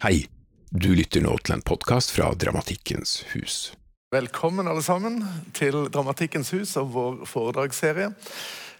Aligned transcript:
Hei, 0.00 0.22
du 0.72 0.94
lytter 0.96 1.20
nå 1.20 1.34
til 1.44 1.58
en 1.58 1.60
podkast 1.60 2.14
fra 2.14 2.30
Dramatikkens 2.32 3.18
hus. 3.34 3.56
Velkommen 4.14 4.64
alle 4.70 4.80
sammen 4.80 5.18
til 5.52 5.90
Dramatikkens 5.92 6.54
hus 6.56 6.72
og 6.80 6.94
vår 6.94 7.18
foredragsserie. 7.28 8.06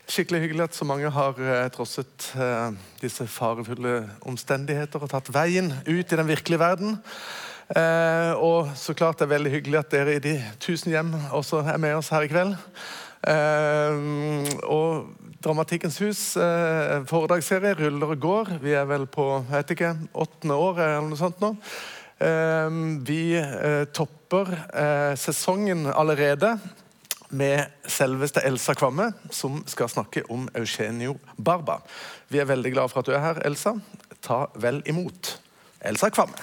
Skikkelig 0.09 0.39
hyggelig 0.41 0.63
at 0.65 0.79
så 0.79 0.87
mange 0.89 1.11
har 1.13 1.37
eh, 1.37 1.67
trosset 1.75 2.25
eh, 2.33 2.73
disse 3.03 3.27
farefulle 3.29 3.99
omstendigheter 4.25 5.05
og 5.05 5.13
tatt 5.13 5.29
veien 5.29 5.69
ut 5.85 6.01
i 6.01 6.19
den 6.23 6.31
virkelige 6.31 6.63
verden. 6.63 6.97
Eh, 7.69 8.33
og 8.41 8.73
så 8.73 8.97
klart 8.97 9.21
det 9.21 9.29
er 9.29 9.35
veldig 9.35 9.53
hyggelig 9.59 9.81
at 9.83 9.93
dere 9.93 10.17
i 10.17 10.25
de 10.25 10.35
tusen 10.57 10.89
hjem 10.89 11.13
også 11.37 11.61
er 11.61 11.77
med 11.85 11.99
oss 12.01 12.09
her 12.15 12.25
i 12.25 12.33
kveld. 12.33 12.57
Eh, 13.27 13.97
og 14.65 15.17
Dramatikkens 15.41 15.97
hus 16.03 16.19
eh, 16.37 16.99
foredragsserie 17.09 17.73
ruller 17.79 18.13
og 18.13 18.21
går. 18.21 18.53
Vi 18.61 18.75
er 18.77 18.85
vel 18.89 19.07
på 19.09 19.25
jeg 19.39 19.55
vet 19.55 19.73
ikke, 19.75 19.95
åttende 20.13 20.57
år 20.57 20.81
eller 20.85 21.09
noe 21.09 21.19
sånt 21.19 21.41
nå. 21.41 21.55
Eh, 22.21 22.69
vi 23.07 23.23
eh, 23.39 23.83
topper 23.93 24.53
eh, 24.53 25.15
sesongen 25.17 25.87
allerede 25.89 26.55
med 27.31 27.71
selveste 27.87 28.43
Elsa 28.45 28.75
Kvamme, 28.75 29.13
som 29.31 29.61
skal 29.65 29.89
snakke 29.89 30.25
om 30.29 30.49
Eugenio 30.53 31.15
Barba. 31.37 31.79
Vi 32.27 32.41
er 32.43 32.49
veldig 32.49 32.73
glad 32.75 32.91
for 32.91 33.01
at 33.01 33.07
du 33.07 33.15
er 33.15 33.23
her, 33.23 33.41
Elsa. 33.47 33.77
Ta 34.21 34.43
vel 34.61 34.83
imot 34.85 35.37
Elsa 35.81 36.11
Kvamme. 36.13 36.37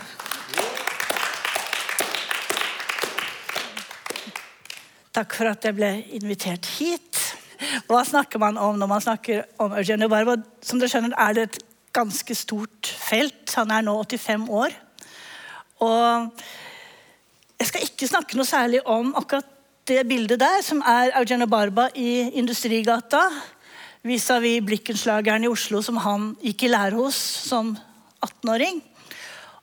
Takk 5.19 5.35
for 5.35 5.51
at 5.51 5.65
jeg 5.67 5.75
ble 5.75 5.89
invitert 6.15 6.67
hit. 6.79 7.19
Hva 7.89 8.05
snakker 8.07 8.39
man 8.39 8.55
om 8.63 8.77
når 8.79 8.87
man 8.87 9.03
snakker 9.03 9.41
om 9.59 9.73
Eugenio 9.75 10.07
Barba? 10.13 10.37
Som 10.63 10.79
dere 10.79 10.93
skjønner, 10.93 11.17
er 11.19 11.35
det 11.35 11.47
et 11.49 11.57
ganske 11.97 12.37
stort 12.39 12.87
felt. 12.87 13.51
Han 13.59 13.73
er 13.75 13.83
nå 13.83 13.97
85 14.05 14.45
år. 14.61 14.77
Og 15.83 16.45
jeg 17.59 17.71
skal 17.73 17.89
ikke 17.89 18.11
snakke 18.13 18.39
noe 18.39 18.47
særlig 18.47 18.85
om 18.87 19.11
akkurat 19.19 19.51
det 19.91 20.05
bildet 20.07 20.39
der, 20.39 20.63
som 20.63 20.85
er 20.87 21.11
Eugenio 21.19 21.51
Barba 21.51 21.89
i 21.99 22.29
Industrigata 22.39 23.25
vis-à-vis 24.07 24.63
Blikkenslageren 24.71 25.49
i 25.49 25.51
Oslo, 25.51 25.83
som 25.83 25.99
han 26.07 26.31
gikk 26.47 26.69
i 26.69 26.75
lære 26.77 26.95
hos 26.95 27.19
som 27.51 27.75
18-åring. 28.23 28.85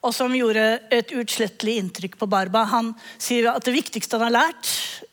Og 0.03 0.11
som 0.19 0.35
gjorde 0.35 0.67
et 0.91 1.15
uutslettelig 1.15 1.79
inntrykk 1.79 2.19
på 2.19 2.27
Barba. 2.27 2.67
Han 2.75 2.91
sier 3.15 3.53
at 3.55 3.63
det 3.63 3.79
viktigste 3.79 4.19
han 4.19 4.27
har 4.27 4.41
lært, 4.41 5.04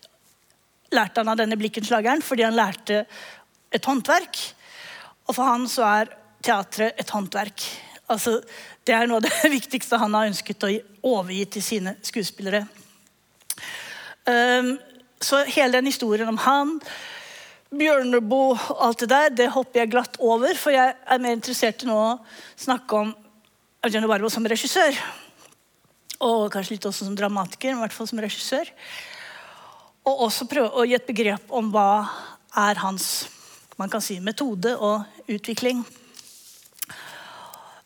lærte 0.92 1.22
han 1.22 1.32
av 1.32 1.38
denne 1.40 1.58
blikkenslageren 1.60 2.24
fordi 2.24 2.46
han 2.46 2.56
lærte 2.56 3.04
et 3.72 3.88
håndverk. 3.88 4.42
Og 5.28 5.36
for 5.36 5.48
han 5.48 5.66
så 5.70 5.86
er 5.88 6.12
teatret 6.42 7.00
et 7.00 7.10
håndverk. 7.14 7.64
Altså, 8.12 8.40
det 8.84 8.94
er 8.96 9.08
noe 9.08 9.22
av 9.22 9.26
det 9.26 9.52
viktigste 9.58 10.00
han 10.00 10.14
har 10.16 10.28
ønsket 10.30 10.66
å 10.66 10.72
overgi 11.14 11.44
til 11.56 11.64
sine 11.64 11.96
skuespillere. 12.04 12.64
Um, 14.26 14.76
så 15.22 15.42
hele 15.50 15.78
den 15.78 15.90
historien 15.90 16.30
om 16.30 16.40
han, 16.44 16.76
Bjørneboe 17.72 18.52
og 18.52 18.80
alt 18.84 19.00
det 19.00 19.08
der, 19.08 19.30
det 19.32 19.52
hopper 19.54 19.80
jeg 19.80 19.92
glatt 19.94 20.18
over, 20.20 20.52
for 20.60 20.74
jeg 20.74 20.92
er 20.92 21.22
mer 21.22 21.38
interessert 21.38 21.86
i 21.86 21.88
nå 21.88 21.96
å 21.96 22.18
snakke 22.60 22.98
om 22.98 23.14
Eugenio 23.86 24.10
Barbo 24.10 24.28
som 24.30 24.44
regissør. 24.46 24.98
Og 26.22 26.50
kanskje 26.52 26.76
litt 26.76 26.86
også 26.90 27.06
som 27.06 27.16
dramatiker, 27.18 27.72
men 27.72 27.80
i 27.80 27.84
hvert 27.86 27.96
fall 27.96 28.10
som 28.10 28.20
regissør. 28.20 28.68
Og 30.02 30.26
også 30.26 30.48
prøve 30.50 30.72
å 30.74 30.84
gi 30.88 30.96
et 30.98 31.06
begrep 31.06 31.52
om 31.54 31.70
hva 31.70 32.02
er 32.58 32.80
hans 32.82 33.28
man 33.78 33.90
kan 33.90 34.02
si, 34.04 34.18
metode 34.22 34.74
og 34.76 35.30
utvikling. 35.30 35.80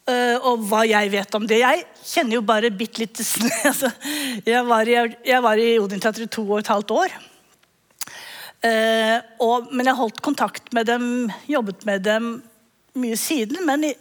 Uh, 0.06 0.36
og 0.46 0.62
hva 0.68 0.84
jeg 0.86 1.10
vet 1.10 1.36
om 1.38 1.46
det. 1.50 1.60
Jeg 1.62 1.84
kjenner 2.06 2.38
jo 2.38 2.44
bare 2.46 2.70
bitte 2.70 3.02
litt 3.02 3.20
altså, 3.70 3.90
jeg, 4.46 4.60
var 4.68 4.86
i, 4.86 4.96
jeg 5.26 5.42
var 5.42 5.58
i 5.58 5.72
Odin-teatret 5.82 6.30
to 6.30 6.44
og 6.46 6.60
et 6.60 6.70
halvt 6.70 6.94
år. 6.94 7.16
Uh, 8.66 9.18
og, 9.42 9.72
men 9.72 9.90
jeg 9.90 9.98
holdt 9.98 10.22
kontakt 10.24 10.72
med 10.76 10.88
dem, 10.88 11.26
jobbet 11.50 11.84
med 11.88 12.06
dem 12.06 12.30
mye 12.96 13.18
siden. 13.20 13.60
Men 13.66 13.90
i, 13.90 13.92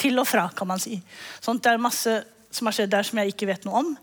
til 0.00 0.18
og 0.20 0.28
fra, 0.28 0.48
kan 0.56 0.68
man 0.70 0.82
si. 0.82 0.98
Sånn, 1.40 1.60
det 1.62 1.72
er 1.72 1.82
masse 1.82 2.20
som 2.50 2.66
har 2.66 2.76
skjedd 2.76 2.92
der 2.92 3.06
som 3.06 3.20
jeg 3.20 3.34
ikke 3.34 3.48
vet 3.52 3.66
noe 3.68 3.84
om. 3.84 3.94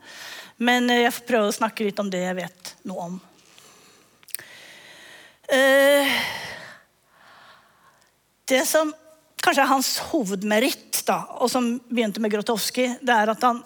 Men 0.58 0.90
uh, 0.90 0.98
jeg 1.00 1.16
får 1.16 1.28
prøve 1.30 1.50
å 1.52 1.58
snakke 1.60 1.88
litt 1.88 2.00
om 2.02 2.12
det 2.12 2.24
jeg 2.26 2.40
vet 2.40 2.76
noe 2.90 3.10
om. 3.10 3.18
Eh, 5.48 6.08
det 8.46 8.66
som 8.68 8.92
kanskje 9.40 9.64
er 9.64 9.70
hans 9.70 9.92
hovedmeritt, 10.10 11.04
da, 11.08 11.22
og 11.40 11.48
som 11.52 11.70
begynte 11.88 12.20
med 12.20 12.34
Grotowski, 12.34 12.90
det 13.00 13.16
er 13.16 13.32
at 13.32 13.46
han 13.48 13.62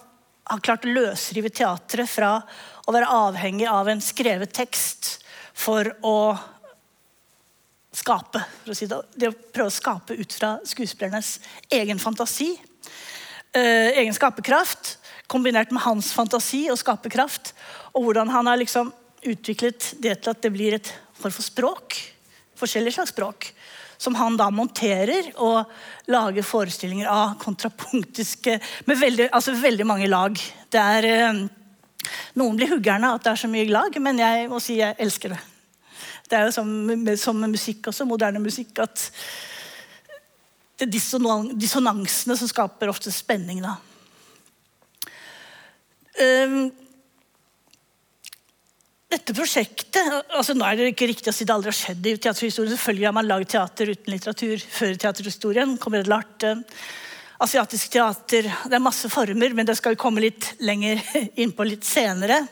har 0.52 0.62
klart 0.62 0.86
å 0.86 0.94
løsrive 0.94 1.50
teatret 1.50 2.10
fra 2.10 2.36
å 2.86 2.94
være 2.94 3.10
avhengig 3.10 3.66
av 3.70 3.90
en 3.90 4.02
skrevet 4.04 4.54
tekst 4.54 5.16
for 5.58 5.90
å 6.06 6.36
skape. 7.98 8.44
For 8.62 8.74
å 8.74 8.78
si 8.78 8.88
det. 8.90 9.02
det 9.18 9.32
å 9.32 9.38
prøve 9.54 9.72
å 9.72 9.74
skape 9.74 10.18
ut 10.22 10.38
fra 10.38 10.54
skuespillernes 10.68 11.40
egen 11.82 12.02
fantasi. 12.02 12.54
Eh, 13.58 13.98
egen 14.00 14.14
skaperkraft, 14.16 15.00
kombinert 15.32 15.72
med 15.72 15.84
hans 15.86 16.12
fantasi 16.16 16.66
og 16.72 16.80
skaperkraft. 16.82 17.54
Og 17.96 18.08
hvordan 18.08 18.32
han 18.34 18.50
har 18.50 18.60
liksom 18.60 18.92
utviklet 19.22 19.94
det 20.02 20.18
til 20.22 20.34
at 20.34 20.44
det 20.44 20.54
blir 20.54 20.78
et 20.78 20.92
form 21.22 21.34
for 21.34 21.46
språk. 21.46 21.98
Forskjellige 22.60 23.00
slags 23.00 23.14
språk. 23.16 23.52
Som 24.02 24.18
han 24.18 24.38
da 24.38 24.50
monterer 24.54 25.30
og 25.38 25.70
lager 26.10 26.46
forestillinger 26.46 27.10
av 27.10 27.36
kontrapunktiske 27.42 28.58
Med 28.90 28.98
veldig, 28.98 29.30
altså 29.32 29.54
veldig 29.56 29.86
mange 29.86 30.10
lag. 30.10 30.38
Det 30.72 30.82
er, 30.82 31.06
eh, 31.06 31.44
noen 32.36 32.58
blir 32.58 32.74
huggerne 32.74 33.14
at 33.14 33.24
det 33.24 33.32
er 33.32 33.44
så 33.44 33.52
mye 33.52 33.70
lag, 33.70 34.02
men 34.02 34.20
jeg 34.20 34.50
må 34.50 34.60
si 34.60 34.80
jeg 34.80 34.98
elsker 34.98 35.36
det. 35.36 35.40
Det 36.32 36.40
er 36.40 36.48
jo 36.48 36.56
som, 36.56 36.68
som 37.20 37.42
musikk 37.44 37.92
også, 37.92 38.08
moderne 38.08 38.40
musikk, 38.40 38.80
at 38.80 39.10
det 40.80 40.88
er 40.88 41.54
dissonansene 41.60 42.38
som 42.40 42.50
skaper 42.50 42.90
ofte 42.90 43.12
spenning. 43.14 43.62
da. 43.62 43.76
Um, 46.20 46.72
dette 49.12 49.34
prosjektet 49.36 50.32
altså 50.32 50.54
Nå 50.56 50.66
er 50.68 50.78
det 50.78 50.90
ikke 50.94 51.10
riktig 51.10 51.32
å 51.32 51.36
si 51.36 51.46
det 51.48 51.54
aldri 51.54 51.72
har 51.72 51.78
skjedd 51.78 52.08
i 52.08 52.16
teaterhistorien. 52.16 52.74
Selvfølgelig 52.78 53.08
har 53.10 53.16
man 53.18 53.28
lagd 53.28 53.50
teater 53.52 53.92
uten 53.92 54.14
litteratur 54.14 54.66
før 54.72 55.00
teaterhistorien. 55.04 55.78
kommer 55.82 56.04
det 56.04 56.12
lart, 56.12 56.44
eh, 56.48 56.62
Asiatisk 57.42 57.90
teater 57.90 58.44
Det 58.44 58.76
er 58.78 58.80
masse 58.80 59.10
former, 59.10 59.54
men 59.54 59.66
det 59.66 59.76
skal 59.76 59.96
vi 59.96 60.04
komme 60.04 60.22
litt 60.22 60.54
lenger 60.60 61.02
inn 61.42 61.52
på 61.52 61.66
litt 61.68 61.84
senere. 61.84 62.46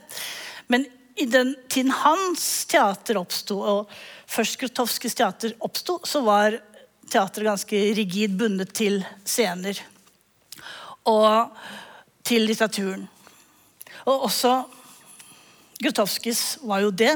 Men 0.67 0.87
i 1.15 1.25
den 1.25 1.55
tiden 1.69 1.91
hans 1.91 2.65
teater 2.65 3.19
oppsto, 3.19 3.59
og 3.59 3.91
først 4.27 4.59
Grotowskis 4.59 5.15
teater 5.15 5.53
oppsto, 5.59 5.99
så 6.03 6.23
var 6.25 6.57
teateret 7.09 7.51
ganske 7.51 7.79
rigid 7.97 8.35
bundet 8.39 8.73
til 8.73 8.99
scener. 9.27 9.79
Og 11.05 11.55
til 12.23 12.45
litteraturen. 12.49 13.07
Og 14.05 14.27
også 14.29 14.53
Grotowskis 15.79 16.59
var 16.67 16.83
jo 16.83 16.91
det. 16.91 17.15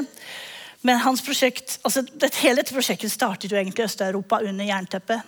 Men 0.84 1.00
hans 1.00 1.22
prosjekt, 1.24 1.78
altså 1.84 2.02
det, 2.04 2.32
hele 2.42 2.60
dette 2.60 2.74
prosjektet 2.76 3.12
startet 3.12 3.52
jo 3.52 3.56
egentlig 3.56 3.84
i 3.84 3.86
Øst-Europa 3.88 4.40
under 4.44 4.68
jernteppet. 4.68 5.20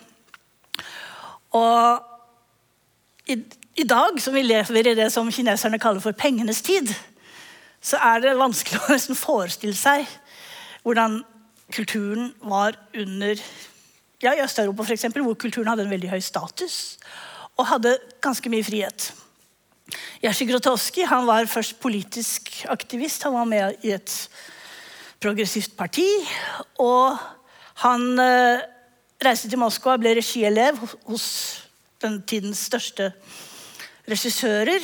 Og 1.57 2.03
i, 3.27 3.37
i, 3.75 3.85
dag, 3.85 4.21
som 4.21 4.35
vi 4.37 4.45
lever 4.45 4.91
i 4.91 4.97
det 4.97 5.09
som 5.13 5.31
kineserne 5.33 5.79
kaller 5.81 6.01
for 6.03 6.17
pengenes 6.17 6.61
tid, 6.61 6.93
så 7.81 7.97
er 8.01 8.21
det 8.21 8.37
vanskelig 8.37 8.81
å 8.81 8.93
nesten 8.93 9.17
forestille 9.17 9.77
seg 9.77 10.05
hvordan 10.85 11.21
kulturen 11.73 12.31
var 12.41 12.77
under 12.95 13.41
ja, 14.23 14.33
I 14.33 14.41
Øst-Europa, 14.41 14.85
eksempel, 14.93 15.21
hvor 15.21 15.37
kulturen 15.37 15.69
hadde 15.69 15.85
en 15.85 15.93
veldig 15.93 16.09
høy 16.09 16.21
status 16.25 16.97
og 17.57 17.67
hadde 17.69 17.97
ganske 18.21 18.49
mye 18.49 18.65
frihet. 18.65 19.11
Jerzy 20.23 20.47
Grotowski 20.49 21.05
han 21.07 21.27
var 21.27 21.47
først 21.49 21.77
politisk 21.79 22.51
aktivist. 22.69 23.23
Han 23.23 23.37
var 23.37 23.47
med 23.49 23.85
i 23.87 23.93
et 23.95 24.13
progressivt 25.23 25.77
parti. 25.77 26.07
Og 26.83 27.17
han 27.83 28.07
eh, 28.21 28.65
reiste 29.23 29.49
til 29.51 29.61
Moskva 29.61 29.95
og 29.95 30.03
ble 30.03 30.15
regielev 30.17 30.79
hos 31.07 31.27
den 32.03 32.19
tidens 32.29 32.65
største 32.69 33.11
regissører. 34.09 34.83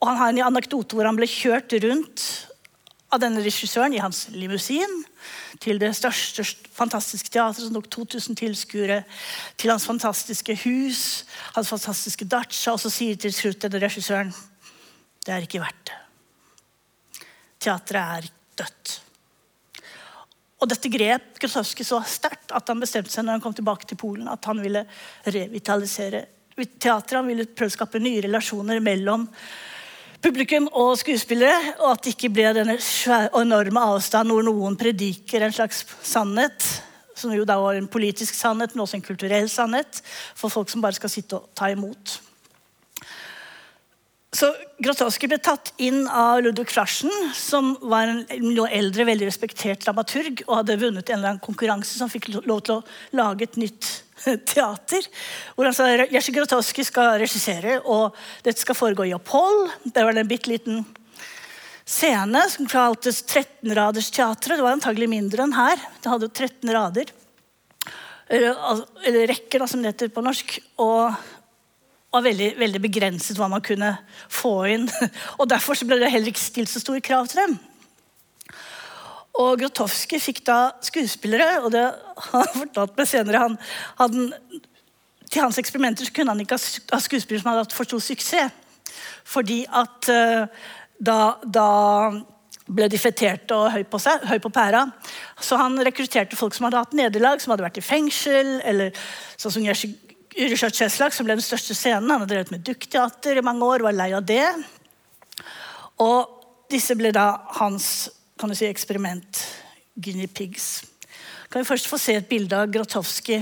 Og 0.00 0.10
han 0.10 0.20
har 0.20 0.32
en 0.32 0.42
anekdote 0.50 0.96
hvor 0.96 1.08
han 1.08 1.18
ble 1.18 1.28
kjørt 1.30 1.72
rundt 1.84 2.26
av 3.14 3.22
denne 3.22 3.42
regissøren 3.44 3.94
i 3.94 4.02
hans 4.02 4.26
limousin 4.34 5.04
til 5.62 5.78
det 5.78 5.92
største 5.96 6.42
fantastiske 6.74 7.30
teatret 7.30 7.62
som 7.62 7.76
tok 7.76 7.88
2000 7.94 8.38
tilskuere, 8.38 9.02
til 9.56 9.72
hans 9.72 9.86
fantastiske 9.86 10.58
hus, 10.64 11.00
hans 11.54 11.70
fantastiske 11.70 12.26
dacha, 12.28 12.74
og 12.74 12.82
så 12.82 12.90
sier 12.92 13.18
til 13.20 13.34
slutt 13.34 13.62
denne 13.62 13.82
regissøren 13.82 14.34
det 15.26 15.34
er 15.34 15.42
ikke 15.42 15.58
verdt 15.58 15.90
det. 15.90 15.96
Teatret 17.66 17.98
er 17.98 18.28
dødt. 18.60 18.92
Og 20.62 20.70
dette 20.70 20.90
grep 20.92 21.40
Krosowski 21.42 21.84
så 21.84 21.98
sterkt 22.06 22.54
at 22.54 22.70
han 22.70 22.80
bestemte 22.80 23.10
seg 23.12 23.26
når 23.26 23.36
han 23.36 23.42
kom 23.44 23.56
tilbake 23.56 23.88
til 23.90 23.98
Polen, 24.00 24.28
at 24.30 24.46
han 24.46 24.62
ville 24.62 24.84
revitalisere 25.26 26.22
teatret. 26.56 27.18
Han 27.18 27.28
ville 27.28 27.48
prøve 27.50 27.72
å 27.72 27.76
skape 27.76 28.00
nye 28.00 28.22
relasjoner 28.24 28.80
mellom 28.84 29.26
publikum 30.24 30.68
og 30.72 30.96
skuespillere. 31.00 31.74
Og 31.80 31.92
at 31.92 32.04
det 32.04 32.14
ikke 32.16 32.32
ble 32.36 32.52
denne 32.56 32.76
enorme 33.36 33.86
avstanden 33.94 34.34
hvor 34.34 34.46
noen 34.46 34.78
prediker 34.80 35.46
en 35.46 35.56
slags 35.56 35.84
sannhet. 36.06 36.68
Som 37.16 37.32
jo 37.32 37.46
da 37.48 37.56
var 37.62 37.78
en 37.78 37.88
politisk 37.88 38.36
sannhet, 38.36 38.74
men 38.74 38.84
også 38.84 38.98
en 38.98 39.06
kulturell 39.06 39.48
sannhet. 39.52 40.02
For 40.36 40.52
folk 40.52 40.72
som 40.72 40.84
bare 40.84 40.98
skal 40.98 41.12
sitte 41.12 41.40
og 41.40 41.50
ta 41.56 41.70
imot. 41.72 42.20
Så 44.36 44.50
Grotowski 44.82 45.28
ble 45.30 45.38
tatt 45.40 45.70
inn 45.80 46.02
av 46.12 46.42
Ludvig 46.44 46.68
Flaschen, 46.68 47.12
som 47.32 47.72
var 47.80 48.10
en 48.10 48.24
noe 48.42 48.68
eldre, 48.74 49.06
veldig 49.08 49.28
respektert 49.30 49.86
dramaturg 49.86 50.42
og 50.44 50.58
hadde 50.58 50.76
vunnet 50.82 51.08
en 51.08 51.16
eller 51.16 51.30
annen 51.32 51.44
konkurranse 51.44 51.96
som 51.96 52.10
fikk 52.12 52.28
lov 52.34 52.60
til 52.66 52.74
å 52.76 52.82
lage 53.16 53.46
et 53.46 53.56
nytt 53.60 53.88
teater. 54.24 55.06
Hvor 55.56 55.68
sa 55.76 55.88
Jerzy 56.04 56.34
Grotowski 56.34 56.84
skal 56.86 57.16
regissere, 57.22 57.80
og 57.84 58.16
dette 58.46 58.62
skal 58.62 58.78
foregå 58.78 59.06
i 59.08 59.14
opphold. 59.16 59.68
Det 59.84 60.04
var 60.04 60.16
en 60.16 60.30
bitte 60.30 60.52
liten 60.52 60.84
scene 61.86 62.42
som 62.50 62.66
kaltes 62.70 63.22
13-radersteatret. 63.24 64.58
Det 64.58 64.64
var 64.64 64.74
antagelig 64.74 65.10
mindre 65.12 65.46
enn 65.46 65.54
her. 65.56 65.80
Det 66.02 66.10
hadde 66.10 66.32
13 66.32 66.74
rader. 66.74 67.14
Eller, 68.26 68.82
eller 69.06 69.28
rekker, 69.30 69.62
da, 69.62 69.70
som 69.70 69.82
det 69.82 69.94
heter 69.94 70.10
på 70.14 70.24
norsk. 70.26 70.58
Og 70.82 71.14
var 72.16 72.24
veldig, 72.24 72.50
veldig, 72.58 72.80
begrenset 72.82 73.38
hva 73.38 73.48
man 73.52 73.64
kunne 73.64 73.92
få 74.32 74.54
inn. 74.72 74.86
Og 75.40 75.48
Derfor 75.50 75.78
ble 75.86 76.00
det 76.02 76.12
heller 76.12 76.32
ikke 76.32 76.42
stilt 76.42 76.72
så 76.72 76.82
store 76.82 77.04
krav 77.04 77.28
til 77.30 77.44
dem. 77.44 77.58
Og 79.42 79.60
Grotowski 79.60 80.20
fikk 80.22 80.42
da 80.46 80.60
skuespillere, 80.84 81.60
og 81.64 81.72
det 81.74 81.84
har 82.28 82.46
han 82.46 82.62
fortalt 82.62 82.96
meg 82.96 83.10
senere 83.10 83.42
han, 83.44 83.58
han, 84.00 84.30
Til 85.26 85.42
hans 85.44 85.58
eksperimenter 85.60 86.08
kunne 86.14 86.32
han 86.32 86.44
ikke 86.44 86.58
ha 86.58 87.02
skuespillere 87.02 87.42
som 87.42 87.52
hadde 87.52 87.66
hatt 87.66 87.76
for 87.76 87.88
stor 87.88 88.02
suksess. 88.04 88.64
Fordi 89.26 89.64
at 89.74 90.08
uh, 90.08 90.46
da, 91.02 91.18
da 91.42 91.68
ble 92.66 92.88
de 92.90 92.98
feterte 92.98 93.54
og 93.54 93.70
høy 93.74 93.84
på, 93.90 93.98
seg, 94.02 94.24
høy 94.26 94.38
på 94.42 94.50
pæra. 94.54 94.84
Så 95.42 95.58
han 95.60 95.78
rekrutterte 95.86 96.38
folk 96.38 96.54
som 96.56 96.66
hadde 96.66 96.82
hatt 96.82 96.96
nederlag, 96.96 97.42
som 97.42 97.52
hadde 97.52 97.66
vært 97.66 97.80
i 97.82 97.84
fengsel, 97.84 98.56
eller 98.66 98.94
sånn 99.38 99.54
som 99.54 99.66
Richard 100.36 100.74
Cheslak, 100.76 101.14
som 101.14 101.26
ble 101.26 101.36
den 101.38 101.44
største 101.44 101.76
scenen, 101.76 102.10
han 102.10 102.22
hadde 102.22 102.32
drevet 102.34 102.52
med 102.52 102.64
dukkteater 102.66 103.38
i 103.38 103.44
mange 103.44 103.66
år, 103.66 103.86
var 103.86 103.96
lei 103.96 104.10
av 104.16 104.26
det. 104.26 104.44
Og 106.02 106.34
disse 106.72 106.96
ble 106.98 107.12
da 107.14 107.28
hans 107.60 108.08
kan 108.36 108.52
du 108.52 108.56
si, 108.56 108.68
eksperiment, 108.68 109.40
guinea 109.94 110.28
pigs. 110.28 110.84
Kan 111.50 111.62
vi 111.62 111.68
først 111.68 111.88
få 111.88 111.98
se 112.00 112.16
et 112.18 112.28
bilde 112.28 112.56
av 112.58 112.68
Grotowski? 112.72 113.40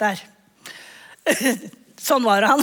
Der. 0.00 0.22
Sånn 2.06 2.24
var 2.24 2.44
han. 2.46 2.62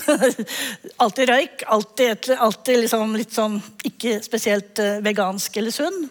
Alltid 1.03 1.29
røyk, 1.29 1.63
alltid, 1.67 2.29
alltid 2.37 2.83
liksom 2.85 3.15
litt 3.17 3.33
sånn 3.35 3.57
ikke 3.83 4.19
spesielt 4.23 4.79
eh, 4.79 5.01
vegansk 5.03 5.57
eller 5.59 5.73
sunn. 5.73 6.05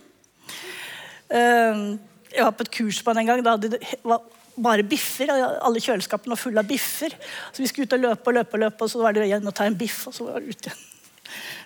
Uh, 1.32 1.94
jeg 2.28 2.44
var 2.44 2.52
på 2.58 2.66
et 2.66 2.72
kurs 2.76 2.98
på 3.06 3.14
den 3.16 3.30
gang. 3.30 3.40
Da 3.46 3.54
det 3.56 3.78
bare 4.56 4.84
biffer. 4.84 5.32
Alle 5.32 5.80
kjøleskapene 5.80 6.34
var 6.34 6.40
fulle 6.42 6.60
av 6.60 6.68
biffer. 6.68 7.14
Så 7.52 7.62
vi 7.62 7.70
skulle 7.70 7.88
ut 7.88 7.96
og 7.96 8.04
løpe 8.04 8.32
og 8.32 8.36
løpe, 8.36 8.58
og 8.58 8.64
løpe, 8.66 8.84
og 8.84 8.92
så 8.92 9.00
var 9.00 9.16
det 9.16 9.28
igjen 9.30 9.48
å 9.48 9.54
ta 9.54 9.68
en 9.68 9.78
biff. 9.78 10.02
og 10.10 10.16
så 10.16 10.28
var 10.28 10.40
Det 10.40 10.58
ute. 10.58 10.74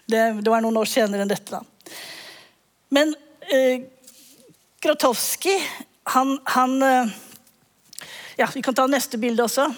Det, 0.06 0.22
det 0.40 0.50
var 0.50 0.62
noen 0.62 0.78
år 0.78 0.88
senere 0.90 1.24
enn 1.24 1.30
dette. 1.30 1.58
da. 1.58 1.62
Men 2.94 3.14
eh, 3.50 3.82
Grotowski, 4.82 5.56
han, 6.14 6.38
han 6.44 6.82
eh, 6.82 7.14
Ja, 8.36 8.48
vi 8.54 8.62
kan 8.62 8.74
ta 8.76 8.84
neste 8.86 9.18
bilde 9.18 9.42
også. 9.42 9.70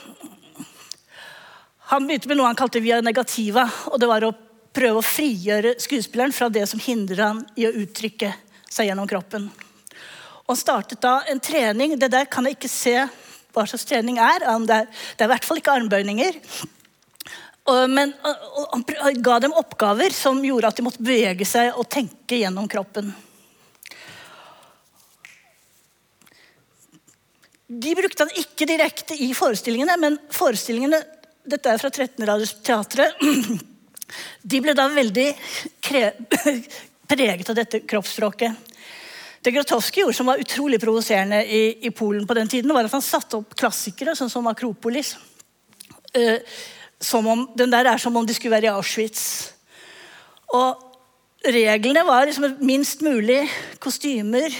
Han 1.92 2.08
begynte 2.08 2.28
med 2.28 2.40
noe 2.40 2.50
han 2.50 2.58
kalte 2.58 2.82
via 2.84 2.98
negativa. 3.00 3.64
og 3.88 4.00
Det 4.02 4.08
var 4.10 4.26
å 4.26 4.34
prøve 4.74 5.00
å 5.00 5.06
frigjøre 5.06 5.76
skuespilleren 5.80 6.34
fra 6.34 6.50
det 6.52 6.66
som 6.68 6.82
hindrer 6.82 7.22
han 7.22 7.44
i 7.56 7.68
å 7.68 7.72
uttrykke 7.72 8.32
seg 8.68 8.90
gjennom 8.90 9.08
kroppen. 9.08 9.46
Og 10.42 10.52
han 10.52 10.60
startet 10.60 11.00
da 11.04 11.22
en 11.30 11.40
trening. 11.40 11.94
Det 11.96 12.10
der 12.12 12.28
kan 12.28 12.44
jeg 12.44 12.58
ikke 12.58 12.72
se 12.72 12.96
hva 13.54 13.64
slags 13.64 13.86
trening 13.88 14.18
er. 14.20 14.44
Det 14.66 14.82
er, 14.82 14.90
det 15.16 15.28
i 15.28 15.32
hvert 15.32 15.48
fall 15.48 15.62
ikke 15.62 15.78
armbøyninger. 15.78 16.42
Men 17.68 18.14
han 18.22 19.22
ga 19.22 19.38
dem 19.44 19.52
oppgaver 19.52 20.14
som 20.14 20.40
gjorde 20.44 20.70
at 20.70 20.78
de 20.78 20.84
måtte 20.86 21.04
bevege 21.04 21.44
seg 21.48 21.76
og 21.76 21.88
tenke 21.92 22.38
gjennom 22.40 22.68
kroppen. 22.70 23.10
De 27.68 27.94
brukte 27.94 28.24
han 28.24 28.32
ikke 28.40 28.64
direkte 28.68 29.16
i 29.20 29.34
forestillingene, 29.36 29.98
men 30.00 30.16
forestillingene 30.32 31.02
Dette 31.48 31.70
er 31.72 31.80
fra 31.80 31.88
13. 31.88 32.24
radios 32.28 32.54
teatret. 32.64 33.20
De 34.42 34.58
ble 34.60 34.74
da 34.76 34.84
veldig 34.92 35.28
preget 37.12 37.48
av 37.48 37.56
dette 37.56 37.80
kroppsspråket. 37.88 38.74
Det 39.40 39.52
Grotowski 39.54 40.02
gjorde 40.02 40.16
som 40.18 40.28
var 40.28 40.42
utrolig 40.42 40.80
provoserende 40.82 41.38
i, 41.44 41.86
i, 41.86 41.90
Polen 41.90 42.26
på 42.28 42.36
den 42.36 42.48
tiden, 42.48 42.72
var 42.74 42.84
at 42.84 42.92
han 42.92 43.04
satte 43.04 43.38
opp 43.38 43.54
klassikere, 43.56 44.16
sånn 44.18 44.32
som 44.32 44.48
Akropolis. 44.50 45.14
Uh, 46.16 46.36
om, 47.14 47.48
den 47.58 47.70
der 47.72 47.86
er 47.86 47.98
som 47.98 48.16
om 48.16 48.26
de 48.26 48.34
skulle 48.34 48.56
være 48.56 48.68
i 48.68 48.74
Auschwitz. 48.74 49.52
Og 50.48 50.82
reglene 51.44 52.02
var 52.06 52.26
liksom 52.26 52.58
minst 52.60 53.02
mulig 53.02 53.44
kostymer. 53.78 54.54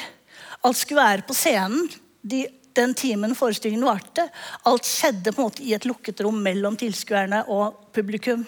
Alt 0.64 0.76
skulle 0.76 1.02
være 1.02 1.26
på 1.26 1.34
scenen 1.34 1.88
de, 2.22 2.46
den 2.76 2.94
timen 2.94 3.34
forestillingen 3.34 3.86
varte. 3.86 4.28
Alt 4.66 4.86
skjedde 4.86 5.32
på 5.32 5.42
en 5.42 5.48
måte 5.48 5.64
i 5.64 5.74
et 5.74 5.86
lukket 5.88 6.20
rom 6.24 6.38
mellom 6.44 6.76
tilskuerne 6.78 7.44
og 7.50 7.90
publikum. 7.94 8.44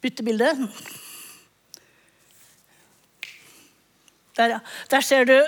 Bytte 0.00 0.24
bilde. 0.24 0.52
Der, 4.38 4.54
ja. 4.54 4.58
Der 4.90 5.00
ser 5.00 5.24
du 5.26 5.38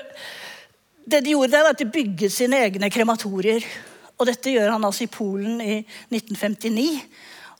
Det 1.10 1.24
de 1.24 1.32
gjorde, 1.32 1.52
der 1.52 1.62
var 1.64 1.72
at 1.72 1.78
de 1.78 1.90
bygget 1.90 2.32
sine 2.32 2.58
egne 2.60 2.90
krematorier. 2.90 3.64
Og 4.20 4.28
dette 4.28 4.52
gjør 4.52 4.74
han 4.74 4.84
altså 4.84 5.06
i 5.06 5.12
Polen 5.12 5.62
i 5.64 5.78
1959, 6.12 7.00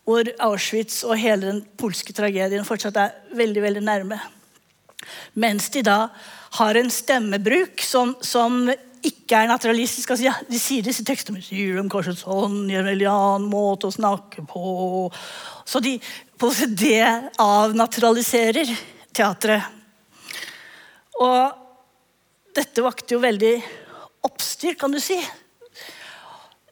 hvor 0.05 0.29
Auschwitz 0.45 1.01
og 1.07 1.17
hele 1.21 1.49
den 1.49 1.63
polske 1.81 2.13
tragedien 2.17 2.67
fortsatt 2.69 2.99
er 3.01 3.17
veldig, 3.37 3.65
veldig 3.65 3.83
nærme. 3.87 4.21
Mens 5.41 5.71
de 5.73 5.83
da 5.87 6.03
har 6.59 6.77
en 6.77 6.91
stemmebruk 6.93 7.81
som, 7.85 8.13
som 8.21 8.67
ikke 9.07 9.39
er 9.39 9.49
naturalistisk. 9.49 10.13
Altså, 10.13 10.27
ja, 10.27 10.35
de 10.45 10.61
sier 10.61 10.85
disse 10.85 11.05
tekstene, 11.07 11.41
om 11.81 11.91
kanskje 11.93 12.19
sånn 12.21 12.63
en 12.69 12.91
annen 12.91 13.49
måte 13.49 13.89
å 13.89 13.95
snakke 13.95 14.45
på. 14.49 15.09
Så 15.65 15.81
de, 15.85 15.97
på 16.37 16.51
det 16.77 17.07
avnaturaliserer 17.41 18.73
teatret. 19.17 19.79
Og 21.21 22.57
dette 22.57 22.85
vakte 22.85 23.17
jo 23.17 23.23
veldig 23.23 23.55
oppstyr, 24.27 24.77
kan 24.81 24.93
du 24.93 25.01
si. 25.01 25.17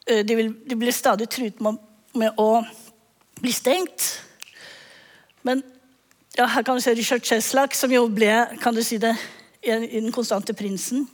Eh, 0.09 0.25
de, 0.25 0.37
vil, 0.37 0.53
de 0.65 0.77
ble 0.79 0.93
stadig 0.95 1.29
truet 1.29 1.59
med, 1.61 1.77
med, 2.17 2.39
å 2.41 2.63
bli 3.43 3.53
stengt. 3.53 4.07
Men 5.45 5.61
ja, 6.39 6.47
her 6.49 6.65
kan 6.65 6.79
du 6.79 6.83
se 6.83 6.95
Richard 6.97 7.27
Cheslak, 7.27 7.77
som 7.77 7.93
jo 7.93 8.07
ble 8.13 8.33
kan 8.63 8.77
du 8.77 8.81
si 8.85 9.01
det, 9.03 9.13
i, 9.61 9.75
Den 9.75 10.15
konstante 10.15 10.55
prinsen. 10.57 11.05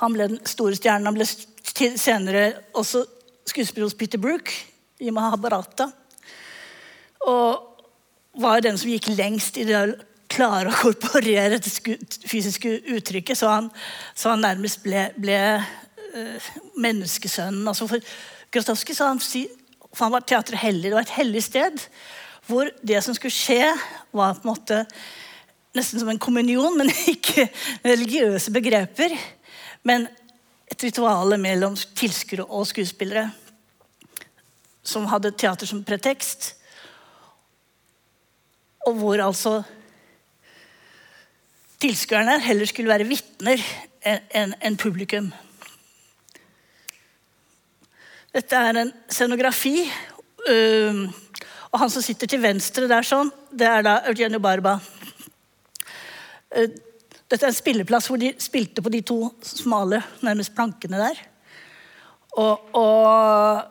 Han 0.00 0.14
ble 0.14 0.30
den 0.30 0.42
store 0.48 0.78
stjernen. 0.78 1.10
Han 1.10 1.18
ble 1.18 1.26
senere 1.98 2.44
også 2.78 3.04
skuespiller 3.48 3.88
hos 3.88 3.96
Peter 3.98 4.20
Brook 4.22 4.52
i 5.02 5.12
Mahabharata. 5.12 5.90
Og 7.26 7.82
var 8.38 8.62
den 8.62 8.78
som 8.78 8.90
gikk 8.90 9.10
lengst 9.18 9.58
i 9.58 9.66
det 9.68 9.76
å 9.76 9.96
klare 10.30 10.70
å 10.70 10.78
korporere 10.78 11.58
det 11.58 11.72
fysiske 12.28 12.78
uttrykket, 12.94 13.38
så 13.40 13.50
han, 13.50 13.70
så 14.14 14.34
han 14.34 14.44
nærmest 14.44 14.84
ble, 14.84 15.08
ble 15.18 15.38
menneskesønnen. 16.78 17.66
Altså 17.68 17.88
for 17.90 18.12
Grotowski 18.52 18.96
sa 18.96 19.10
han, 19.12 19.20
for 19.20 20.06
han 20.06 20.14
var 20.14 20.26
teatret 20.26 20.62
hellig. 20.62 20.88
Det 20.88 20.96
var 20.96 21.06
et 21.06 21.18
hellig 21.18 21.44
sted 21.46 21.88
hvor 22.48 22.70
det 22.80 23.02
som 23.04 23.12
skulle 23.12 23.34
skje, 23.34 23.74
var 24.16 24.38
på 24.38 24.46
en 24.46 24.52
måte 24.54 24.78
nesten 25.76 26.00
som 26.00 26.08
en 26.08 26.20
kommunion, 26.20 26.78
men 26.78 26.88
ikke 27.14 27.44
religiøse 27.84 28.52
begreper. 28.54 29.12
Men 29.84 30.08
et 30.68 30.84
ritual 30.84 31.36
mellom 31.40 31.76
tilskuere 31.96 32.46
og 32.48 32.66
skuespillere 32.68 33.28
som 34.88 35.08
hadde 35.12 35.34
teater 35.36 35.68
som 35.68 35.84
pretekst. 35.84 36.54
Og 38.88 38.96
hvor 38.96 39.20
altså 39.20 39.58
tilskuerne 41.82 42.38
heller 42.42 42.68
skulle 42.68 42.90
være 42.90 43.08
vitner 43.08 43.60
enn 44.08 44.54
en 44.64 44.80
publikum. 44.80 45.28
Dette 48.34 48.60
er 48.60 48.76
en 48.82 48.92
scenografi. 49.08 49.90
og 51.68 51.80
han 51.80 51.90
som 51.90 52.02
sitter 52.04 52.26
til 52.28 52.40
venstre 52.40 52.88
der, 52.88 53.02
sånn, 53.04 53.30
det 53.50 53.66
er 53.68 53.82
da 53.84 53.94
Eugenio 54.08 54.38
Barba. 54.40 54.78
Dette 56.48 57.42
er 57.42 57.50
en 57.50 57.56
spilleplass 57.56 58.08
hvor 58.08 58.20
de 58.20 58.32
spilte 58.40 58.82
på 58.84 58.92
de 58.92 59.02
to 59.04 59.34
smale, 59.44 60.02
nærmest 60.24 60.54
plankene 60.56 61.00
der. 61.00 61.16
Og, 62.38 62.68
og 62.78 63.62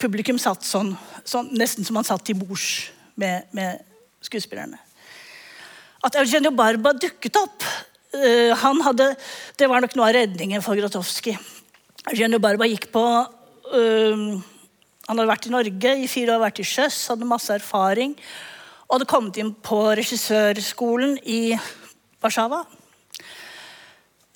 publikum 0.00 0.38
satt 0.40 0.64
sånn, 0.64 0.96
sånn, 1.24 1.50
nesten 1.56 1.84
som 1.84 1.96
han 2.00 2.06
satt 2.08 2.24
til 2.24 2.38
bords 2.40 2.90
med, 3.20 3.48
med 3.56 3.80
skuespillerne. 4.24 4.78
At 6.04 6.16
Eugenio 6.20 6.52
Barba 6.56 6.94
dukket 6.96 7.36
opp 7.40 7.64
uh, 8.16 8.52
han 8.62 8.80
hadde, 8.86 9.16
Det 9.56 9.68
var 9.68 9.80
nok 9.84 9.96
noe 9.98 10.08
av 10.08 10.16
redningen 10.16 10.64
for 10.64 10.78
Grotowski. 10.80 11.36
Eugenio 12.08 12.40
Barba 12.40 12.64
gikk 12.64 12.86
på 12.94 13.02
um, 13.04 14.22
Han 14.40 15.18
hadde 15.18 15.28
vært 15.28 15.48
i 15.48 15.52
Norge 15.52 15.92
i 16.00 16.08
fire 16.08 16.36
år, 16.36 16.44
vært 16.46 16.62
i 16.62 16.66
sjøs, 16.66 17.02
hadde 17.12 17.28
masse 17.28 17.52
erfaring. 17.52 18.14
Og 18.88 18.96
hadde 18.96 19.08
kommet 19.10 19.40
inn 19.42 19.52
på 19.52 19.82
regissørskolen 19.98 21.18
i 21.28 21.52
Warszawa. 22.22 22.62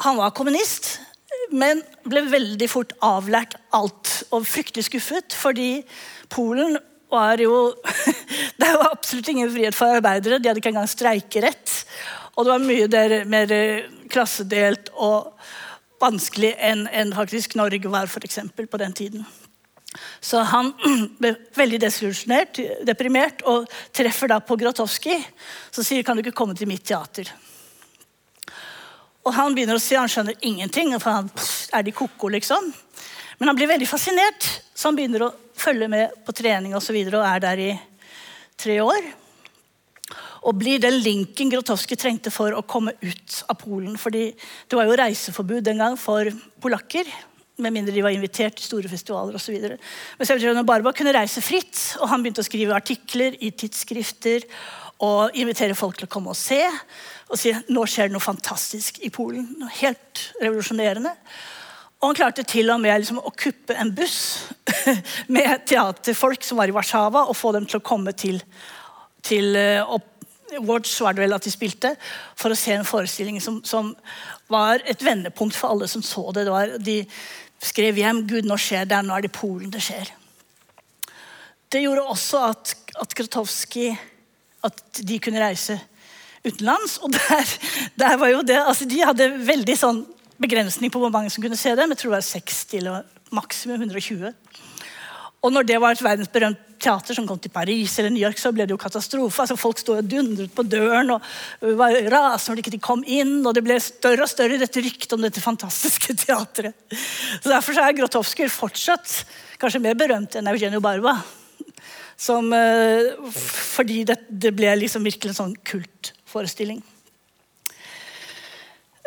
Han 0.05 0.21
var 0.21 0.35
kommunist, 0.37 0.99
men 1.55 1.81
ble 2.05 2.27
veldig 2.29 2.69
fort 2.69 2.93
avlært 3.05 3.57
alt. 3.77 4.13
Og 4.35 4.45
fryktelig 4.45 4.91
skuffet, 4.91 5.33
fordi 5.39 5.79
Polen 6.33 6.77
var 7.13 7.41
jo 7.41 7.73
Det 8.61 8.71
var 8.77 8.93
absolutt 8.93 9.31
ingen 9.33 9.51
frihet 9.55 9.77
for 9.77 9.97
arbeidere. 9.97 10.39
De 10.39 10.51
hadde 10.51 10.61
ikke 10.61 10.75
engang 10.75 10.91
streikerett. 10.91 11.81
Og 12.35 12.45
det 12.45 12.53
var 12.53 12.67
mye 12.69 12.91
der, 12.91 13.21
mer 13.31 13.53
klassedelt 14.13 14.93
og 14.95 15.33
vanskelig 16.05 16.53
enn 16.61 16.87
en 16.93 17.15
faktisk 17.17 17.57
Norge 17.59 17.91
var 17.91 18.11
for 18.13 18.25
eksempel, 18.27 18.69
på 18.71 18.81
den 18.81 18.93
tiden. 18.93 19.25
Så 20.21 20.43
han 20.51 20.73
ble 21.21 21.35
veldig 21.57 21.81
desillusjonert, 21.85 22.61
deprimert, 22.87 23.45
og 23.49 23.69
treffer 23.95 24.31
da 24.33 24.41
på 24.45 24.59
Grotowski, 24.61 25.19
som 25.71 25.87
sier 25.87 26.07
kan 26.07 26.17
du 26.17 26.25
ikke 26.25 26.37
komme 26.37 26.57
til 26.59 26.71
mitt 26.71 26.85
teater. 26.87 27.31
Og 29.25 29.33
han 29.33 29.55
begynner 29.57 29.79
å 29.79 29.83
si 29.83 29.97
han 29.97 30.11
skjønner 30.11 30.37
ingenting. 30.45 30.93
for 31.01 31.11
han 31.11 31.31
Er 31.73 31.83
de 31.83 31.95
ko-ko, 31.97 32.29
liksom? 32.29 32.73
Men 33.39 33.49
han 33.49 33.57
blir 33.57 33.71
veldig 33.71 33.89
fascinert, 33.89 34.47
så 34.75 34.89
han 34.89 34.97
begynner 34.99 35.27
å 35.27 35.35
følge 35.57 35.89
med 35.89 36.13
på 36.27 36.33
trening 36.37 36.75
og, 36.75 36.83
så 36.83 36.93
videre, 36.93 37.19
og 37.19 37.27
er 37.27 37.41
der 37.41 37.63
i 37.63 37.71
tre 38.61 38.81
år. 38.85 39.24
Og 40.45 40.59
blir 40.61 40.81
den 40.83 40.99
linken 41.01 41.51
Grotowski 41.53 41.97
trengte 41.97 42.33
for 42.33 42.53
å 42.53 42.65
komme 42.69 42.93
ut 43.01 43.39
av 43.49 43.57
Polen. 43.61 43.97
fordi 43.97 44.27
det 44.69 44.77
var 44.77 44.85
jo 44.85 44.99
reiseforbud 45.01 45.65
den 45.65 45.81
gang 45.81 45.97
for 45.97 46.29
polakker. 46.61 47.09
Med 47.57 47.73
mindre 47.73 47.95
de 47.95 48.03
var 48.03 48.11
invitert 48.11 48.57
til 48.59 48.67
store 48.67 48.91
festivaler 48.91 49.37
osv. 49.39 49.57
Men 50.19 50.27
Sevjerino 50.27 50.65
Barba 50.67 50.93
kunne 50.93 51.15
reise 51.15 51.41
fritt, 51.41 51.97
og 52.01 52.09
han 52.11 52.23
begynte 52.23 52.43
å 52.43 52.49
skrive 52.49 52.75
artikler 52.75 53.37
i 53.41 53.53
tidsskrifter 53.55 54.45
og 55.05 55.37
invitere 55.39 55.77
folk 55.79 55.99
til 55.99 56.09
å 56.09 56.13
komme 56.13 56.35
og 56.35 56.39
se. 56.39 56.61
Og 57.31 57.39
si 57.41 57.55
nå 57.73 57.85
skjer 57.89 58.11
det 58.11 58.17
noe 58.17 58.25
fantastisk 58.25 59.01
i 59.07 59.13
Polen. 59.15 59.47
Noe 59.61 59.73
helt 59.81 60.25
revolusjonerende. 60.43 61.15
Og 62.05 62.11
han 62.11 62.19
klarte 62.19 62.45
til 62.45 62.69
og 62.69 62.83
med 62.83 63.01
liksom 63.01 63.23
å 63.23 63.33
kuppe 63.33 63.77
en 63.81 63.95
buss 63.97 64.19
med 65.35 65.63
teaterfolk 65.71 66.45
som 66.45 66.61
var 66.61 66.69
i 66.69 66.75
Warszawa, 66.75 67.25
og 67.31 67.39
få 67.39 67.55
dem 67.57 67.65
til 67.71 67.81
å 67.81 67.87
komme 67.87 68.13
til, 68.19 68.43
til 69.25 69.57
uh, 69.57 69.87
Watch 70.63 71.01
var 71.03 71.17
det 71.17 71.25
vel 71.25 71.37
at 71.37 71.47
de 71.47 71.53
spilte, 71.53 71.95
for 72.39 72.53
å 72.53 72.59
se 72.59 72.75
en 72.77 72.87
forestilling 72.87 73.41
som, 73.43 73.61
som 73.67 73.93
var 74.53 74.85
et 74.87 75.03
vendepunkt 75.05 75.57
for 75.57 75.75
alle 75.75 75.89
som 75.91 76.03
så 76.05 76.31
det. 76.33 76.47
det 76.47 76.55
var, 76.55 76.77
de 76.79 76.99
skrev 77.65 77.99
hjem 77.99 78.25
'Gud, 78.29 78.49
nå 78.49 78.59
skjer 78.61 78.89
det. 78.89 79.01
Nå 79.05 79.17
er 79.17 79.27
det 79.27 79.33
Polen 79.35 79.73
det 79.73 79.83
skjer'. 79.85 80.13
Det 81.73 81.83
gjorde 81.83 82.07
også 82.07 82.43
at, 82.53 82.75
at 83.01 83.15
Grotowski 83.19 83.89
at 84.65 85.01
de 85.03 85.19
kunne 85.19 85.43
reise 85.43 85.79
utenlands. 86.45 86.99
Og 87.03 87.13
der, 87.13 87.57
der 87.99 88.17
var 88.21 88.31
jo 88.33 88.43
det, 88.47 88.61
altså 88.61 88.87
De 88.89 89.01
hadde 89.03 89.33
veldig 89.47 89.77
sånn 89.79 90.05
begrensning 90.41 90.93
på 90.93 91.01
hvor 91.03 91.13
mange 91.15 91.33
som 91.33 91.43
kunne 91.45 91.59
se 91.59 91.75
dem. 91.77 91.93
Jeg 91.93 92.03
tror 92.03 92.15
det 92.15 92.19
var 92.19 92.29
60 92.29 92.79
eller 92.81 93.03
maksimum 93.35 93.83
120. 93.83 94.33
Og 95.45 95.53
når 95.53 95.67
det 95.69 95.77
var 95.83 95.93
et 95.93 96.03
verdensberømt 96.05 96.61
teater 96.81 97.17
som 97.17 97.27
kom 97.29 97.39
til 97.41 97.53
Paris 97.53 97.99
eller 97.99 98.13
New 98.13 98.23
York, 98.23 98.39
så 98.41 98.53
ble 98.53 98.67
det 98.67 98.73
jo 98.75 98.81
katastrofe. 98.81 99.45
Altså 99.45 99.57
Folk 99.61 99.81
sto 99.81 99.97
og 99.97 100.09
dundret 100.09 100.53
på 100.55 100.65
døren 100.65 101.15
og 101.15 101.27
var 101.79 101.97
rasende 102.13 102.55
når 102.55 102.61
de 102.61 102.65
ikke 102.65 102.87
kom 102.87 103.05
inn. 103.05 103.37
Og 103.45 103.53
det 103.57 103.65
ble 103.67 103.77
større 103.83 104.25
og 104.25 104.31
større 104.31 104.61
dette 104.61 104.83
ryktet 104.85 105.17
om 105.17 105.25
dette 105.25 105.45
fantastiske 105.45 106.17
teatret. 106.25 106.77
Så 107.41 107.53
Derfor 107.53 107.81
er 107.81 107.97
Grotowski 107.99 108.49
fortsatt 108.53 109.21
kanskje 109.61 109.83
mer 109.85 109.99
berømt 109.99 110.37
enn 110.39 110.49
Eugenio 110.53 110.81
Barba. 110.85 111.19
Som, 112.17 112.53
eh, 112.55 113.11
fordi 113.35 114.05
det, 114.09 114.21
det, 114.31 114.55
ble 114.55 114.71
liksom 114.79 115.05
virkelig 115.05 115.33
en 115.33 115.41
sånn 115.41 115.57
kultforestilling. 115.67 116.79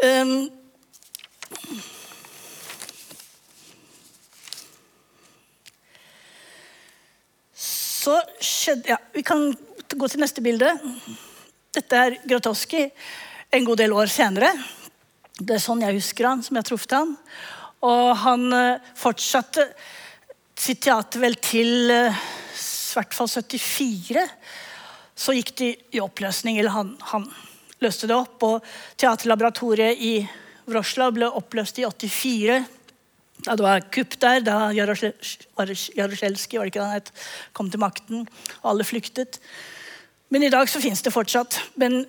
Um, 0.04 0.50
Så 8.08 8.16
skjedde 8.40 8.94
ja, 8.94 8.98
Vi 9.12 9.20
kan 9.28 9.50
gå 9.92 10.08
til 10.08 10.22
neste 10.24 10.40
bilde. 10.44 10.70
Dette 11.76 11.98
er 12.00 12.14
Grotowski 12.24 12.86
en 13.52 13.66
god 13.68 13.82
del 13.82 13.96
år 13.96 14.08
senere. 14.12 14.54
Det 15.36 15.58
er 15.58 15.60
sånn 15.60 15.84
jeg 15.84 15.98
husker 15.98 16.30
han, 16.30 16.44
som 16.44 16.56
jeg 16.56 16.64
har 16.64 16.70
truffet 16.70 16.96
han. 16.96 17.12
Og 17.84 18.06
han 18.22 18.46
uh, 18.54 18.86
fortsatte 18.96 19.66
sitt 20.56 20.86
teater 20.86 21.20
vel 21.20 21.36
til 21.44 21.92
uh, 21.92 22.16
i 22.16 22.96
hvert 22.96 23.18
fall 23.18 23.28
74. 23.28 24.24
Så 25.18 25.36
gikk 25.36 25.52
de 25.60 25.70
i 25.98 26.04
oppløsning, 26.04 26.62
eller 26.62 26.78
han, 26.78 26.96
han 27.12 27.28
løste 27.84 28.08
det 28.08 28.16
opp. 28.16 28.40
Og 28.48 28.72
Teaterlaboratoriet 28.96 30.00
i 30.00 30.16
Wroclaw 30.72 31.12
ble 31.20 31.28
oppløst 31.44 31.84
i 31.84 31.90
84 31.92 32.62
da 33.46 33.56
det 33.56 33.64
var 33.66 33.86
kupp 33.94 34.20
der, 34.20 34.42
da 34.44 34.58
Jarosjelskij 34.76 36.72
kom 37.54 37.70
til 37.72 37.80
makten, 37.82 38.28
og 38.62 38.70
alle 38.74 38.88
flyktet. 38.88 39.40
Men 40.30 40.44
i 40.44 40.50
dag 40.52 40.68
så 40.68 40.82
finnes 40.84 41.02
det 41.04 41.14
fortsatt. 41.16 41.56
Men 41.80 42.02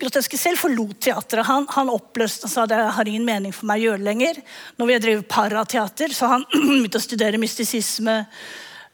Groteski 0.00 0.36
selv 0.36 0.60
forlot 0.60 0.98
teatret. 1.06 1.46
Han, 1.48 1.64
han 1.72 1.92
oppløste 1.92 2.44
og 2.48 2.52
sa 2.52 2.66
det 2.68 2.80
har 2.96 3.08
ingen 3.08 3.24
mening 3.24 3.54
for 3.56 3.68
meg 3.70 3.80
å 3.80 3.86
gjøre 3.86 4.02
det 4.02 4.08
lenger. 4.10 4.40
Når 4.76 4.88
vi 4.88 4.96
har 4.96 5.04
drive 5.04 5.24
parateater, 5.30 6.12
så 6.12 6.28
han 6.34 6.44
begynte 6.52 7.00
å 7.00 7.04
studere 7.04 7.40
mystisisme, 7.40 8.18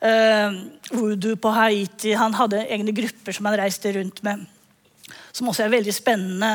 uh, 0.07 0.61
voodoo 0.93 1.41
på 1.43 1.55
Haiti. 1.57 2.15
Han 2.19 2.39
hadde 2.39 2.69
egne 2.69 2.95
grupper 2.95 3.35
som 3.35 3.51
han 3.51 3.59
reiste 3.59 3.97
rundt 3.99 4.23
med. 4.27 4.47
Som 5.35 5.51
også 5.51 5.67
er 5.67 5.75
veldig 5.75 5.95
spennende 5.95 6.53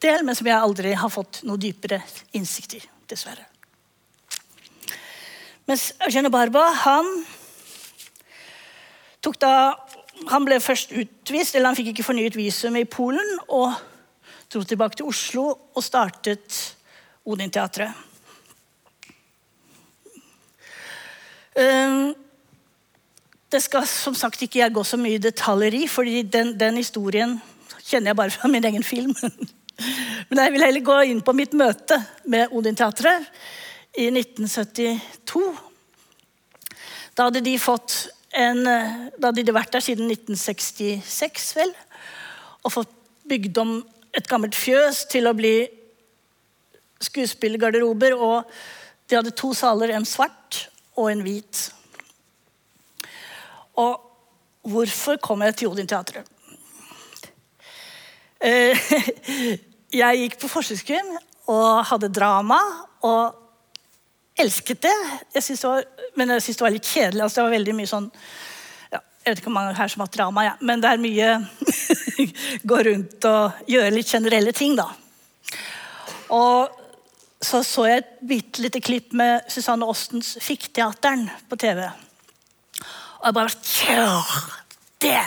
del, 0.00 0.26
men 0.26 0.36
som 0.36 0.48
jeg 0.48 0.60
aldri 0.60 0.92
har 0.96 1.12
fått 1.12 1.40
noe 1.48 1.60
dypere 1.60 2.02
innsikt 2.36 2.76
i, 2.76 2.84
dessverre. 3.08 3.49
Mens 5.70 5.92
Eugenio 6.02 6.32
Barba 6.34 6.64
han 6.82 7.06
tok 9.22 9.36
da 9.38 9.50
han 10.32 10.42
ble 10.42 10.56
først 10.58 10.90
utvist, 10.98 11.54
eller 11.54 11.70
han 11.70 11.76
fikk 11.78 11.92
ikke 11.92 12.06
fornyet 12.08 12.34
visum 12.34 12.74
i 12.74 12.88
Polen, 12.90 13.36
og 13.46 13.76
dro 14.50 14.64
tilbake 14.66 14.98
til 14.98 15.06
Oslo 15.06 15.44
og 15.46 15.84
startet 15.86 16.58
Odin-teatret. 17.22 17.94
Ehm, 21.54 22.16
det 23.54 23.62
skal 23.62 23.86
som 23.86 24.18
sagt 24.18 24.42
ikke 24.42 24.64
jeg 24.64 24.74
gå 24.74 24.82
så 24.82 24.98
mye 24.98 25.20
i 25.20 25.22
detaljer 25.22 25.78
i, 25.84 25.86
for 25.86 26.02
den, 26.34 26.56
den 26.58 26.82
historien 26.82 27.38
kjenner 27.78 28.10
jeg 28.10 28.22
bare 28.24 28.34
fra 28.40 28.50
min 28.50 28.66
egen 28.66 28.82
film. 28.82 29.14
Men 30.34 30.44
jeg 30.48 30.58
vil 30.58 30.66
heller 30.66 30.88
gå 30.90 31.00
inn 31.14 31.22
på 31.22 31.38
mitt 31.38 31.54
møte 31.54 32.02
med 32.26 32.50
Odin-teatret 32.50 33.30
i 33.98 34.06
1972. 34.12 35.42
Da 37.16 37.26
hadde 37.28 37.42
de 37.44 37.56
fått 37.58 38.10
en, 38.30 38.62
da 38.64 39.30
hadde 39.30 39.42
de 39.42 39.54
vært 39.54 39.72
der 39.74 39.82
siden 39.84 40.10
1966, 40.12 41.48
vel, 41.58 41.72
og 42.62 42.74
fått 42.76 42.92
bygd 43.30 43.58
om 43.62 43.74
et 44.16 44.28
gammelt 44.30 44.56
fjøs 44.58 45.04
til 45.10 45.28
å 45.30 45.34
bli 45.36 45.54
skuespillergarderober. 47.02 48.16
Og 48.16 48.50
de 49.10 49.18
hadde 49.18 49.34
to 49.36 49.52
saler, 49.56 49.94
en 49.94 50.06
svart 50.08 50.66
og 50.98 51.10
en 51.10 51.24
hvit. 51.24 51.64
Og 53.80 53.98
hvorfor 54.70 55.18
kom 55.22 55.42
jeg 55.46 55.58
til 55.58 55.72
Odin-teatret? 55.72 56.28
Eh, 58.40 58.90
jeg 60.00 60.22
gikk 60.22 60.38
på 60.40 60.50
forsøkskrim 60.52 61.14
og 61.50 61.84
hadde 61.90 62.12
drama. 62.12 62.60
og 63.02 63.39
elsket 64.40 64.82
det. 64.86 64.96
Jeg 65.36 65.58
var, 65.62 65.84
men 66.18 66.34
jeg 66.34 66.44
syntes 66.44 66.60
det 66.60 66.66
var 66.66 66.74
litt 66.74 66.90
kjedelig. 66.90 67.22
Altså, 67.24 67.40
det 67.40 67.46
var 67.46 67.56
veldig 67.56 67.76
mye 67.78 67.90
sånn 67.90 68.08
ja, 68.90 69.00
Jeg 69.00 69.30
vet 69.30 69.42
ikke 69.42 69.50
hvor 69.50 69.56
mange 69.58 69.78
her 69.78 69.92
som 69.92 70.04
har 70.04 70.12
drama, 70.16 70.44
ja. 70.48 70.54
men 70.60 70.82
det 70.82 70.90
er 70.90 71.02
mye 71.02 71.30
gå 72.72 72.82
rundt 72.90 73.28
og 73.30 73.64
gjøre 73.70 73.94
litt 73.94 74.12
generelle 74.12 74.54
ting, 74.56 74.76
da. 74.78 74.88
Og 76.36 76.78
så 77.40 77.62
så 77.64 77.86
jeg 77.88 78.02
et 78.02 78.16
bitte 78.28 78.62
lite 78.62 78.82
klipp 78.84 79.14
med 79.16 79.48
Susanne 79.48 79.88
Ostens 79.88 80.34
Fikkteateren 80.44 81.28
på 81.48 81.56
TV. 81.60 81.86
Og 83.20 83.28
jeg 83.28 83.36
bare 83.36 83.60
Tja, 83.64 84.08
det 85.00 85.20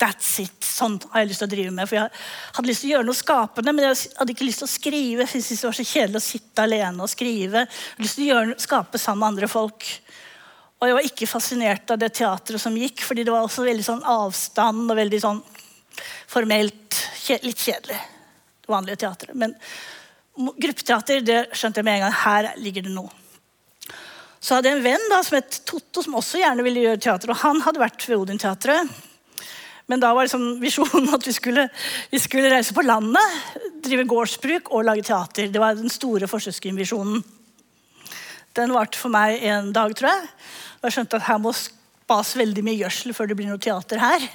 That's 0.00 0.38
it. 0.40 0.59
Sånn 0.70 0.96
har 1.10 1.22
jeg 1.22 1.30
lyst 1.30 1.42
til 1.42 1.48
å 1.48 1.52
drive 1.54 1.74
med. 1.74 1.88
For 1.90 1.98
jeg 1.98 2.10
hadde 2.56 2.70
lyst 2.70 2.84
til 2.84 2.90
å 2.90 2.94
gjøre 2.94 3.08
noe 3.08 3.18
skapende, 3.18 3.74
men 3.74 3.86
jeg 3.88 4.14
hadde 4.20 4.34
ikke 4.34 4.46
lyst 4.46 4.62
til 4.62 4.68
å 4.68 4.72
skrive. 4.72 5.24
Jeg 5.24 5.32
syntes 5.34 5.62
det 5.62 5.68
var 5.68 5.78
så 5.78 5.86
kjedelig 5.90 6.20
å 6.20 6.26
sitte 6.26 6.66
alene 6.66 7.04
og 7.04 7.12
skrive. 7.12 7.64
Jeg 7.64 7.70
hadde 7.70 8.06
lyst 8.06 8.18
til 8.18 8.26
å 8.26 8.30
gjøre, 8.30 8.58
skape 8.64 9.02
sammen 9.02 9.24
med 9.24 9.32
andre 9.34 9.50
folk. 9.50 9.88
Og 10.80 10.88
jeg 10.88 10.96
var 10.96 11.08
ikke 11.10 11.28
fascinert 11.28 11.92
av 11.92 12.00
det 12.00 12.12
teatret 12.16 12.62
som 12.62 12.76
gikk, 12.78 13.02
fordi 13.04 13.26
det 13.26 13.34
var 13.34 13.44
også 13.44 13.66
veldig 13.66 13.84
sånn 13.84 14.04
avstand 14.08 14.86
og 14.86 14.96
veldig 14.96 15.22
sånn 15.26 15.42
formelt. 16.30 17.00
Litt 17.44 17.60
kjedelig. 17.62 17.98
Det 18.64 18.72
vanlige 18.72 19.02
teatret. 19.04 19.36
Men 19.38 19.52
gruppeteater 20.34 21.20
det 21.22 21.42
skjønte 21.52 21.82
jeg 21.82 21.86
med 21.86 21.98
en 21.98 22.06
gang. 22.06 22.16
Her 22.24 22.48
ligger 22.58 22.86
det 22.86 22.94
noe. 22.94 23.12
Så 24.40 24.56
hadde 24.56 24.70
jeg 24.70 24.78
en 24.78 24.86
venn 24.86 25.06
da, 25.12 25.20
som 25.22 25.36
het 25.36 25.60
Totto, 25.68 26.02
som 26.02 26.16
også 26.16 26.40
gjerne 26.40 26.64
ville 26.64 26.86
gjøre 26.86 27.02
teater. 27.04 27.30
Og 27.30 27.42
han 27.42 27.60
hadde 27.66 27.82
vært 27.82 28.06
ved 28.08 28.22
Odin-teatret. 28.22 28.88
Men 29.90 30.02
da 30.02 30.12
var 30.14 30.28
liksom 30.28 30.60
visjonen 30.62 31.10
at 31.16 31.26
vi 31.26 31.34
skulle, 31.34 31.66
vi 32.12 32.20
skulle, 32.22 32.50
reise 32.52 32.74
på 32.76 32.84
landet, 32.86 33.40
drive 33.82 34.06
gårdsbruk 34.10 34.70
og 34.70 34.86
lage 34.86 35.02
teater. 35.08 35.50
Det 35.50 35.62
var 35.62 35.74
den 35.74 35.90
store 35.90 36.30
forsøksvisjonen. 36.30 37.24
Den 38.54 38.74
varte 38.74 38.98
for 38.98 39.10
meg 39.10 39.42
en 39.50 39.72
dag, 39.74 39.94
tror 39.98 40.12
jeg. 40.12 40.30
Og 40.78 40.86
jeg 40.86 40.96
skjønte 40.96 41.18
at 41.18 41.26
her 41.26 41.42
må 41.42 41.54
spas 41.56 42.36
veldig 42.38 42.64
mye 42.66 42.78
gjødsel 42.84 43.16
før 43.16 43.30
det 43.30 43.38
blir 43.40 43.50
noe 43.50 43.62
teater 43.62 44.02
her. 44.02 44.30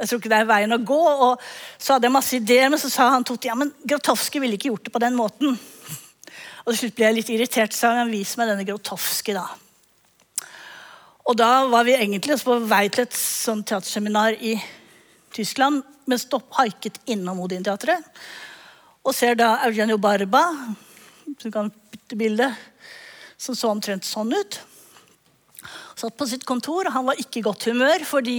Jeg 0.00 0.08
tror 0.08 0.20
ikke 0.22 0.32
det 0.32 0.38
er 0.40 0.48
veien 0.48 0.72
å 0.72 0.80
gå. 0.88 1.00
Og 1.28 1.48
så 1.76 1.96
hadde 1.96 2.08
jeg 2.08 2.16
masse 2.16 2.36
ideer, 2.40 2.72
men 2.72 2.80
så 2.80 2.88
sa 2.92 3.10
han 3.12 3.26
Toti 3.28 3.50
ja, 3.50 3.56
men 3.60 3.74
Grotowski 3.84 4.40
ville 4.40 4.56
ikke 4.56 4.72
gjort 4.72 4.88
det 4.88 4.94
på 4.94 5.02
den 5.04 5.18
måten. 5.20 5.58
Og 6.64 6.72
til 6.72 6.86
slutt 6.86 6.96
ble 6.96 7.10
jeg 7.10 7.18
litt 7.18 7.32
irritert, 7.34 7.76
så 7.76 7.92
han 7.98 8.12
vis 8.12 8.38
meg 8.40 8.48
denne 8.48 8.64
Grotowski. 8.68 9.36
da. 9.36 9.48
Og 11.28 11.36
da 11.36 11.66
var 11.70 11.84
vi 11.86 11.96
egentlig 11.96 12.38
på 12.44 12.56
vei 12.70 12.86
til 12.88 13.04
et 13.04 13.16
sånt 13.16 13.68
teaterseminar 13.68 14.38
i 14.40 14.56
Tyskland, 15.34 15.82
men 16.08 16.18
stopp 16.18 16.48
haiket 16.58 16.98
innom 17.10 17.42
Odin-teatret. 17.44 18.06
Og 19.06 19.14
ser 19.16 19.36
da 19.38 19.58
Eugenio 19.66 19.98
Barba, 20.00 20.42
du 21.26 21.48
kan 21.52 21.70
bytte 21.92 22.18
bilde, 22.18 22.50
som 23.40 23.56
så 23.56 23.70
omtrent 23.72 24.04
sånn 24.04 24.32
ut. 24.34 24.60
Satt 25.96 26.16
på 26.16 26.28
sitt 26.28 26.46
kontor, 26.48 26.88
og 26.88 26.94
han 26.96 27.06
var 27.08 27.20
ikke 27.20 27.40
i 27.40 27.44
godt 27.44 27.68
humør 27.68 28.04
fordi 28.08 28.38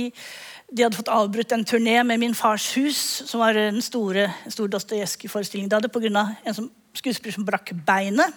de 0.72 0.86
hadde 0.86 0.96
fått 0.96 1.12
avbrutt 1.12 1.52
en 1.52 1.66
turné 1.68 1.98
med 2.08 2.22
Min 2.22 2.36
fars 2.38 2.70
hus, 2.78 3.00
som 3.28 3.42
var 3.44 3.58
en 3.60 3.82
store, 3.84 4.30
stor 4.48 4.70
Dostojevskij-forestilling 4.72 5.68
de 5.68 5.76
hadde 5.76 5.92
pga. 5.92 6.24
en 6.46 6.70
skuespiller 6.96 7.36
som 7.36 7.46
brakk 7.46 7.74
beinet. 7.86 8.34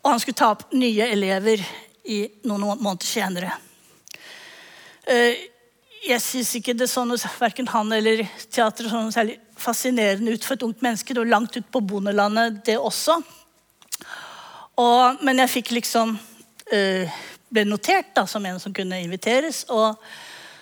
Og 0.00 0.10
han 0.10 0.20
skulle 0.20 0.40
ta 0.40 0.50
opp 0.54 0.72
nye 0.72 1.10
elever 1.12 1.60
i 2.04 2.22
noen 2.48 2.64
måneder 2.80 3.06
senere. 3.06 3.52
Eh, 5.10 5.46
jeg 6.00 6.22
syns 6.24 6.54
ikke 6.56 6.74
det 6.76 6.88
så 6.88 7.04
noe, 7.04 7.20
verken 7.40 7.68
han 7.68 7.92
eller 7.92 8.22
teatret 8.48 8.88
så 8.88 9.02
noe 9.02 9.12
særlig 9.12 9.36
fascinerende 9.60 10.32
ut 10.32 10.46
for 10.46 10.56
et 10.56 10.64
ungt 10.64 10.80
menneske. 10.84 11.12
Det 11.12 11.20
var 11.20 11.34
langt 11.34 11.56
ut 11.56 11.68
på 11.72 11.82
bondelandet, 11.84 12.62
det 12.64 12.78
også. 12.80 13.18
Og, 14.80 15.20
men 15.20 15.42
jeg 15.42 15.52
fikk 15.58 15.74
liksom 15.76 16.16
uh, 16.16 17.20
Ble 17.50 17.64
notert 17.66 18.12
da, 18.14 18.22
som 18.30 18.44
en 18.46 18.60
som 18.62 18.70
kunne 18.70 19.00
inviteres. 19.02 19.64
Og 19.74 19.98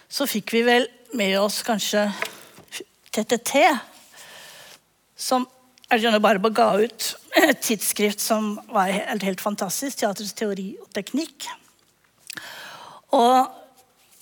så 0.09 0.25
fikk 0.25 0.55
vi 0.57 0.63
vel 0.65 0.87
med 1.21 1.35
oss 1.37 1.61
kanskje 1.61 2.07
TTT, 3.13 3.61
som 5.13 5.45
Erjana 5.93 6.17
Barba 6.25 6.49
ga 6.49 6.71
ut 6.81 7.11
et 7.51 7.63
tidsskrift 7.63 8.23
som 8.23 8.57
var 8.73 8.91
helt, 8.93 9.25
helt 9.27 9.43
fantastisk. 9.43 10.01
Teatrets 10.01 10.35
teori 10.37 10.73
og 10.83 10.91
teknikk. 10.97 11.49
Og 13.17 13.49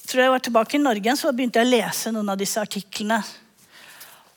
tror 0.07 0.23
jeg 0.23 0.35
var 0.35 0.45
tilbake 0.45 0.79
i 0.79 0.83
Norge 0.83 1.17
så 1.19 1.33
begynte 1.35 1.61
jeg 1.61 1.67
å 1.67 1.75
lese 1.75 2.13
noen 2.15 2.31
av 2.31 2.39
disse 2.39 2.63
artiklene 2.63 3.19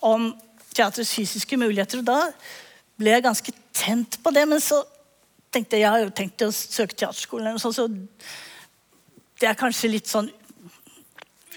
om 0.06 0.32
teatrets 0.74 1.14
fysiske 1.14 1.60
muligheter. 1.60 2.02
Og 2.02 2.08
da 2.08 2.22
ble 3.00 3.14
jeg 3.14 3.26
ganske 3.26 3.54
tent 3.76 4.20
på 4.24 4.34
det. 4.36 4.46
Men 4.50 4.64
så 4.64 4.82
tenkte 5.54 5.78
jeg 5.78 5.86
jeg 5.86 5.94
har 5.94 6.06
jo 6.06 6.16
tenkt 6.16 6.46
å 6.46 6.52
søke 6.54 6.98
teaterskolen. 6.98 7.60
Så, 7.62 7.74
så 7.76 7.88
det 9.40 9.50
er 9.50 9.60
kanskje 9.60 9.94
litt 9.94 10.10
sånn 10.10 10.30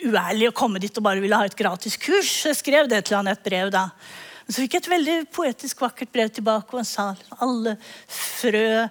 uærlig 0.02 0.48
å 0.50 0.56
komme 0.56 0.80
dit 0.82 0.96
og 0.98 1.04
bare 1.06 1.22
ville 1.22 1.38
ha 1.38 1.46
et 1.46 1.58
gratis 1.58 1.96
kurs. 2.00 2.30
Jeg 2.48 2.58
skrev 2.58 2.90
det 2.90 3.04
til 3.06 3.18
han 3.18 3.30
et 3.30 3.42
brev 3.44 3.70
da. 3.72 3.88
Så 4.48 4.62
fikk 4.62 4.74
jeg 4.74 4.82
et 4.82 4.90
veldig 4.90 5.16
poetisk 5.32 5.82
vakkert 5.84 6.10
brev 6.12 6.30
tilbake, 6.34 6.72
og 6.72 6.82
han 6.82 6.88
sa 6.88 7.12
alle 7.44 7.76
frø 8.10 8.86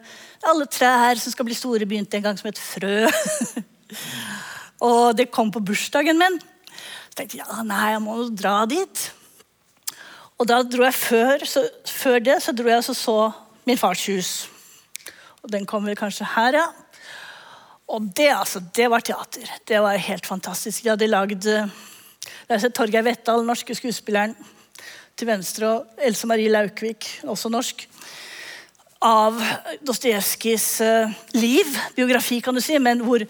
Alle 0.47 0.65
trær 0.71 1.19
som 1.21 1.33
skal 1.33 1.45
bli 1.45 1.57
store, 1.57 1.85
begynte 1.85 2.17
en 2.17 2.23
gang 2.25 2.37
som 2.39 2.47
et 2.49 2.57
frø. 2.57 3.05
og 4.89 5.17
det 5.17 5.29
kom 5.33 5.51
på 5.53 5.61
bursdagen 5.61 6.17
min. 6.17 6.39
Så 7.11 7.19
tenkte 7.19 7.37
jeg 7.37 7.45
ja, 7.45 7.65
nei, 7.67 7.91
jeg 7.93 8.01
må 8.01 8.15
dra 8.33 8.55
dit. 8.69 9.03
Og 10.41 10.47
da 10.49 10.63
dro 10.65 10.87
jeg 10.87 10.97
før, 10.97 11.45
så, 11.45 11.61
før 11.85 12.23
det 12.25 12.39
så 12.41 12.55
dro 12.57 12.71
jeg 12.71 12.81
og 12.81 12.97
så, 12.97 13.17
min 13.69 13.77
fars 13.77 14.07
hus. 14.09 14.31
Og 15.45 15.51
den 15.53 15.67
kom 15.69 15.85
vel 15.85 15.99
kanskje 15.99 16.31
her, 16.33 16.57
ja. 16.57 16.65
Og 17.91 18.07
det, 18.17 18.31
altså, 18.33 18.63
det 18.73 18.87
var 18.89 19.03
teater. 19.05 19.51
Det 19.67 19.83
var 19.83 19.99
helt 19.99 20.25
fantastisk. 20.25 20.81
De 20.81 20.93
hadde 20.93 21.11
lagd 21.11 21.45
sett 21.45 22.73
Torgeir 22.73 23.05
Vettal, 23.05 23.45
norske 23.45 23.75
skuespilleren 23.77 24.33
til 25.21 25.29
venstre, 25.29 25.69
og 25.69 26.01
Else 26.01 26.27
Marie 26.29 26.49
Laukvik, 26.49 27.07
også 27.29 27.51
norsk, 27.53 27.85
av 29.05 29.37
Dostojevskijs 29.85 30.65
uh, 30.85 31.13
liv, 31.37 31.69
biografi, 31.95 32.39
kan 32.41 32.57
du 32.57 32.61
si, 32.61 32.77
men 32.81 33.01
hvor 33.05 33.23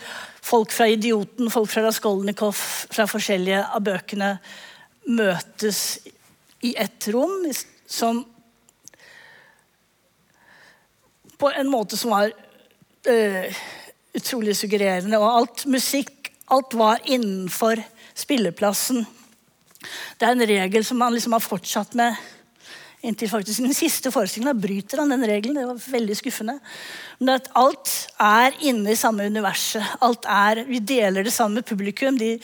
folk 0.43 0.71
fra 0.71 0.87
'Idioten', 0.87 1.51
folk 1.51 1.69
fra 1.71 1.85
Raskolnikov, 1.85 2.55
fra 2.91 3.07
forskjellige 3.07 3.61
av 3.63 3.83
bøkene 3.83 4.33
møtes 5.11 5.99
i 6.63 6.75
ett 6.79 7.11
rom, 7.13 7.47
som 7.87 8.25
På 11.41 11.49
en 11.57 11.71
måte 11.73 11.97
som 11.97 12.11
var 12.13 12.29
uh, 13.09 13.61
utrolig 14.13 14.53
suggererende. 14.53 15.17
Og 15.17 15.39
alt 15.39 15.63
musikk, 15.65 16.29
alt 16.53 16.75
var 16.77 17.01
innenfor 17.09 17.81
spilleplassen. 18.13 19.07
Det 20.17 20.27
er 20.27 20.35
en 20.35 20.47
regel 20.53 20.85
som 20.85 21.01
han 21.01 21.15
liksom 21.15 21.35
har 21.37 21.43
fortsatt 21.43 21.97
med 21.97 22.15
inntil 23.01 23.29
faktisk 23.31 23.63
den 23.63 23.73
siste 23.73 24.11
forestillingen. 24.13 24.61
bryter 24.61 25.01
han 25.01 25.09
den 25.09 25.25
regelen. 25.25 25.57
Det 25.57 25.67
var 25.67 25.79
veldig 25.95 26.17
skuffende. 26.17 26.59
Men 27.19 27.35
at 27.35 27.49
alt 27.57 27.93
er 28.21 28.57
inne 28.69 28.93
i 28.93 28.99
samme 28.99 29.25
universet. 29.25 29.83
Alt 30.01 30.25
er, 30.29 30.63
Vi 30.65 30.79
deler 30.79 31.23
det 31.23 31.33
samme 31.33 31.55
med 31.55 31.65
publikum. 31.65 32.17
De, 32.17 32.37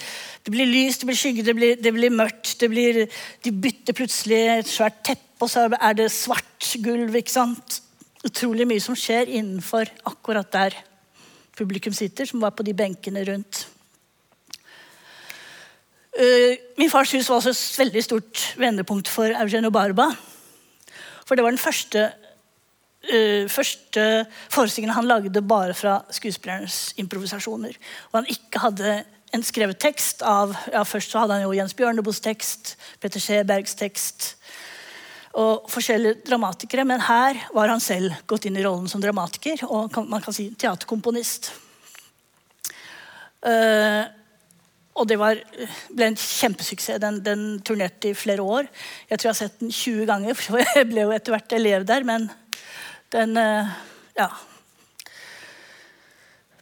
det 0.44 0.52
blir 0.52 0.66
lys, 0.66 0.98
det 0.98 1.06
blir 1.06 1.18
skygge, 1.18 1.44
det 1.44 1.56
blir, 1.56 1.76
det 1.76 1.94
blir 1.94 2.10
mørkt. 2.10 2.60
Det 2.60 2.70
blir, 2.70 3.06
de 3.44 3.52
bytter 3.52 3.94
plutselig 3.94 4.42
et 4.58 4.68
svært 4.68 5.04
teppe, 5.04 5.42
og 5.42 5.50
så 5.50 5.70
er 5.70 5.94
det 5.94 6.12
svart 6.12 6.74
gulv. 6.84 7.16
ikke 7.16 7.32
sant? 7.32 7.82
Utrolig 8.26 8.68
mye 8.68 8.82
som 8.82 8.98
skjer 8.98 9.30
innenfor 9.30 9.86
akkurat 10.06 10.52
der 10.52 10.74
publikum 11.58 11.94
sitter, 11.94 12.26
som 12.26 12.42
var 12.42 12.52
på 12.52 12.66
de 12.66 12.74
benkene 12.74 13.24
rundt. 13.30 13.68
Uh, 16.18 16.56
min 16.80 16.90
fars 16.90 17.12
hus 17.14 17.28
var 17.30 17.38
også 17.38 17.52
et 17.54 17.80
veldig 17.84 18.02
stort 18.02 18.46
vendepunkt 18.58 19.10
for 19.12 19.30
Eugenio 19.30 19.70
Barba. 19.70 20.08
For 21.28 21.38
det 21.38 21.44
var 21.46 21.54
den 21.54 21.62
første, 21.62 22.08
uh, 23.12 23.46
første 23.54 24.06
forestillingen 24.50 24.96
han 24.96 25.06
lagde 25.06 25.44
bare 25.46 25.76
fra 25.78 26.00
skuespillernes 26.10 26.96
improvisasjoner. 26.98 27.78
Og 28.10 28.18
han 28.18 28.32
ikke 28.34 28.64
hadde 28.64 28.96
en 29.36 29.46
skrevet 29.46 29.78
tekst 29.78 30.24
av 30.26 30.56
ja, 30.72 30.82
Først 30.88 31.12
så 31.12 31.22
hadde 31.22 31.38
han 31.38 31.46
jo 31.46 31.54
Jens 31.54 31.76
Bjørneboes 31.78 32.24
tekst, 32.24 32.78
Petter 33.04 33.22
Schebergs 33.22 33.78
tekst 33.78 34.34
og 35.38 35.68
forskjellige 35.70 36.24
dramatikere. 36.26 36.88
Men 36.88 37.04
her 37.06 37.38
var 37.54 37.70
han 37.70 37.84
selv 37.84 38.16
gått 38.26 38.48
inn 38.50 38.58
i 38.58 38.66
rollen 38.66 38.90
som 38.90 39.04
dramatiker 39.04 39.68
og 39.70 40.02
man 40.10 40.24
kan 40.24 40.34
si 40.34 40.50
teaterkomponist. 40.58 41.52
Uh, 43.46 44.08
og 44.98 45.06
det 45.10 45.18
var, 45.22 45.40
ble 45.94 46.10
en 46.10 46.18
kjempesuksess. 46.18 47.00
Den, 47.02 47.22
den, 47.26 47.46
turnerte 47.66 48.12
i 48.12 48.18
flere 48.18 48.42
år. 48.42 48.70
Jeg 49.10 49.20
tror 49.20 49.30
jeg 49.30 49.36
har 49.36 49.40
sett 49.44 49.60
den 49.62 49.74
20 49.74 50.08
ganger, 50.10 50.38
for 50.42 50.62
jeg 50.64 50.90
ble 50.90 51.06
jo 51.06 51.16
etter 51.16 51.36
hvert 51.36 51.58
elev 51.58 51.88
der. 51.90 52.08
Men 52.08 52.30
den 53.14 53.38
eh, 53.42 53.76
Ja. 54.18 54.32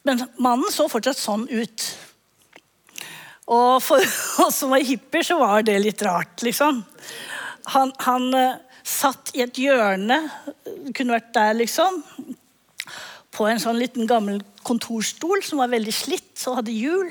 Men 0.06 0.22
mannen 0.38 0.70
så 0.70 0.86
fortsatt 0.92 1.18
sånn 1.18 1.48
ut. 1.50 1.86
Og 3.50 3.80
for 3.82 4.04
oss 4.46 4.60
som 4.62 4.74
var 4.76 4.84
hippier, 4.86 5.26
så 5.26 5.40
var 5.40 5.66
det 5.66 5.80
litt 5.82 6.04
rart, 6.06 6.44
liksom. 6.46 6.84
Han, 7.74 7.94
han 8.06 8.28
uh, 8.36 8.60
satt 8.86 9.32
i 9.34 9.42
et 9.42 9.58
hjørne, 9.58 10.20
kunne 10.94 11.16
vært 11.16 11.32
der, 11.34 11.56
liksom. 11.58 12.04
På 13.34 13.48
en 13.50 13.62
sånn 13.62 13.80
liten 13.82 14.06
gammel 14.10 14.44
kontorstol 14.66 15.42
som 15.46 15.64
var 15.64 15.74
veldig 15.74 15.94
slitt 15.94 16.46
og 16.46 16.62
hadde 16.62 16.76
hjul. 16.76 17.10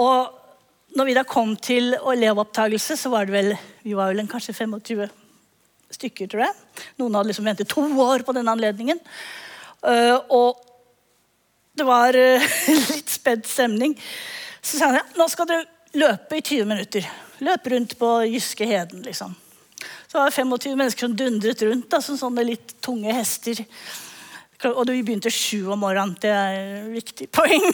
Og 0.00 0.96
når 0.96 1.08
vi 1.08 1.16
da 1.16 1.24
kom 1.28 1.54
til 1.60 1.94
elevopptakelse, 1.96 2.96
så 2.96 3.12
var 3.12 3.28
det 3.28 3.34
vel 3.34 3.50
vi 3.86 3.94
var 3.96 4.10
vel 4.10 4.22
en, 4.22 4.30
kanskje 4.30 4.54
25 4.56 5.06
stykker, 5.96 6.30
tror 6.30 6.46
jeg. 6.46 6.54
Noen 7.00 7.14
hadde 7.14 7.30
liksom 7.30 7.46
ventet 7.46 7.70
to 7.70 7.84
år 8.02 8.24
på 8.26 8.34
denne 8.36 8.54
anledningen. 8.56 9.00
Uh, 9.84 10.18
og 10.34 10.62
det 11.76 11.86
var 11.86 12.16
uh, 12.16 12.46
litt 12.94 13.12
spent 13.12 13.46
stemning. 13.46 13.94
Så 14.60 14.80
sa 14.80 14.90
han 14.90 15.00
ja, 15.00 15.06
nå 15.18 15.28
skal 15.30 15.48
du 15.50 15.56
løpe 16.00 16.40
i 16.40 16.42
20 16.42 16.66
minutter. 16.72 17.06
Løp 17.44 17.68
rundt 17.70 17.94
på 18.00 18.12
Jyske 18.32 18.66
heden, 18.66 19.04
liksom. 19.06 19.36
Så 20.06 20.18
var 20.18 20.30
det 20.30 20.36
25 20.38 20.76
mennesker 20.78 21.06
som 21.06 21.16
dundret 21.16 21.62
rundt, 21.62 21.90
da, 21.92 22.00
som 22.02 22.18
sånne 22.18 22.44
litt 22.46 22.76
tunge 22.84 23.12
hester. 23.12 23.60
Og 24.64 24.88
vi 24.88 25.02
begynte 25.04 25.30
sju 25.32 25.66
om 25.72 25.82
morgenen. 25.84 26.16
Det 26.20 26.32
er 26.32 26.54
et 26.56 26.92
viktig 26.94 27.28
poeng. 27.36 27.66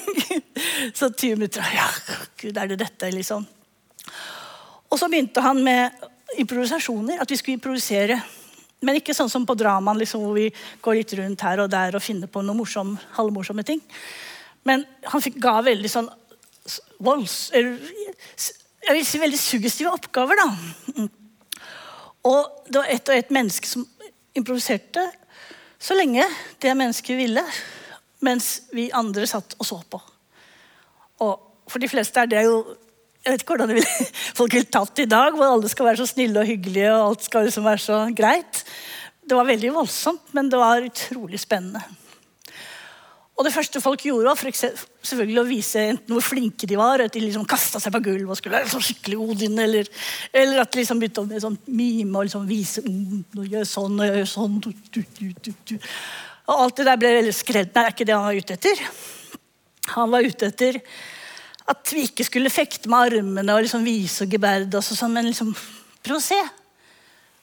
Så 0.95 1.11
20 1.11 1.39
minutter 1.39 1.67
Ja, 1.77 1.87
gud, 2.41 2.57
er 2.59 2.73
det 2.73 2.81
dette, 2.83 3.11
liksom? 3.15 3.47
Og 4.93 4.99
så 4.99 5.09
begynte 5.09 5.45
han 5.45 5.63
med 5.65 6.03
improvisasjoner. 6.43 7.23
At 7.23 7.31
vi 7.31 7.39
skulle 7.39 7.61
improvisere. 7.61 8.19
Men 8.83 8.99
ikke 8.99 9.15
sånn 9.15 9.31
som 9.31 9.47
på 9.47 9.55
dramaen, 9.55 10.01
liksom, 10.03 10.25
hvor 10.27 10.35
vi 10.35 10.49
går 10.83 10.99
litt 10.99 11.15
rundt 11.21 11.47
her 11.47 11.63
og 11.63 11.71
der 11.71 11.95
og 11.95 12.03
finner 12.03 12.31
på 12.31 12.43
noen 12.43 12.59
morsom, 12.59 12.97
halvmorsomme 13.15 13.63
ting. 13.67 13.81
Men 14.67 14.83
han 15.07 15.23
fikk, 15.23 15.39
ga 15.43 15.61
veldig 15.63 15.91
sånn 15.91 16.11
volds... 17.03 17.53
Jeg 18.83 18.97
vil 18.97 19.05
si 19.07 19.21
veldig 19.23 19.39
suggestive 19.39 19.93
oppgaver, 19.95 20.41
da. 20.41 21.07
Og 22.27 22.67
det 22.67 22.81
var 22.81 22.91
ett 22.91 23.11
og 23.11 23.15
ett 23.15 23.31
menneske 23.35 23.69
som 23.71 23.85
improviserte 24.35 25.05
så 25.83 25.97
lenge 25.99 26.27
det 26.63 26.75
mennesket 26.79 27.19
ville, 27.19 27.43
mens 28.23 28.55
vi 28.75 28.91
andre 28.95 29.27
satt 29.27 29.57
og 29.59 29.67
så 29.67 29.81
på. 29.91 29.99
Og 31.27 31.35
for 31.71 31.83
de 31.83 31.91
fleste 31.91 32.23
er 32.23 32.31
det 32.31 32.47
jo 32.47 32.63
Jeg 33.23 33.37
vet 33.37 33.43
ikke 33.45 33.55
hvordan 33.55 33.71
vil, 33.71 33.85
folk 34.39 34.55
ville 34.57 34.67
tatt 34.67 34.99
i 34.99 35.07
dag, 35.07 35.37
hvor 35.39 35.53
alle 35.53 35.69
skal 35.71 35.87
være 35.87 36.01
så 36.01 36.09
snille 36.11 36.41
og 36.41 36.49
hyggelige 36.49 36.89
og 36.91 37.05
alt 37.05 37.27
skal 37.29 37.45
liksom 37.47 37.69
være 37.69 37.79
så 37.79 37.99
greit. 38.19 38.65
Det 39.23 39.37
var 39.39 39.47
veldig 39.47 39.71
voldsomt, 39.77 40.33
men 40.35 40.49
det 40.51 40.59
var 40.59 40.83
utrolig 40.83 41.39
spennende. 41.39 41.85
Og 43.43 43.47
det 43.49 43.55
første 43.57 43.81
folk 43.83 44.05
gjorde, 44.07 44.29
var 44.29 44.39
for 44.39 44.55
selvfølgelig 44.55 45.41
å 45.41 45.49
vise 45.49 45.81
enten 45.91 46.15
hvor 46.15 46.23
flinke 46.23 46.67
de 46.71 46.77
var, 46.79 47.03
at 47.03 47.11
de 47.11 47.25
liksom 47.25 47.43
kasta 47.51 47.81
seg 47.83 47.91
på 47.91 48.01
gulvet 48.05 48.31
og 48.31 48.37
skulle 48.39 48.61
være 48.61 48.71
så 48.71 48.79
skikkelig 48.87 49.17
Odin, 49.19 49.57
eller, 49.59 49.89
eller 50.31 50.61
at 50.63 50.71
de 50.71 50.79
liksom 50.79 51.01
begynte 51.01 51.25
med 51.27 51.43
sånn 51.43 51.57
mime 51.67 52.21
og 52.21 52.29
liksom 52.29 52.45
vise 52.47 52.85
mm, 52.87 53.25
nå 53.35 53.47
gjør 53.49 53.65
sånn 53.67 53.97
og 53.99 54.07
gjør 54.13 54.29
sånn. 54.31 54.61
Du, 54.63 55.01
du, 55.19 55.49
du, 55.51 55.73
og 56.47 56.53
alt 56.55 56.77
det 56.79 56.87
der 56.87 57.01
ble 57.01 57.11
veldig 57.17 57.33
skrevet. 57.35 57.73
Nei, 57.73 57.83
det 57.83 57.83
er 57.89 57.97
ikke 57.97 58.07
det 58.07 58.15
han 58.15 58.29
var 58.29 58.39
ute 58.39 58.55
etter. 58.55 58.85
Han 59.97 60.13
var 60.13 60.29
ute 60.29 60.51
etter 60.53 60.79
at 61.73 61.95
vi 61.97 62.05
ikke 62.07 62.27
skulle 62.29 62.53
fekte 62.55 62.93
med 62.93 63.17
armene 63.17 63.57
og 63.57 63.65
liksom 63.67 63.83
vise 63.87 64.23
og 64.23 64.37
geberde 64.37 64.79
oss, 64.79 64.93
og 64.95 65.01
sånn, 65.01 65.17
men 65.17 65.27
liksom 65.33 65.51
prøv 66.07 66.21
å 66.21 66.23
se. 66.23 66.39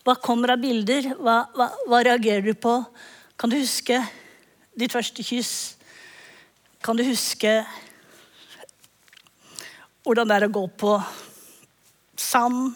Hva 0.08 0.16
kommer 0.24 0.56
av 0.56 0.64
bilder? 0.64 1.12
Hva, 1.20 1.42
hva, 1.60 1.68
hva 1.92 2.00
reagerer 2.08 2.48
du 2.48 2.56
på? 2.56 2.78
Kan 3.36 3.52
du 3.52 3.58
huske 3.60 4.00
ditt 4.80 4.96
første 4.96 5.28
kyss? 5.28 5.76
Kan 6.84 6.96
du 6.96 7.04
huske 7.04 7.60
hvordan 10.08 10.30
det 10.30 10.38
er 10.38 10.46
å 10.48 10.54
gå 10.56 10.62
på 10.80 10.94
sand? 12.20 12.72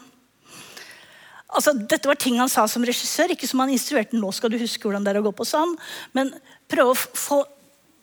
Altså, 1.54 1.72
dette 1.78 2.10
var 2.10 2.20
ting 2.20 2.36
han 2.42 2.52
sa 2.52 2.66
som 2.68 2.84
regissør, 2.84 3.32
ikke 3.32 3.48
som 3.48 3.64
han 3.64 3.72
instruerte. 3.72 4.20
Nå 4.20 4.34
skal 4.36 4.52
du 4.52 4.60
huske 4.60 4.84
hvordan 4.84 5.06
det 5.06 5.14
er 5.14 5.22
å 5.22 5.26
gå 5.30 5.34
på 5.38 5.48
sand. 5.48 5.78
Men 6.18 6.34
prøve 6.70 6.94
å 6.94 7.00
få, 7.00 7.40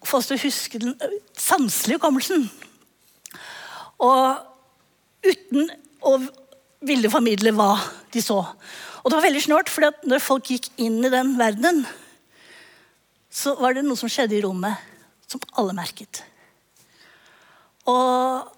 få 0.07 0.21
oss 0.23 0.31
til 0.31 0.39
å 0.39 0.45
huske 0.47 0.81
den 0.81 0.97
sanselige 1.37 2.01
hukommelsen. 2.01 2.49
Og 4.01 5.27
uten 5.27 5.69
å 6.01 6.17
ville 6.89 7.13
formidle 7.13 7.53
hva 7.53 7.75
de 8.15 8.23
så. 8.25 8.41
Og 9.03 9.11
det 9.11 9.19
var 9.19 9.27
veldig 9.27 9.45
snålt, 9.45 9.69
for 9.69 10.09
når 10.09 10.25
folk 10.25 10.49
gikk 10.49 10.71
inn 10.81 11.03
i 11.05 11.13
den 11.13 11.37
verdenen, 11.37 11.85
så 13.31 13.53
var 13.61 13.77
det 13.77 13.85
noe 13.85 14.01
som 14.01 14.09
skjedde 14.11 14.39
i 14.39 14.47
rommet 14.47 14.90
som 15.31 15.43
alle 15.61 15.77
merket. 15.77 16.23
Og 17.91 18.51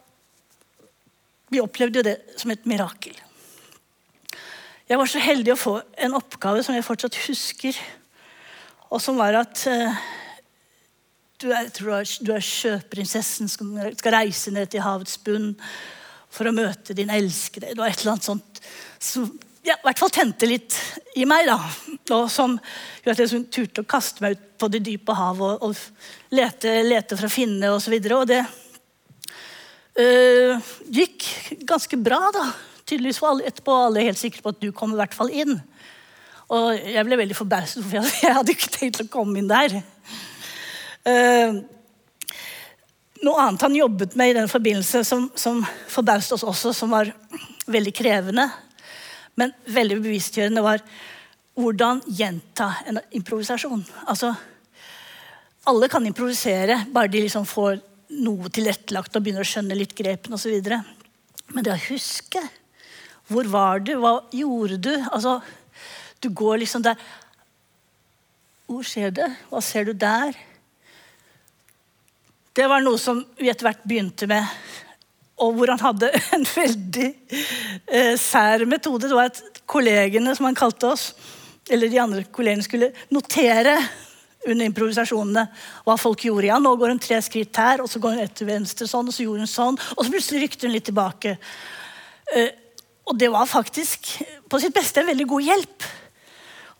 vi 1.52 1.60
opplevde 1.60 2.00
jo 2.00 2.06
det 2.06 2.16
som 2.40 2.52
et 2.52 2.64
mirakel. 2.68 3.14
Jeg 4.88 4.98
var 4.98 5.08
så 5.08 5.20
heldig 5.22 5.54
å 5.54 5.60
få 5.60 5.74
en 6.04 6.16
oppgave 6.18 6.64
som 6.64 6.74
jeg 6.76 6.84
fortsatt 6.84 7.20
husker, 7.26 7.76
og 8.92 9.00
som 9.00 9.16
var 9.20 9.36
at 9.38 9.62
uh, 9.68 10.00
du, 11.40 11.48
er, 11.52 11.68
du, 11.72 12.32
er, 12.34 12.44
sjøprinsessen 12.44 13.48
som 13.48 13.72
skal 13.96 14.16
reise 14.16 14.52
ned 14.52 14.72
til 14.72 14.84
havets 14.84 15.16
bunn 15.24 15.54
for 16.32 16.48
å 16.48 16.56
møte 16.56 16.96
din 16.96 17.12
elskede. 17.12 17.72
Det 17.72 17.80
var 17.80 17.92
et 17.92 18.02
eller 18.02 18.14
annet 18.14 18.28
sånt 18.28 18.60
som 19.02 19.30
ja, 19.62 19.76
i 19.76 19.84
hvert 19.86 20.00
fall 20.02 20.10
tente 20.10 20.48
litt 20.48 20.76
i 21.18 21.26
meg. 21.28 21.46
da, 21.46 21.58
og 22.16 22.26
Som 22.30 22.56
gjorde 23.02 23.14
at 23.14 23.22
jeg 23.22 23.44
turte 23.54 23.84
å 23.84 23.88
kaste 23.88 24.24
meg 24.24 24.36
ut 24.36 24.48
på 24.62 24.70
det 24.72 24.82
dype 24.86 25.14
havet 25.18 25.62
og, 25.62 25.70
og 25.70 26.34
lete, 26.34 26.80
lete 26.86 27.18
for 27.18 27.28
å 27.28 27.32
finne 27.32 27.70
osv. 27.74 27.94
Og, 27.94 28.06
så 28.06 28.18
og 28.18 28.28
det 28.30 28.42
øh, 30.02 30.72
gikk 30.98 31.28
ganske 31.68 31.98
bra, 31.98 32.20
da. 32.34 32.46
Tydeligvis 32.82 33.20
var 33.22 33.34
alle, 33.34 33.50
etterpå 33.50 33.76
alle 33.86 34.06
helt 34.08 34.20
sikre 34.20 34.42
på 34.42 34.54
at 34.54 34.62
du 34.62 34.72
kom 34.74 34.94
i 34.94 34.98
hvert 35.00 35.14
fall 35.16 35.30
inn. 35.30 35.54
Og 36.52 36.74
jeg 36.76 37.06
ble 37.06 37.20
veldig 37.22 37.38
forbauset, 37.38 37.84
for 37.84 38.02
jeg 38.02 38.34
hadde 38.38 38.56
ikke 38.56 38.74
tenkt 38.74 39.04
å 39.04 39.10
komme 39.12 39.38
inn 39.40 39.50
der. 39.50 39.78
Uh, 41.02 41.62
noe 43.22 43.46
annet 43.46 43.62
han 43.62 43.78
jobbet 43.78 44.14
med 44.18 44.32
i 44.32 44.36
den 44.36 44.50
forbindelse 44.50 45.02
som, 45.06 45.28
som 45.38 45.62
forbauste 45.90 46.36
oss 46.36 46.44
også, 46.46 46.74
som 46.76 46.92
var 46.94 47.10
veldig 47.70 47.94
krevende, 47.94 48.48
men 49.40 49.52
veldig 49.64 50.00
bevisstgjørende, 50.02 50.64
var 50.64 50.82
hvordan 51.58 52.00
gjenta 52.08 52.68
en 52.88 53.00
improvisasjon. 53.16 53.84
Altså, 54.08 54.32
alle 55.68 55.88
kan 55.92 56.06
improvisere, 56.06 56.82
bare 56.92 57.10
de 57.12 57.22
liksom 57.24 57.46
får 57.48 57.80
noe 58.22 58.50
tilrettelagt 58.52 59.16
og 59.16 59.24
begynner 59.24 59.44
å 59.44 59.48
skjønne 59.48 59.76
litt 59.78 59.94
grepen 59.96 60.34
osv. 60.36 60.52
Men 61.52 61.64
det 61.64 61.74
å 61.74 61.84
huske 61.90 62.42
Hvor 63.32 63.46
var 63.48 63.80
du? 63.80 63.94
Hva 64.00 64.16
gjorde 64.34 64.76
du? 64.82 64.92
Altså, 65.12 65.38
du 66.20 66.28
går 66.28 66.62
liksom 66.62 66.82
der 66.84 66.98
Hvor 68.66 68.84
skjer 68.84 69.12
det? 69.14 69.28
Hva 69.48 69.60
ser 69.64 69.86
du 69.88 69.92
der? 69.92 70.36
Det 72.52 72.66
var 72.68 72.82
noe 72.84 73.00
som 73.00 73.22
vi 73.38 73.48
etter 73.48 73.68
hvert 73.68 73.84
begynte 73.88 74.28
med 74.28 74.44
og 75.40 75.56
hvor 75.56 75.72
han 75.72 75.80
hadde 75.82 76.10
en 76.36 76.46
veldig 76.46 77.08
eh, 77.88 78.14
sær 78.20 78.66
metode. 78.68 79.08
Det 79.08 79.16
var 79.16 79.32
at 79.32 79.62
kollegene, 79.70 80.34
som 80.36 80.48
han 80.48 80.58
kalte 80.58 80.92
oss, 80.92 81.12
eller 81.70 81.90
de 81.90 82.00
andre 82.02 82.24
kollegene, 82.34 82.66
skulle 82.66 82.92
notere 83.14 83.76
under 84.42 84.66
improvisasjonene 84.66 85.44
hva 85.86 85.96
folk 86.00 86.24
gjorde. 86.26 86.48
Ja, 86.50 86.58
nå 86.62 86.74
går 86.78 86.94
hun 86.94 87.02
tre 87.02 87.20
skritt 87.22 87.56
her, 87.60 87.82
og 87.82 87.90
så 87.90 88.02
går 88.02 88.16
hun 88.16 88.24
ett 88.24 88.34
til 88.38 88.50
venstre 88.50 88.88
sånn, 88.90 89.08
og 89.08 89.14
så 89.14 89.24
gjorde 89.26 89.46
hun 89.46 89.50
sånn, 89.50 89.78
og 89.96 90.02
så 90.02 90.12
plutselig 90.12 90.44
rykte 90.46 90.66
hun 90.66 90.74
litt 90.74 90.88
tilbake. 90.90 91.36
Eh, 92.34 92.50
og 93.08 93.18
det 93.18 93.30
var 93.32 93.50
faktisk 93.50 94.14
på 94.50 94.60
sitt 94.62 94.74
beste 94.74 95.02
en 95.02 95.10
veldig 95.10 95.26
god 95.30 95.46
hjelp. 95.48 95.90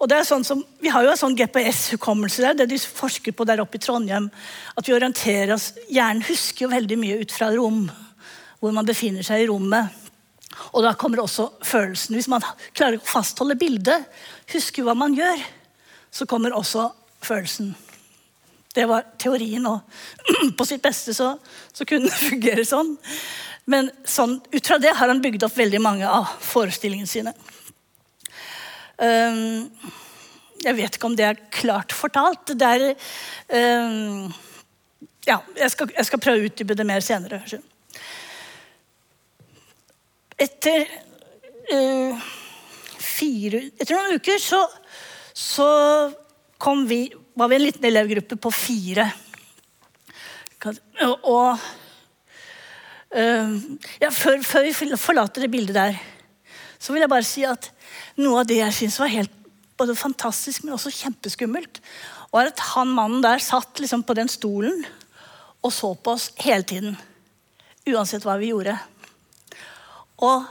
Og 0.02 0.08
det 0.10 0.16
er 0.18 0.26
sånn 0.26 0.42
som, 0.42 0.64
Vi 0.82 0.90
har 0.90 1.04
jo 1.04 1.12
en 1.12 1.18
sånn 1.18 1.36
GPS-hukommelse 1.38 2.42
der, 2.42 2.56
det 2.58 2.72
de 2.72 2.78
forsker 2.82 3.34
på 3.34 3.46
der 3.46 3.62
oppe 3.62 3.78
i 3.78 3.82
Trondheim. 3.82 4.30
At 4.74 4.88
vi 4.88 4.94
orienterer 4.96 5.54
oss 5.54 5.72
Hjernen 5.86 6.24
husker 6.26 6.66
jo 6.66 6.72
veldig 6.72 6.98
mye 6.98 7.20
ut 7.22 7.34
fra 7.34 7.52
rom 7.54 7.84
hvor 8.62 8.75
man 8.75 8.87
befinner 8.87 9.27
seg 9.27 9.42
i 9.42 9.51
rommet. 9.51 9.90
Og 10.70 10.85
da 10.85 10.92
kommer 10.98 11.22
også 11.22 11.48
følelsen. 11.66 12.14
Hvis 12.14 12.31
man 12.31 12.44
klarer 12.77 13.01
å 13.01 13.07
fastholde 13.09 13.59
bildet, 13.59 14.07
huske 14.53 14.85
hva 14.87 14.94
man 14.98 15.16
gjør, 15.16 15.40
så 16.12 16.29
kommer 16.31 16.55
også 16.55 16.90
følelsen. 17.25 17.72
Det 18.72 18.85
var 18.88 19.09
teorien, 19.20 19.66
og 19.68 19.83
på 20.59 20.66
sitt 20.68 20.85
beste 20.85 21.14
så, 21.16 21.35
så 21.75 21.87
kunne 21.88 22.09
det 22.09 22.20
fungere 22.20 22.64
sånn. 22.68 22.94
Men 23.68 23.90
sånn, 24.09 24.38
ut 24.53 24.66
fra 24.66 24.79
det 24.83 24.94
har 24.98 25.11
han 25.11 25.22
bygd 25.25 25.44
opp 25.46 25.59
veldig 25.59 25.81
mange 25.83 26.09
av 26.09 26.31
forestillingene 26.42 27.11
sine. 27.11 27.35
Um, 29.03 29.68
jeg 30.62 30.79
vet 30.79 30.96
ikke 30.96 31.11
om 31.11 31.18
det 31.18 31.27
er 31.27 31.42
klart 31.51 31.94
fortalt. 31.96 32.55
Det 32.55 32.72
er 32.79 32.88
um, 33.83 34.33
Ja, 35.27 35.40
jeg 35.59 35.70
skal, 35.75 35.92
jeg 35.94 36.07
skal 36.09 36.22
prøve 36.22 36.42
å 36.42 36.48
utdype 36.48 36.79
det 36.79 36.87
mer 36.87 37.05
senere. 37.05 37.42
Etter 40.42 40.87
uh, 41.72 42.31
fire 43.02 43.66
Etter 43.76 43.94
noen 43.94 44.18
uker 44.18 44.40
så, 44.42 44.61
så 45.35 45.68
kom 46.62 46.87
vi 46.88 47.05
var 47.35 47.48
vi 47.48 47.57
en 47.57 47.64
liten 47.64 47.85
elevgruppe 47.88 48.37
på 48.37 48.50
fire. 48.52 49.07
Og 50.66 51.59
uh, 53.16 53.55
ja, 54.02 54.11
før, 54.11 54.42
før, 54.44 54.66
vi 54.66 54.96
forlater 55.00 55.46
det 55.46 55.52
bildet 55.52 55.78
der, 55.78 55.96
så 56.78 56.92
vil 56.92 57.05
jeg 57.05 57.12
bare 57.12 57.26
si 57.26 57.46
at 57.48 57.70
noe 58.20 58.42
av 58.42 58.50
det 58.50 58.59
jeg 58.61 58.76
syns 58.83 58.98
var 59.00 59.12
helt 59.14 59.33
både 59.81 59.96
fantastisk, 59.96 60.64
men 60.64 60.76
også 60.76 60.92
kjempeskummelt, 60.94 61.81
var 62.33 62.50
at 62.50 62.61
han 62.74 62.92
mannen 62.92 63.24
der 63.24 63.42
satt 63.42 63.81
liksom 63.81 64.05
på 64.07 64.16
den 64.18 64.31
stolen 64.31 64.85
og 65.62 65.72
så 65.72 65.92
på 65.94 66.14
oss 66.16 66.31
hele 66.42 66.66
tiden. 66.66 66.96
Uansett 67.88 68.24
hva 68.26 68.37
vi 68.38 68.52
gjorde. 68.52 68.76
Og 70.22 70.44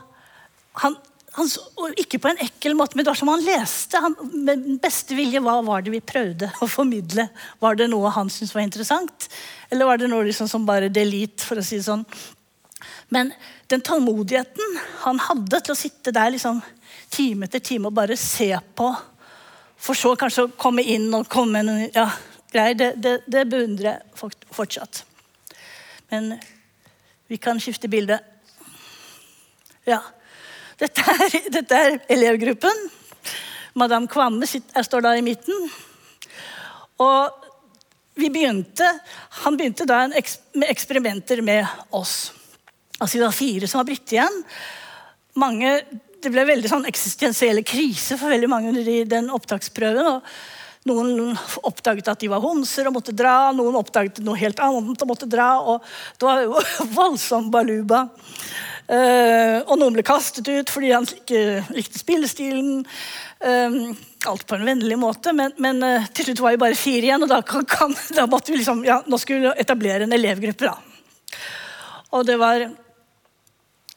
han, 0.83 0.97
han, 1.37 1.49
ikke 1.99 2.19
på 2.21 2.31
en 2.31 2.41
ekkel 2.43 2.75
måte, 2.77 2.97
men 2.97 3.05
det 3.05 3.13
var 3.13 3.19
som 3.19 3.31
han 3.31 3.45
leste. 3.45 4.01
Han, 4.03 4.17
med 4.45 4.67
beste 4.83 5.15
vilje, 5.17 5.41
Hva 5.43 5.59
var 5.65 5.85
det 5.85 5.93
vi 5.93 6.03
prøvde 6.03 6.51
å 6.61 6.67
formidle? 6.69 7.29
Var 7.63 7.79
det 7.79 7.89
noe 7.91 8.11
han 8.15 8.31
syntes 8.31 8.53
var 8.55 8.65
interessant? 8.65 9.29
Eller 9.71 9.87
var 9.89 10.01
det 10.01 10.11
noe 10.11 10.27
liksom 10.27 10.49
som 10.51 10.67
bare 10.67 10.91
delete, 10.91 11.43
for 11.47 11.59
å 11.59 11.65
si 11.65 11.79
det 11.79 11.87
sånn? 11.87 12.05
Men 13.13 13.31
den 13.71 13.83
tålmodigheten 13.85 14.77
han 15.03 15.19
hadde 15.21 15.59
til 15.61 15.75
å 15.75 15.79
sitte 15.79 16.13
der 16.15 16.33
liksom, 16.33 16.61
time 17.11 17.47
etter 17.47 17.63
time 17.63 17.89
og 17.89 17.95
bare 17.95 18.17
se 18.19 18.49
på, 18.75 18.89
for 19.81 19.97
så 19.97 20.13
kanskje 20.19 20.45
å 20.45 20.53
komme 20.59 20.83
inn 20.85 21.09
og 21.17 21.29
komme 21.31 21.59
med 21.59 21.67
noe 21.67 21.87
ja, 21.93 22.07
greier, 22.53 22.77
det, 22.77 22.89
det, 23.01 23.13
det 23.31 23.45
beundrer 23.49 23.95
jeg 23.95 24.31
fortsatt. 24.53 25.03
Men 26.11 26.35
vi 27.31 27.39
kan 27.41 27.59
skifte 27.63 27.89
bilde. 27.91 28.19
Ja. 29.89 30.01
Dette 30.81 31.05
er, 31.13 31.37
dette 31.53 31.77
er 31.77 31.97
elevgruppen. 32.11 32.83
Madame 33.77 34.09
Kvamme 34.11 34.47
står 34.47 35.05
da 35.05 35.15
i 35.17 35.23
midten. 35.25 35.69
Og 37.01 37.41
vi 38.19 38.29
begynte, 38.29 38.87
han 39.45 39.57
begynte 39.57 39.87
da 39.89 40.03
med 40.11 40.69
eksperimenter 40.69 41.41
med 41.45 41.65
oss. 41.95 42.31
Altså 42.99 43.17
Vi 43.17 43.23
var 43.23 43.35
fire 43.35 43.67
som 43.69 43.81
var 43.81 43.89
blitt 43.89 44.13
igjen. 44.13 44.41
Mange, 45.41 45.77
det 46.21 46.29
ble 46.33 46.43
veldig 46.45 46.69
sånn 46.69 46.89
eksistensielle 46.89 47.63
kriser 47.65 48.19
for 48.19 48.33
veldig 48.33 48.49
mange 48.51 48.73
under 48.73 48.91
den 49.09 49.31
opptaksprøven. 49.33 50.17
og 50.17 50.89
Noen 50.89 51.37
oppdaget 51.61 52.09
at 52.09 52.21
de 52.21 52.29
var 52.29 52.43
homser 52.43 52.89
og 52.89 52.97
måtte 52.97 53.15
dra. 53.15 53.51
Noen 53.55 53.79
oppdaget 53.79 54.21
noe 54.25 54.37
helt 54.37 54.61
annet 54.61 55.05
og 55.05 55.09
måtte 55.09 55.29
dra. 55.29 55.53
og 55.61 55.87
Det 56.17 56.27
var 56.27 56.43
jo 56.45 56.61
voldsom 56.99 57.49
baluba. 57.53 58.07
Uh, 58.91 59.61
og 59.71 59.77
noen 59.79 59.95
ble 59.95 60.03
kastet 60.03 60.49
ut 60.51 60.67
fordi 60.67 60.89
han 60.91 61.05
ikke 61.07 61.61
likte 61.71 62.01
spillestilen. 62.01 62.81
Uh, 63.39 63.93
alt 64.27 64.43
på 64.49 64.57
en 64.57 64.67
vennlig 64.67 64.97
måte, 64.99 65.31
men, 65.33 65.53
men 65.63 65.79
uh, 65.79 66.09
til 66.11 66.27
slutt 66.27 66.41
var 66.43 66.57
vi 66.57 66.63
bare 66.65 66.79
fire 66.79 67.07
igjen. 67.07 67.23
Og 67.23 67.31
da, 67.31 67.39
kan, 67.47 67.63
kan, 67.69 67.95
da 68.17 68.27
måtte 68.29 68.51
vi 68.51 68.59
liksom, 68.59 68.83
ja, 68.87 68.99
nå 69.07 69.19
skulle 69.21 69.45
vi 69.45 69.63
etablere 69.63 70.07
en 70.07 70.17
elevgruppe. 70.17 70.67
da. 70.67 71.37
Og 72.11 72.27
det 72.27 72.35
var 72.41 72.65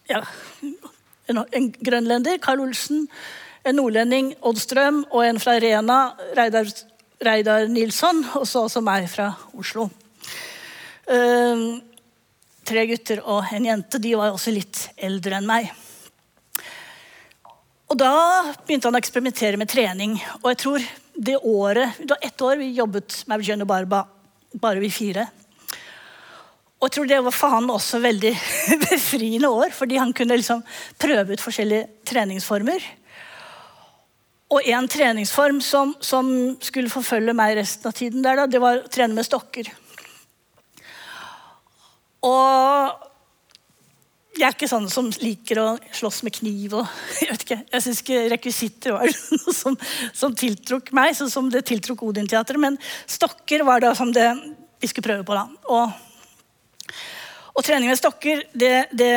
ja, 0.07 0.21
en, 1.27 1.41
en 1.43 1.67
grønlender, 1.75 2.39
Karl 2.43 2.63
Olsen, 2.63 3.09
en 3.67 3.79
nordlending, 3.81 4.35
Odd 4.47 4.61
Strøm, 4.63 5.03
og 5.11 5.25
en 5.27 5.41
fra 5.43 5.57
Rena, 5.59 5.99
Reidar, 6.39 6.71
Reidar 7.25 7.67
Nilsson, 7.73 8.23
og 8.39 8.47
så 8.47 8.69
også 8.69 8.85
meg 8.85 9.09
fra 9.11 9.33
Oslo. 9.59 9.89
Uh, 11.11 11.83
tre 12.67 12.87
gutter 12.89 13.23
og 13.23 13.53
en 13.53 13.69
jente. 13.69 14.01
De 14.01 14.15
var 14.19 14.35
også 14.35 14.53
litt 14.55 14.89
eldre 14.97 15.39
enn 15.39 15.49
meg. 15.49 15.71
Og 17.93 17.99
Da 18.01 18.15
begynte 18.65 18.89
han 18.89 18.97
å 18.97 19.03
eksperimentere 19.03 19.61
med 19.61 19.71
trening. 19.71 20.17
Og 20.43 20.51
jeg 20.53 20.61
tror 20.65 20.85
det 21.15 21.37
året, 21.39 22.01
det 22.01 22.11
var 22.11 22.27
ett 22.27 22.43
år 22.43 22.59
vi 22.59 22.73
jobbet 22.75 23.21
med 23.29 23.39
Eugenio 23.39 23.69
Barba, 23.71 24.03
bare 24.59 24.83
vi 24.83 24.91
fire. 24.91 25.29
Og 26.81 26.89
jeg 26.89 26.97
tror 26.97 27.07
det 27.09 27.21
var 27.25 27.33
for 27.33 27.55
han 27.55 27.71
også 27.71 28.01
veldig 28.03 28.33
befriende 28.89 29.49
år, 29.49 29.71
fordi 29.73 30.01
han 30.01 30.13
kunne 30.17 30.41
liksom 30.41 30.65
prøve 31.01 31.37
ut 31.37 31.45
forskjellige 31.45 31.87
treningsformer. 32.09 32.83
Og 34.53 34.67
en 34.69 34.89
treningsform 34.91 35.63
som, 35.65 35.95
som 36.05 36.29
skulle 36.63 36.93
forfølge 36.93 37.33
meg 37.37 37.57
resten 37.61 37.89
av 37.89 37.97
tiden, 37.97 38.23
der, 38.27 38.43
da, 38.43 38.51
det 38.51 38.61
var 38.63 38.83
å 38.83 38.91
trene 38.93 39.17
med 39.17 39.27
stokker. 39.27 39.71
Og 42.25 43.11
jeg 44.35 44.49
er 44.49 44.55
ikke 44.57 44.67
sånn 44.67 44.89
som 44.91 45.11
liker 45.23 45.61
å 45.63 45.67
slåss 45.95 46.23
med 46.27 46.35
kniv. 46.35 46.75
og 46.81 46.89
Jeg 47.23 47.31
vet 47.31 47.45
ikke, 47.47 47.61
jeg 47.71 47.85
syns 47.85 48.03
ikke 48.03 48.23
rekvisitter 48.33 48.97
var 48.97 49.13
noe 49.39 49.55
som, 49.55 49.77
som 50.17 50.35
tiltrukk 50.35 50.91
meg, 50.97 51.15
sånn 51.19 51.31
som 51.33 51.51
det 51.53 51.65
tiltrukk 51.69 52.03
Odin-teatret. 52.07 52.61
Men 52.61 52.79
stokker 53.07 53.65
var 53.67 53.85
det 53.85 53.95
som 53.99 54.11
det 54.15 54.27
vi 54.83 54.91
skulle 54.91 55.07
prøve 55.07 55.27
på. 55.29 55.37
da. 55.39 55.47
Og, 55.71 56.91
og 57.55 57.65
trening 57.67 57.93
med 57.93 58.01
stokker, 58.01 58.43
det, 58.53 58.75
det 58.91 59.15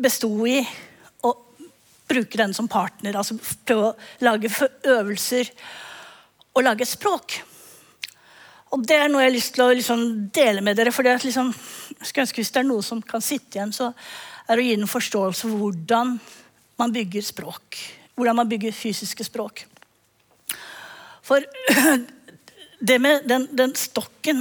besto 0.00 0.30
i 0.48 0.62
å 1.22 1.34
bruke 2.08 2.40
den 2.40 2.56
som 2.56 2.70
partner. 2.72 3.18
Altså 3.20 3.36
prøve 3.68 3.92
å 3.92 3.96
lage 4.24 4.50
øvelser 4.96 5.52
og 6.52 6.64
lage 6.64 6.86
et 6.86 6.94
språk. 6.94 7.42
Og 8.72 8.84
det 8.88 8.96
er 8.96 9.10
noe 9.12 9.20
jeg 9.20 9.28
har 9.28 9.34
lyst 9.34 9.52
til 9.56 9.64
å 9.66 9.72
liksom 9.76 10.04
dele 10.32 10.62
med 10.64 10.78
dere. 10.78 10.92
for 10.92 11.04
liksom, 11.04 11.52
jeg 12.00 12.24
ønske 12.24 12.40
Hvis 12.40 12.52
det 12.52 12.62
er 12.62 12.68
noe 12.68 12.82
som 12.82 13.02
kan 13.02 13.20
sitte 13.20 13.58
igjen, 13.58 13.72
så 13.72 13.92
er 14.48 14.56
det 14.56 14.62
å 14.62 14.66
gi 14.66 14.76
en 14.78 14.88
forståelse 14.88 15.48
for 15.48 15.60
hvordan 15.60 16.16
man 16.80 16.92
bygger 16.92 17.22
språk. 17.22 17.76
Hvordan 18.16 18.36
man 18.36 18.48
bygger 18.48 18.72
fysiske 18.72 19.24
språk. 19.28 19.66
For 21.22 21.44
det 22.88 22.98
med 22.98 23.28
den, 23.28 23.46
den 23.52 23.76
stokken 23.76 24.40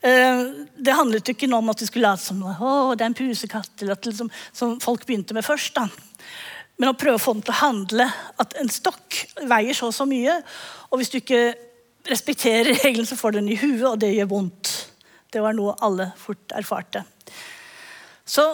eh, 0.00 0.42
det 0.74 0.96
handlet 0.96 1.28
jo 1.28 1.36
ikke 1.36 1.52
om 1.52 1.70
at 1.70 1.84
vi 1.84 1.90
skulle 1.90 2.08
late 2.08 2.24
som 2.24 2.40
å, 2.42 2.94
det 2.96 3.04
er 3.04 3.12
en 3.12 3.20
pusekatt, 3.20 3.74
eller 3.82 3.98
at 3.98 4.08
liksom, 4.08 4.32
som 4.52 4.80
folk 4.80 5.04
begynte 5.06 5.36
med 5.36 5.44
først. 5.44 5.76
da. 5.76 5.86
Men 6.80 6.92
å 6.92 6.96
prøve 6.98 7.20
å 7.20 7.22
få 7.22 7.36
den 7.36 7.44
til 7.44 7.54
å 7.54 7.60
handle 7.60 8.08
at 8.40 8.56
en 8.60 8.72
stokk 8.72 9.22
veier 9.44 9.76
så 9.76 9.92
og 9.92 9.96
så 9.96 10.08
mye. 10.08 10.40
Og 10.90 11.00
hvis 11.00 11.12
du 11.12 11.20
ikke 11.20 11.65
respekterer 12.10 12.72
regelen, 12.84 13.06
så 13.06 13.18
får 13.18 13.34
du 13.34 13.40
den 13.40 13.52
i 13.52 13.60
huet, 13.60 13.84
og 13.90 14.00
det 14.02 14.14
gjør 14.14 14.32
vondt. 14.32 14.72
Det 15.32 15.42
var 15.42 15.56
noe 15.56 15.76
alle 15.84 16.10
fort 16.20 16.54
erfarte. 16.56 17.04
Så 18.26 18.46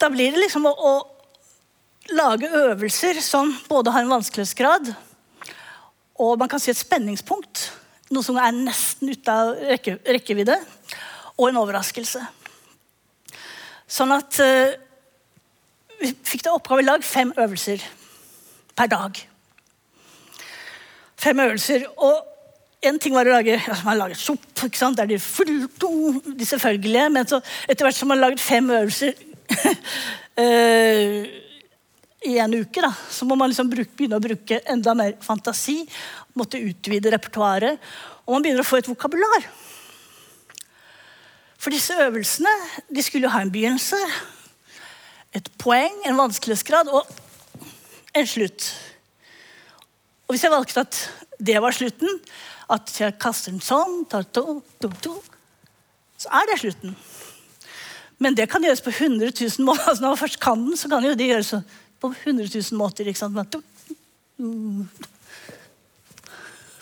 da 0.00 0.08
blir 0.12 0.34
det 0.34 0.42
liksom 0.42 0.66
å, 0.66 0.72
å 0.72 0.92
lage 2.16 2.50
øvelser 2.50 3.20
som 3.22 3.52
både 3.68 3.94
har 3.94 4.04
en 4.04 4.14
vanskelighetsgrad 4.16 4.92
og 6.22 6.38
man 6.38 6.50
kan 6.50 6.60
si 6.60 6.70
et 6.72 6.78
spenningspunkt. 6.78 7.66
Noe 8.12 8.24
som 8.24 8.36
er 8.38 8.54
nesten 8.54 9.10
ute 9.12 9.32
av 9.32 9.54
rekke, 9.72 9.96
rekkevidde. 10.04 10.58
Og 11.38 11.48
en 11.48 11.60
overraskelse. 11.62 12.20
Sånn 13.90 14.12
at 14.14 14.38
uh, 14.40 14.74
vi 16.00 16.12
fikk 16.24 16.44
det 16.44 16.52
oppgave 16.52 16.84
å 16.84 16.86
lage 16.86 17.08
fem 17.08 17.32
øvelser 17.34 17.82
per 18.76 18.90
dag. 18.92 19.22
Fem 21.22 21.42
øvelser. 21.42 21.88
Og 21.96 22.31
en 22.82 22.98
ting 22.98 23.14
var 23.14 23.28
å 23.28 23.36
lage 23.36 23.54
ja, 23.54 23.76
man 23.86 24.00
laget 24.00 24.18
sopp, 24.18 24.48
ikke 24.66 24.78
sant? 24.78 24.98
det 24.98 25.04
er 25.04 25.12
de, 25.14 26.34
de 26.38 26.48
selvfølgelige. 26.48 27.06
Men 27.14 27.28
så, 27.30 27.38
etter 27.70 27.86
hvert 27.86 27.98
som 27.98 28.10
man 28.10 28.18
har 28.18 28.30
laget 28.30 28.42
fem 28.42 28.70
øvelser 28.74 29.14
uh, 30.40 31.16
i 32.32 32.36
en 32.42 32.54
uke, 32.54 32.82
da, 32.82 32.90
så 33.10 33.26
må 33.26 33.38
man 33.38 33.50
liksom 33.50 33.70
bruke, 33.70 33.94
begynne 33.98 34.18
å 34.18 34.24
bruke 34.24 34.60
enda 34.74 34.96
mer 34.98 35.14
fantasi. 35.22 35.80
Måtte 36.38 36.62
utvide 36.62 37.14
repertoaret. 37.14 37.78
Og 38.26 38.36
man 38.36 38.44
begynner 38.44 38.64
å 38.64 38.68
få 38.68 38.80
et 38.82 38.90
vokabular. 38.90 39.46
For 41.62 41.70
disse 41.70 41.94
øvelsene 42.02 42.50
de 42.90 43.02
skulle 43.06 43.28
jo 43.28 43.34
ha 43.34 43.42
en 43.44 43.50
begynnelse, 43.54 43.98
et 45.32 45.46
poeng, 45.62 45.94
en 46.04 46.18
vanskelighetsgrad 46.18 46.90
og 46.90 47.06
en 48.18 48.26
slutt. 48.28 48.66
Og 50.26 50.34
hvis 50.34 50.42
jeg 50.44 50.52
valgte 50.52 50.82
at 50.82 50.98
det 51.42 51.62
var 51.62 51.74
slutten, 51.74 52.10
at 52.70 52.92
jeg 53.00 53.18
kaster 53.20 53.52
den 53.52 53.62
sånn, 53.64 54.04
tar 54.10 54.26
to, 54.30 54.60
to, 54.82 54.90
to, 55.02 55.16
så 56.22 56.30
er 56.38 56.50
det 56.50 56.60
slutten. 56.62 56.96
Men 58.22 58.36
det 58.38 58.46
kan 58.50 58.62
gjøres 58.62 58.84
på 58.84 58.92
100 58.94 59.32
000 59.34 59.66
måter. 59.66 59.82
Altså 59.88 60.02
når 60.04 60.12
man 60.14 60.20
først 60.20 60.40
kan 60.42 60.60
den, 60.62 60.76
så 60.78 60.90
kan 60.90 61.02
det 61.02 61.26
gjøres 61.26 61.54
på 62.02 62.12
100 62.12 62.50
000 62.54 62.78
måter. 62.78 63.08
ikke 63.08 63.18
sant? 63.18 63.56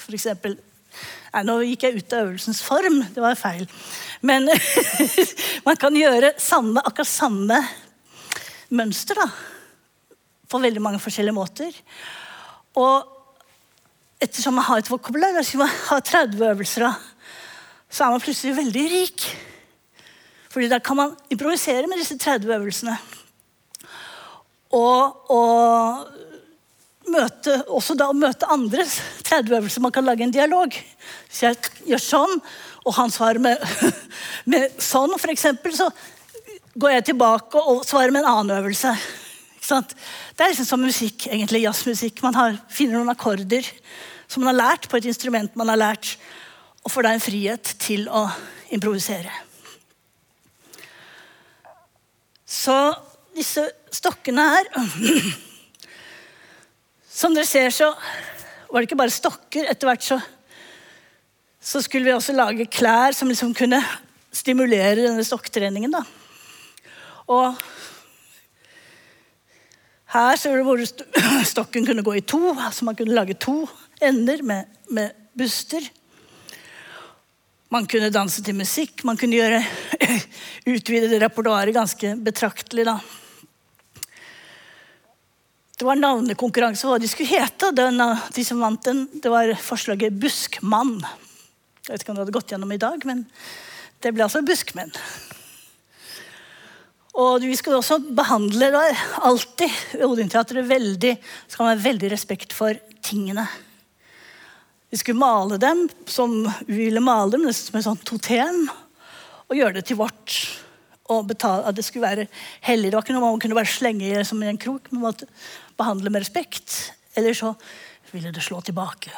For 0.01 0.17
eksempel 0.17 0.59
Nei, 1.31 1.45
nå 1.47 1.61
gikk 1.63 1.85
jeg 1.87 2.01
ut 2.01 2.15
av 2.17 2.25
øvelsens 2.27 2.59
form. 2.67 2.97
Det 3.15 3.23
var 3.23 3.37
feil. 3.39 3.63
Men 4.27 4.49
man 5.69 5.79
kan 5.79 5.95
gjøre 5.95 6.33
samme, 6.43 6.83
akkurat 6.83 7.07
samme 7.07 7.61
mønster 8.75 9.15
da, 9.19 9.29
på 10.51 10.59
veldig 10.59 10.83
mange 10.83 10.99
forskjellige 10.99 11.37
måter. 11.37 11.79
Og 12.83 13.20
ettersom 14.21 14.59
man 14.59 14.67
har 14.69 14.83
et 14.83 14.91
vokabular, 14.91 15.35
hvis 15.39 15.55
man 15.59 15.71
har 15.89 16.03
30 16.05 16.45
øvelser, 16.53 16.99
så 17.91 18.05
er 18.05 18.15
man 18.15 18.23
plutselig 18.23 18.57
veldig 18.57 18.85
rik. 18.93 19.27
Fordi 20.51 20.69
da 20.71 20.79
kan 20.83 20.99
man 20.99 21.17
improvisere 21.31 21.87
med 21.89 22.01
disse 22.03 22.19
30 22.19 22.55
øvelsene. 22.55 22.97
Og, 24.77 25.31
og 25.31 27.11
møte, 27.11 27.57
også 27.67 27.97
da 27.99 28.11
å 28.11 28.17
møte 28.17 28.49
andres 28.51 28.99
30 29.27 29.57
øvelser. 29.61 29.85
Man 29.85 29.95
kan 29.95 30.07
lage 30.07 30.27
en 30.27 30.35
dialog. 30.35 30.75
Hvis 31.29 31.43
jeg 31.47 31.59
gjør 31.89 32.05
sånn, 32.05 32.37
og 32.85 32.97
han 32.97 33.13
svarer 33.15 33.43
med, 33.43 33.63
med 34.51 34.79
sånn, 34.83 35.15
f.eks., 35.19 35.49
så 35.79 35.91
går 36.81 36.97
jeg 36.97 37.09
tilbake 37.11 37.63
og 37.73 37.83
svarer 37.87 38.15
med 38.15 38.25
en 38.25 38.33
annen 38.35 38.59
øvelse. 38.61 38.95
Det 39.71 40.43
er 40.43 40.51
liksom 40.51 40.67
som 40.67 40.83
musikk, 40.83 41.29
egentlig, 41.31 41.63
jazzmusikk. 41.63 42.23
Man 42.27 42.35
har, 42.35 42.57
finner 42.73 42.99
noen 42.99 43.13
akkorder 43.13 43.67
som 44.31 44.45
man 44.45 44.53
har 44.53 44.61
lært 44.61 44.87
på 44.91 44.99
et 45.01 45.09
instrument 45.11 45.57
man 45.59 45.73
har 45.73 45.81
lært, 45.81 46.15
og 46.85 46.93
får 46.95 47.05
da 47.05 47.15
en 47.15 47.23
frihet 47.23 47.73
til 47.83 48.07
å 48.07 48.25
improvisere. 48.73 49.33
Så 52.51 52.77
disse 53.37 53.67
stokkene 53.95 54.47
her 54.55 54.69
Som 57.21 57.35
dere 57.37 57.45
ser, 57.45 57.69
så 57.75 57.91
var 58.71 58.81
det 58.81 58.87
ikke 58.87 58.97
bare 58.97 59.13
stokker. 59.13 59.67
Etter 59.69 59.91
hvert 59.91 60.05
så, 60.07 60.17
så 61.61 61.83
skulle 61.85 62.07
vi 62.07 62.15
også 62.15 62.33
lage 62.33 62.65
klær 62.71 63.13
som 63.13 63.29
liksom 63.29 63.51
kunne 63.59 63.83
stimulere 64.33 65.03
denne 65.03 65.25
stokktreningen. 65.27 65.93
da. 65.93 66.01
Og 67.29 67.61
her 70.15 70.41
ser 70.41 70.57
du 70.57 70.65
hvor 70.65 70.81
stokken 71.53 71.85
kunne 71.91 72.07
gå 72.07 72.17
i 72.17 72.25
to, 72.25 72.55
altså 72.55 72.89
man 72.89 72.97
kunne 72.97 73.19
lage 73.19 73.37
to 73.37 73.69
ender 74.01 74.43
med, 74.47 74.69
med 74.89 75.17
buster. 75.37 75.85
Man 77.71 77.87
kunne 77.87 78.11
danse 78.11 78.43
til 78.43 78.57
musikk, 78.59 79.05
man 79.07 79.19
kunne 79.21 79.39
gjøre 79.39 79.63
utvide 80.75 81.21
repertoaret 81.23 81.75
ganske 81.77 82.17
betraktelig. 82.19 82.89
da. 82.89 82.99
Det 85.79 85.87
var 85.87 85.97
navnekonkurranse 85.97 86.89
hva 86.91 86.99
de 87.01 87.09
skulle 87.09 87.31
hete. 87.31 87.71
Den, 87.73 88.03
de 88.35 88.45
som 88.45 88.61
vant 88.61 88.85
den, 88.85 89.07
det 89.23 89.31
var 89.33 89.55
forslaget 89.65 90.19
Buskmann. 90.21 90.99
Jeg 91.87 91.95
vet 91.95 92.03
ikke 92.03 92.13
om 92.13 92.19
det 92.19 92.27
hadde 92.27 92.37
gått 92.37 92.53
gjennom 92.53 92.75
i 92.75 92.81
dag, 92.83 93.07
men 93.09 93.23
det 94.03 94.13
ble 94.13 94.27
altså 94.27 94.43
Buskmenn. 94.45 94.93
Og 97.21 97.43
vi 97.43 97.57
skulle 97.59 97.81
også 97.81 97.97
behandle 98.15 98.69
da, 98.75 98.85
alltid 99.27 100.05
Odin-teatret 100.07 100.69
veldig, 100.69 101.17
skal 101.51 101.71
ha 101.71 101.81
veldig 101.81 102.11
respekt 102.13 102.55
for 102.55 102.77
tingene. 103.05 103.47
Vi 104.91 104.99
skulle 104.99 105.21
male 105.23 105.59
dem 105.63 105.85
som 106.11 106.43
vi 106.67 106.85
ville 106.85 107.01
male 107.01 107.31
dem, 107.37 107.47
nesten 107.47 107.71
som 107.71 107.79
en 107.79 107.87
sånn 107.87 108.03
totem, 108.07 108.65
og 109.47 109.59
gjøre 109.59 109.79
det 109.79 109.85
til 109.91 110.01
vårt. 110.01 110.39
Og 111.11 111.27
betale, 111.27 111.67
at 111.67 111.75
det 111.79 111.85
skulle 111.87 112.07
være 112.07 112.27
hellig. 112.67 112.91
Det 112.91 112.99
var 112.99 113.07
ikke 113.07 113.15
noe 113.17 113.25
man 113.25 113.43
kunne 113.43 113.59
bare 113.59 113.71
slenge 113.71 114.25
som 114.27 114.43
i 114.43 114.51
en 114.51 114.59
krok. 114.61 114.91
Man 114.95 115.09
måtte 115.09 115.27
behandle 115.79 116.11
med 116.11 116.23
respekt, 116.23 116.93
eller 117.19 117.35
så 117.35 117.55
ville 118.11 118.31
det 118.35 118.43
slå 118.43 118.61
tilbake. 118.67 119.15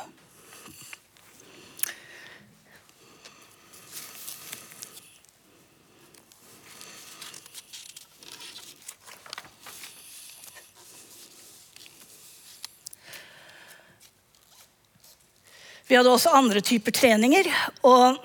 Vi 15.93 15.97
hadde 15.99 16.09
også 16.09 16.31
andre 16.33 16.63
typer 16.65 16.95
treninger. 16.97 17.45
Og 17.85 18.17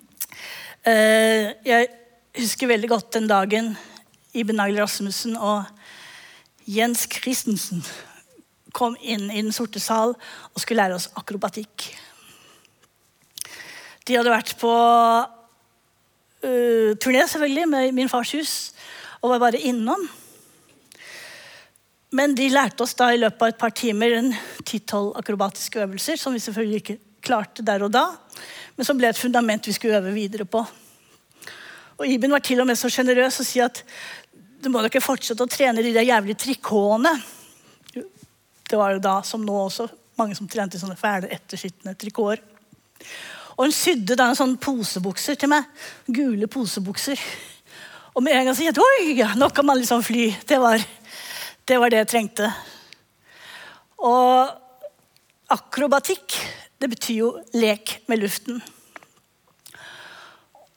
eh, 0.88 1.50
jeg 1.68 1.88
husker 2.38 2.70
veldig 2.70 2.88
godt 2.88 3.10
den 3.12 3.26
dagen 3.28 3.74
Iben 4.32 4.56
Nagel 4.56 4.80
Rasmussen 4.80 5.36
og 5.36 5.68
Jens 6.64 7.04
Christensen 7.12 7.84
kom 8.72 8.96
inn 9.04 9.28
i 9.28 9.42
Den 9.42 9.52
sorte 9.52 9.82
sal 9.84 10.14
og 10.16 10.62
skulle 10.62 10.80
lære 10.80 10.96
oss 10.96 11.10
akrobatikk. 11.20 11.90
De 14.08 14.16
hadde 14.16 14.32
vært 14.32 14.54
på 14.56 14.72
uh, 14.72 15.28
turné 17.04 17.28
selvfølgelig 17.28 17.68
med 17.68 17.92
Min 18.00 18.08
fars 18.08 18.32
hus 18.32 18.72
og 19.20 19.34
var 19.34 19.44
bare 19.44 19.60
innom. 19.60 20.08
Men 22.16 22.32
de 22.34 22.46
lærte 22.48 22.84
oss 22.86 22.96
da 22.96 23.10
i 23.12 23.20
løpet 23.20 23.42
av 23.42 23.50
et 23.52 23.60
par 23.60 23.72
timer 23.76 24.14
en 24.16 24.30
ti-tolv 24.64 25.16
akrobatiske 25.20 25.82
øvelser, 25.82 26.16
som 26.16 26.32
vi 26.32 26.40
selvfølgelig 26.40 26.80
ikke 26.82 26.98
klarte 27.24 27.64
der 27.66 27.84
og 27.84 27.92
da, 27.92 28.06
men 28.76 28.86
som 28.86 28.96
ble 28.96 29.10
et 29.10 29.18
fundament 29.18 29.66
vi 29.66 29.74
skulle 29.76 29.98
øve 29.98 30.14
videre 30.14 30.46
på. 30.48 30.62
Og 31.98 32.06
Iben 32.06 32.32
var 32.32 32.40
til 32.46 32.62
og 32.62 32.68
med 32.68 32.78
så 32.78 32.88
sjenerøs 32.92 33.40
å 33.42 33.46
si 33.46 33.60
at 33.60 33.82
du 34.62 34.70
må 34.70 34.80
da 34.80 34.88
ikke 34.88 35.02
fortsette 35.04 35.44
å 35.44 35.50
trene 35.50 35.82
de 35.84 35.92
der 35.94 36.06
jævlige 36.06 36.40
trikotene. 36.46 37.12
Det 38.68 38.78
var 38.78 38.94
jo 38.94 39.02
da, 39.02 39.18
som 39.26 39.44
nå 39.44 39.56
også, 39.66 39.88
mange 40.18 40.36
som 40.38 40.48
trente 40.50 40.78
i 40.78 40.80
sånne 40.80 40.96
fæle, 40.98 41.30
etterskitne 41.34 41.94
trikoter. 41.98 42.40
Og 43.58 43.66
hun 43.66 43.74
sydde 43.74 44.16
da 44.18 44.28
en 44.30 44.38
sånn 44.38 44.56
posebukser 44.62 45.38
til 45.38 45.50
meg. 45.50 45.66
Gule 46.06 46.46
posebukser. 46.50 47.20
Og 48.14 48.22
med 48.22 48.34
en 48.34 48.48
gang 48.48 48.56
så 48.56 48.66
kjente 48.66 48.82
jeg 48.82 49.16
oi, 49.18 49.26
nå 49.38 49.48
kan 49.54 49.66
man 49.66 49.78
liksom 49.78 50.02
fly. 50.06 50.28
Det 50.46 50.58
var, 50.62 50.82
det 51.68 51.76
var 51.76 51.92
det 51.92 52.00
jeg 52.00 52.10
trengte. 52.14 52.48
Og 54.00 54.48
akrobatikk, 55.52 56.36
det 56.80 56.88
betyr 56.92 57.18
jo 57.18 57.30
lek 57.58 57.98
med 58.08 58.22
luften. 58.22 58.62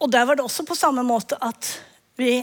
Og 0.02 0.10
der 0.12 0.26
var 0.26 0.36
det 0.36 0.44
også 0.44 0.66
på 0.68 0.76
samme 0.76 1.04
måte 1.06 1.38
at 1.40 1.70
vi 2.20 2.42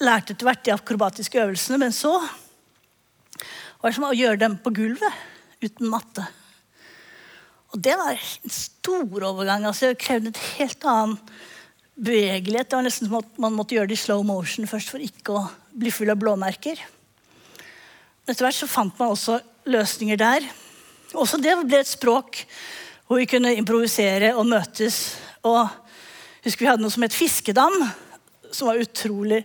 lærte 0.00 0.34
etter 0.34 0.48
hvert 0.48 0.64
de 0.66 0.74
akrobatiske 0.74 1.40
øvelsene, 1.40 1.78
men 1.80 1.94
så 1.94 2.16
var 2.18 3.88
det 3.88 3.96
som 3.96 4.08
å 4.08 4.16
gjøre 4.16 4.42
dem 4.42 4.58
på 4.60 4.72
gulvet 4.74 5.64
uten 5.64 5.88
matte. 5.92 6.26
Og 7.70 7.80
det 7.84 7.94
var 7.96 8.18
en 8.18 8.52
stor 8.52 9.24
overgang. 9.30 9.64
altså 9.64 9.92
Det 9.92 10.02
krevde 10.02 10.32
et 10.32 10.44
helt 10.58 10.84
annen 10.84 11.16
bevegelighet. 11.94 12.68
Det 12.68 12.76
var 12.76 12.86
nesten 12.88 13.06
som 13.08 13.20
at 13.20 13.38
man 13.40 13.54
måtte 13.54 13.76
gjøre 13.76 13.92
det 13.92 14.00
i 14.00 14.02
slow 14.02 14.24
motion 14.26 14.66
først 14.68 14.90
for 14.90 15.04
ikke 15.04 15.36
å 15.38 15.44
bli 15.72 15.92
full 15.94 16.10
av 16.12 16.18
blåmerker. 16.20 16.80
Etter 18.28 18.46
hvert 18.46 18.58
så 18.60 18.68
fant 18.70 18.94
man 19.00 19.14
også 19.14 19.40
løsninger 19.70 20.18
der. 20.20 20.46
Også 21.18 21.40
det 21.42 21.56
ble 21.64 21.80
et 21.80 21.90
språk 21.90 22.44
hvor 23.08 23.18
vi 23.18 23.26
kunne 23.30 23.56
improvisere 23.58 24.32
og 24.38 24.46
møtes. 24.46 25.18
Og 25.42 25.66
husker 26.44 26.64
vi 26.64 26.70
hadde 26.70 26.84
noe 26.84 26.94
som 26.94 27.04
het 27.06 27.16
fiskedam, 27.16 27.74
som 28.54 28.70
var 28.70 28.78
utrolig 28.82 29.42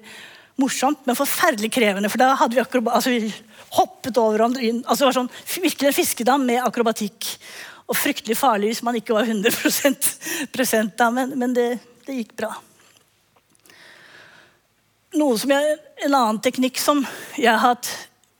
morsomt, 0.61 1.01
men 1.07 1.17
forferdelig 1.17 1.71
krevende. 1.73 2.11
For 2.11 2.21
da 2.21 2.35
hadde 2.37 2.57
vi, 2.57 2.63
akrobat... 2.63 2.99
altså, 2.99 3.15
vi 3.15 3.33
hoppet 3.75 4.17
over 4.21 4.37
hverandre 4.37 4.63
inn. 4.63 4.83
Altså, 4.85 5.03
det 5.03 5.09
var 5.09 5.17
sånn, 5.17 5.31
virkelig 5.65 5.89
en 5.89 5.97
fiskedam 5.97 6.45
med 6.47 6.61
akrobatikk. 6.63 7.31
Og 7.85 7.97
fryktelig 7.97 8.37
farlig 8.39 8.71
hvis 8.71 8.85
man 8.85 8.97
ikke 8.97 9.13
var 9.17 9.27
100 9.29 9.51
present 10.55 10.95
da, 10.97 11.09
men, 11.13 11.35
men 11.37 11.53
det, 11.57 11.67
det, 12.07 12.21
gikk 12.21 12.33
bra. 12.39 12.53
Noe 15.15 15.37
som 15.39 15.51
jeg, 15.53 15.77
En 16.03 16.11
annen 16.13 16.41
teknikk 16.43 16.79
som 16.81 16.99
jeg 17.39 17.47
har 17.47 17.61
hatt 17.63 17.87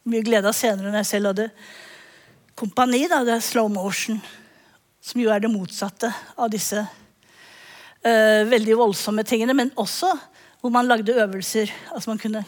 mye 0.05 0.23
glede 0.25 0.49
av 0.51 0.55
senere 0.57 0.91
når 0.91 0.99
jeg 0.99 1.09
selv 1.13 1.31
hadde 1.31 1.45
kompani, 2.55 3.05
da, 3.09 3.23
det 3.25 3.38
er 3.38 3.43
slow 3.43 3.69
motion. 3.71 4.19
Som 5.01 5.21
jo 5.23 5.31
er 5.31 5.39
det 5.41 5.51
motsatte 5.53 6.11
av 6.35 6.51
disse 6.51 6.83
uh, 6.83 8.41
veldig 8.51 8.75
voldsomme 8.77 9.23
tingene. 9.27 9.55
Men 9.57 9.71
også 9.81 10.11
hvor 10.59 10.73
man 10.73 10.89
lagde 10.89 11.15
øvelser. 11.15 11.71
Altså 11.95 12.11
man 12.11 12.21
kunne 12.21 12.43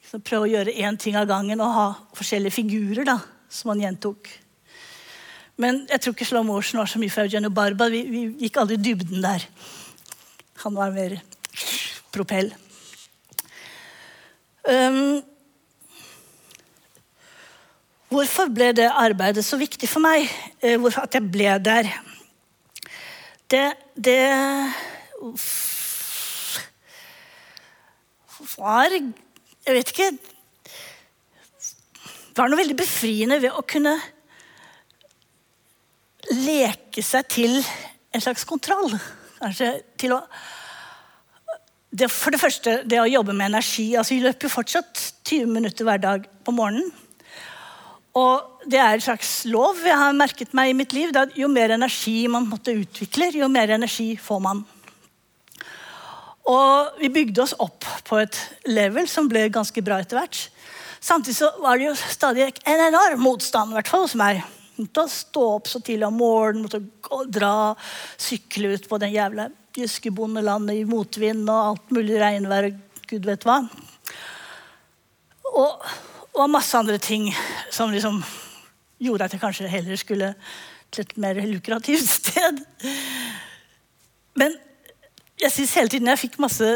liksom 0.00 0.22
prøve 0.22 0.46
å 0.46 0.52
gjøre 0.54 0.78
én 0.86 0.96
ting 1.00 1.18
av 1.18 1.28
gangen 1.28 1.60
og 1.64 1.76
ha 1.76 1.86
forskjellige 2.14 2.56
figurer 2.60 3.04
da, 3.10 3.18
som 3.50 3.72
man 3.72 3.82
gjentok. 3.82 4.30
Men 5.60 5.84
jeg 5.90 6.00
tror 6.00 6.14
ikke 6.14 6.30
slow 6.30 6.46
motion 6.46 6.80
var 6.80 6.88
så 6.90 7.02
mye 7.02 7.12
for 7.12 7.26
Eugenio 7.26 7.50
Barba. 7.50 7.90
Vi, 7.90 8.06
vi 8.06 8.26
gikk 8.46 8.62
aldri 8.62 8.78
dybden 8.78 9.22
der. 9.24 9.44
Han 10.62 10.78
var 10.78 10.94
mer 10.94 11.18
propell. 12.14 12.52
Um, 14.64 15.20
hvorfor 18.08 18.48
ble 18.54 18.70
det 18.78 18.88
arbeidet 18.88 19.44
så 19.44 19.58
viktig 19.60 19.88
for 19.90 20.04
meg? 20.04 20.30
Uh, 20.62 20.78
hvorfor 20.80 21.04
at 21.04 21.18
jeg 21.18 21.30
ble 21.34 21.58
der? 21.60 21.90
Det, 23.50 23.66
det 24.00 24.20
var 28.56 28.88
Jeg 28.90 29.74
vet 29.76 29.90
ikke 29.92 30.10
Det 32.32 32.36
var 32.36 32.48
noe 32.48 32.58
veldig 32.58 32.76
befriende 32.78 33.38
ved 33.42 33.52
å 33.54 33.62
kunne 33.68 33.94
leke 36.32 37.02
seg 37.04 37.28
til 37.28 37.58
en 37.60 38.22
slags 38.24 38.46
kontroll. 38.48 38.94
Kanskje 39.36 39.68
til 40.00 40.14
å 40.16 40.22
det, 41.94 42.10
For 42.10 42.34
det 42.34 42.42
første, 42.42 42.80
det 42.90 42.98
å 42.98 43.06
jobbe 43.06 43.34
med 43.36 43.52
energi. 43.52 43.94
altså 43.94 44.16
Vi 44.16 44.24
løper 44.24 44.48
jo 44.48 44.56
fortsatt 44.56 45.02
20 45.28 45.50
minutter 45.54 45.86
hver 45.86 46.02
dag 46.02 46.26
på 46.44 46.54
morgenen. 46.54 46.90
Og 48.14 48.66
det 48.70 48.78
er 48.78 48.94
en 48.94 49.02
slags 49.02 49.30
lov 49.50 49.80
jeg 49.82 49.98
har 49.98 50.14
merket 50.14 50.54
meg 50.54 50.70
i 50.70 50.76
mitt 50.78 50.94
liv. 50.94 51.14
at 51.16 51.36
Jo 51.38 51.48
mer 51.48 51.74
energi 51.74 52.26
man 52.28 52.48
måtte 52.50 52.74
utvikle, 52.74 53.30
jo 53.34 53.48
mer 53.48 53.70
energi 53.74 54.16
får 54.16 54.42
man. 54.42 54.64
Og 56.44 57.00
vi 57.00 57.08
bygde 57.08 57.42
oss 57.42 57.54
opp 57.58 57.86
på 58.04 58.18
et 58.20 58.38
level 58.66 59.08
som 59.08 59.28
ble 59.28 59.48
ganske 59.48 59.82
bra 59.82 59.98
etter 60.02 60.18
hvert. 60.18 60.50
Samtidig 61.00 61.38
så 61.38 61.50
var 61.60 61.78
det 61.78 61.88
jo 61.88 61.94
stadig 61.94 62.50
en 62.64 62.86
enorm 62.88 63.22
motstand, 63.24 63.70
i 63.70 63.78
hvert 63.78 63.88
fall 63.88 64.04
hos 64.04 64.16
meg. 64.18 64.42
Måtte 64.76 65.06
stå 65.08 65.42
opp 65.56 65.68
så 65.70 65.80
tidlig 65.80 66.06
om 66.06 66.18
morgenen, 66.18 66.66
måtte 66.66 66.82
å 67.14 67.24
dra, 67.24 67.74
sykle 68.18 68.74
ut 68.74 68.88
på 68.88 68.98
den 68.98 69.14
jævla 69.14 69.48
jyske 69.74 70.12
bondelandet 70.14 70.80
i 70.80 70.86
motvind 70.88 71.48
og 71.48 71.70
alt 71.72 71.94
mulig 71.94 72.18
regnvær 72.20 72.68
og 72.68 72.78
gud 73.10 73.26
vet 73.26 73.46
hva. 73.46 73.58
Og, 75.54 75.84
og 76.34 76.50
masse 76.50 76.78
andre 76.78 76.98
ting 77.02 77.28
som 77.74 77.92
liksom 77.94 78.20
gjorde 79.02 79.26
at 79.26 79.34
jeg 79.34 79.42
kanskje 79.42 79.70
heller 79.70 79.98
skulle 79.98 80.30
til 80.94 81.04
et 81.04 81.16
mer 81.18 81.40
lukrativt 81.48 82.08
sted. 82.18 82.62
Men 84.38 84.56
jeg 85.42 85.52
synes 85.52 85.74
hele 85.74 85.92
tiden 85.92 86.10
jeg 86.10 86.22
fikk 86.22 86.38
masse 86.42 86.70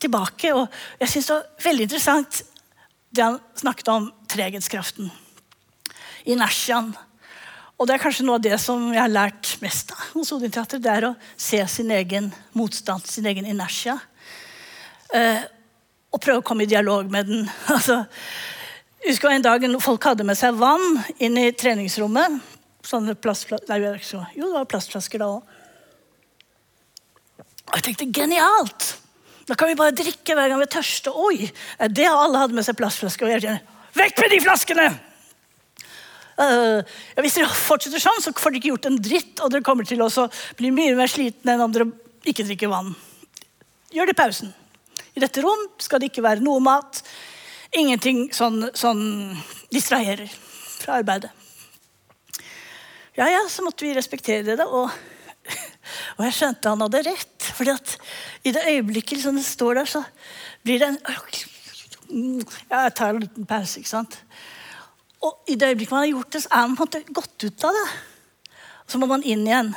tilbake, 0.00 0.54
og 0.56 0.66
jeg 1.00 1.12
syns 1.12 1.28
det 1.28 1.36
var 1.36 1.66
veldig 1.68 1.88
interessant 1.88 2.42
det 3.14 3.22
han 3.22 3.38
snakket 3.54 3.90
om 3.92 4.08
treghetskraften. 4.32 5.10
Inertiaen. 6.26 6.94
Og 7.74 7.88
det 7.88 7.96
er 7.96 8.02
kanskje 8.04 8.24
noe 8.26 8.38
av 8.38 8.44
det 8.44 8.56
som 8.62 8.86
jeg 8.92 9.02
har 9.02 9.10
lært 9.10 9.56
mest 9.62 9.90
av 9.94 10.02
hos 10.14 10.30
Odin 10.34 10.52
Teater. 10.54 10.78
Det 10.82 10.92
er 10.92 11.08
å 11.08 11.14
se 11.36 11.58
sin 11.70 11.90
egen 11.90 12.30
motstand, 12.54 13.06
sin 13.10 13.26
egen 13.26 13.48
inertia. 13.50 13.98
eh, 15.12 15.42
og 16.14 16.22
prøve 16.22 16.38
å 16.38 16.46
komme 16.46 16.62
i 16.62 16.70
dialog 16.70 17.10
med 17.10 17.26
den. 17.26 17.48
Altså, 17.74 18.04
jeg 19.02 19.12
husker 19.12 19.34
en 19.34 19.42
dag 19.44 19.64
folk 19.82 20.04
hadde 20.04 20.24
med 20.24 20.38
seg 20.38 20.54
vann 20.56 21.02
inn 21.18 21.36
i 21.36 21.50
treningsrommet. 21.52 22.38
Sånne 22.84 23.14
plastflasker 23.14 23.90
jo, 24.36 24.46
det 24.46 24.54
var 24.54 24.68
plastflasker 24.70 25.20
da 25.20 25.28
òg. 25.34 25.42
Og 27.64 27.78
jeg 27.78 27.84
tenkte 27.88 28.12
genialt! 28.20 28.94
Da 29.44 29.56
kan 29.60 29.68
vi 29.68 29.76
bare 29.76 29.92
drikke 29.92 30.36
hver 30.36 30.48
gang 30.48 30.60
vi 30.60 30.64
er 30.64 30.72
tørste. 30.72 31.12
Oi, 31.12 31.50
det 31.92 32.06
har 32.06 32.16
alle 32.16 32.40
hatt 32.40 32.54
med 32.56 32.64
seg 32.64 32.78
plastflasker. 32.78 33.26
Og 33.26 33.34
jeg 33.34 33.44
tenkte, 33.44 33.74
Vekk 33.94 34.22
med 34.22 34.32
de 34.32 34.38
flaskene! 34.42 34.86
Uh, 36.34 36.82
ja, 37.14 37.22
hvis 37.22 37.36
dere 37.38 37.50
fortsetter 37.54 38.02
sånn, 38.02 38.18
så 38.22 38.32
får 38.34 38.54
dere 38.54 38.60
ikke 38.60 38.72
gjort 38.72 38.88
en 38.90 38.98
dritt, 39.02 39.38
og 39.38 39.52
dere 39.52 39.66
kommer 39.66 39.86
til 39.86 40.02
å 40.02 40.08
bli 40.58 40.72
mye 40.74 40.96
mer 40.98 41.10
slitne 41.10 41.54
enn 41.54 41.62
om 41.62 41.74
dere 41.74 41.86
ikke 42.26 42.46
drikker 42.48 42.72
vann. 42.72 42.90
Gjør 43.94 44.10
det 44.10 44.16
i 44.16 44.18
pausen. 44.18 44.50
I 45.14 45.22
dette 45.22 45.44
rom 45.44 45.68
skal 45.78 46.02
det 46.02 46.10
ikke 46.10 46.24
være 46.24 46.42
noe 46.42 46.62
mat. 46.62 47.04
Ingenting 47.78 48.26
sånn, 48.34 48.64
sånn 48.74 49.02
distraherer 49.70 50.30
fra 50.80 50.98
arbeidet. 50.98 51.30
Ja, 53.14 53.28
ja, 53.30 53.44
så 53.50 53.62
måtte 53.62 53.86
vi 53.86 53.92
respektere 53.94 54.56
det, 54.58 54.66
og, 54.66 54.90
og 56.16 56.24
jeg 56.26 56.34
skjønte 56.34 56.72
han 56.72 56.82
hadde 56.82 57.04
rett. 57.06 57.50
fordi 57.54 57.74
at 57.76 57.94
i 58.42 58.54
det 58.56 58.64
øyeblikket 58.72 59.20
liksom 59.20 59.38
det 59.38 59.46
står 59.46 59.78
der, 59.78 59.90
så 59.90 60.02
blir 60.66 60.82
det 60.82 60.88
en 60.90 60.98
Jeg 62.10 62.94
tar 62.98 63.14
en 63.14 63.22
liten 63.22 63.46
pause, 63.46 63.78
ikke 63.78 63.88
sant. 63.94 64.18
Og 65.24 65.48
i 65.48 65.56
det 65.56 65.70
øyeblikket 65.72 65.94
man 65.94 66.04
har 66.04 66.12
gjort 66.12 66.32
det, 66.34 66.42
så 66.44 66.52
er 66.52 66.66
man 66.66 66.76
på 66.76 66.84
en 66.84 66.90
måte 66.90 67.16
gått 67.16 67.46
ut 67.46 67.64
av 67.64 67.78
det. 67.78 67.86
Så 68.90 69.00
må 69.00 69.08
man 69.08 69.24
inn 69.24 69.46
igjen. 69.46 69.72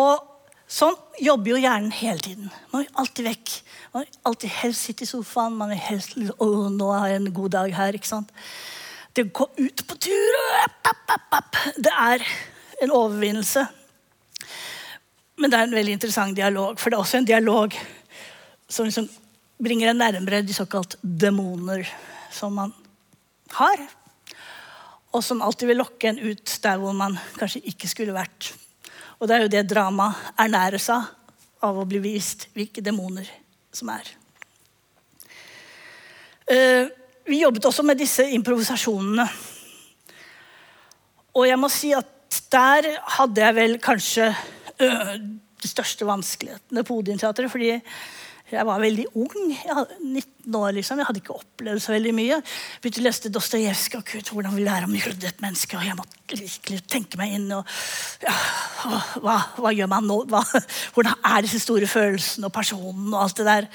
Og 0.00 0.24
sånn 0.68 0.96
jobber 1.20 1.52
jo 1.52 1.60
hjernen 1.60 1.92
hele 1.94 2.22
tiden. 2.24 2.50
Man 2.72 2.84
er 2.84 3.00
alltid 3.02 3.28
vekk. 3.28 3.54
Man 3.92 4.04
vil 4.04 4.20
alltid 4.30 4.54
helst 4.62 4.88
sitte 4.88 5.04
i 5.04 5.10
sofaen. 5.10 5.58
Man 5.60 5.72
vil 5.74 5.82
helst 5.84 6.16
Å, 6.16 6.48
nå 6.72 6.90
har 6.94 7.10
jeg 7.12 7.22
en 7.22 7.34
god 7.36 7.56
dag 7.58 7.76
her. 7.76 7.98
ikke 7.98 8.08
sant? 8.08 8.32
Det 9.16 9.28
å 9.28 9.32
gå 9.32 9.48
ut 9.56 9.84
på 9.88 9.96
tur 9.96 10.40
Det 11.76 11.92
er 11.92 12.24
en 12.84 12.92
overvinnelse. 12.92 13.66
Men 15.36 15.52
det 15.52 15.58
er 15.58 15.68
en 15.68 15.76
veldig 15.76 15.94
interessant 15.98 16.36
dialog, 16.36 16.80
for 16.80 16.88
det 16.88 16.96
er 16.96 17.02
også 17.02 17.18
en 17.20 17.28
dialog 17.28 17.74
som 18.68 18.88
liksom 18.88 19.08
bringer 19.62 19.90
en 19.92 20.00
nærmere 20.00 20.40
de 20.44 20.54
såkalt 20.56 20.96
demoner 21.02 21.84
som 22.32 22.56
man 22.56 22.72
har 23.52 23.84
og 25.16 25.24
som 25.24 25.40
alltid 25.42 25.70
vil 25.70 25.80
lokke 25.80 26.10
en 26.10 26.20
ut 26.20 26.56
der 26.62 26.80
hvor 26.80 26.94
man 26.96 27.16
kanskje 27.38 27.64
ikke 27.72 27.88
skulle 27.88 28.16
vært. 28.16 28.52
Og 29.16 29.28
det 29.28 29.36
er 29.36 29.44
jo 29.46 29.52
det 29.54 29.64
dramaet 29.70 30.34
ernærer 30.44 30.82
seg 30.82 31.06
av 31.64 31.78
å 31.80 31.86
bli 31.88 32.02
vist 32.04 32.50
hvilke 32.56 32.84
demoner 32.84 33.28
som 33.74 33.90
er. 33.94 34.10
Uh, 36.46 36.84
vi 37.26 37.40
jobbet 37.40 37.64
også 37.66 37.82
med 37.86 37.98
disse 37.98 38.26
improvisasjonene. 38.36 39.24
Og 41.36 41.48
jeg 41.48 41.58
må 41.58 41.72
si 41.72 41.90
at 41.96 42.12
der 42.52 42.92
hadde 43.16 43.42
jeg 43.42 43.56
vel 43.56 43.80
kanskje 43.82 44.28
uh, 44.30 45.16
de 45.16 45.70
største 45.70 46.06
vanskelighetene 46.06 46.84
på 46.86 47.00
Odin-teatret. 47.00 47.50
fordi 47.50 47.72
jeg 48.50 48.66
var 48.66 48.78
veldig 48.78 49.06
ung. 49.18 49.32
Jeg 49.50 49.74
hadde 49.74 49.96
19 50.00 50.54
år, 50.54 50.74
liksom. 50.76 51.00
Jeg 51.00 51.08
hadde 51.08 51.22
ikke 51.22 51.34
opplevd 51.34 51.82
så 51.82 51.94
veldig 51.96 52.12
mye. 52.14 52.36
Begynte 52.82 53.02
å 53.02 53.06
lese 53.06 53.32
Dostojevskij 53.34 53.98
og 53.98 54.04
Kurt, 54.06 54.30
hvordan 54.30 54.54
vi 54.54 54.66
lærer 54.66 54.86
om 54.86 54.94
menneske. 54.94 55.78
Og 55.78 55.86
jeg 55.86 55.96
måtte 55.98 56.38
virkelig 56.38 56.84
tenke 56.86 57.18
meg 57.18 57.34
inn. 57.34 57.48
Og, 57.56 57.66
ja, 58.22 58.36
hva, 59.24 59.40
hva, 59.58 59.72
gjør 59.74 59.90
man 59.90 60.06
nå? 60.06 60.20
Hva, 60.30 60.44
hvordan 60.94 61.26
er 61.32 61.46
disse 61.46 61.64
store 61.64 61.90
følelsene 61.90 62.46
og 62.46 62.54
personen 62.54 63.10
og 63.10 63.24
alt 63.24 63.42
det 63.42 63.48
der? 63.50 63.68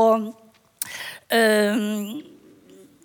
Og 0.00 0.32
øh, 1.36 2.24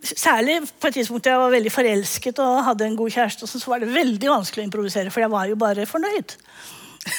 Særlig 0.01 0.55
på 0.81 0.89
et 0.89 0.95
tidspunkt 0.97 1.27
jeg 1.29 1.37
var 1.37 1.51
veldig 1.53 1.71
forelsket 1.71 2.39
og 2.41 2.63
hadde 2.65 2.87
en 2.87 2.95
god 2.97 3.11
kjæreste, 3.13 3.45
så 3.45 3.59
var 3.69 3.83
det 3.83 3.91
veldig 3.93 4.31
vanskelig 4.31 4.63
å 4.63 4.65
improvisere, 4.65 5.11
for 5.13 5.21
jeg 5.21 5.29
var 5.29 5.51
jo 5.51 5.59
bare 5.61 5.85
fornøyd. 5.85 6.33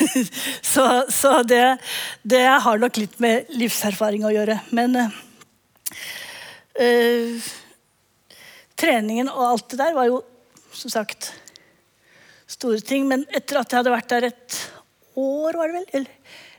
så, 0.73 1.05
så 1.13 1.43
det, 1.47 1.79
det, 2.23 2.45
har 2.65 2.79
nok 2.81 2.97
litt 3.01 3.19
med 3.23 3.51
livserfaring 3.57 4.25
å 4.27 4.33
gjøre. 4.35 4.59
Men 4.77 4.97
uh, 4.99 5.11
treningen 8.79 9.31
og 9.33 9.47
alt 9.51 9.71
det 9.73 9.81
der 9.83 9.97
var 9.97 10.07
jo 10.11 10.23
som 10.73 10.91
sagt 10.93 11.33
store 12.51 12.81
ting. 12.85 13.09
Men 13.11 13.27
etter 13.31 13.61
at 13.61 13.71
jeg 13.71 13.81
hadde 13.83 13.97
vært 13.97 14.13
der 14.13 14.31
et 14.31 14.61
år, 15.19 15.59
var 15.59 15.69
det 15.69 15.83
vel 15.93 16.07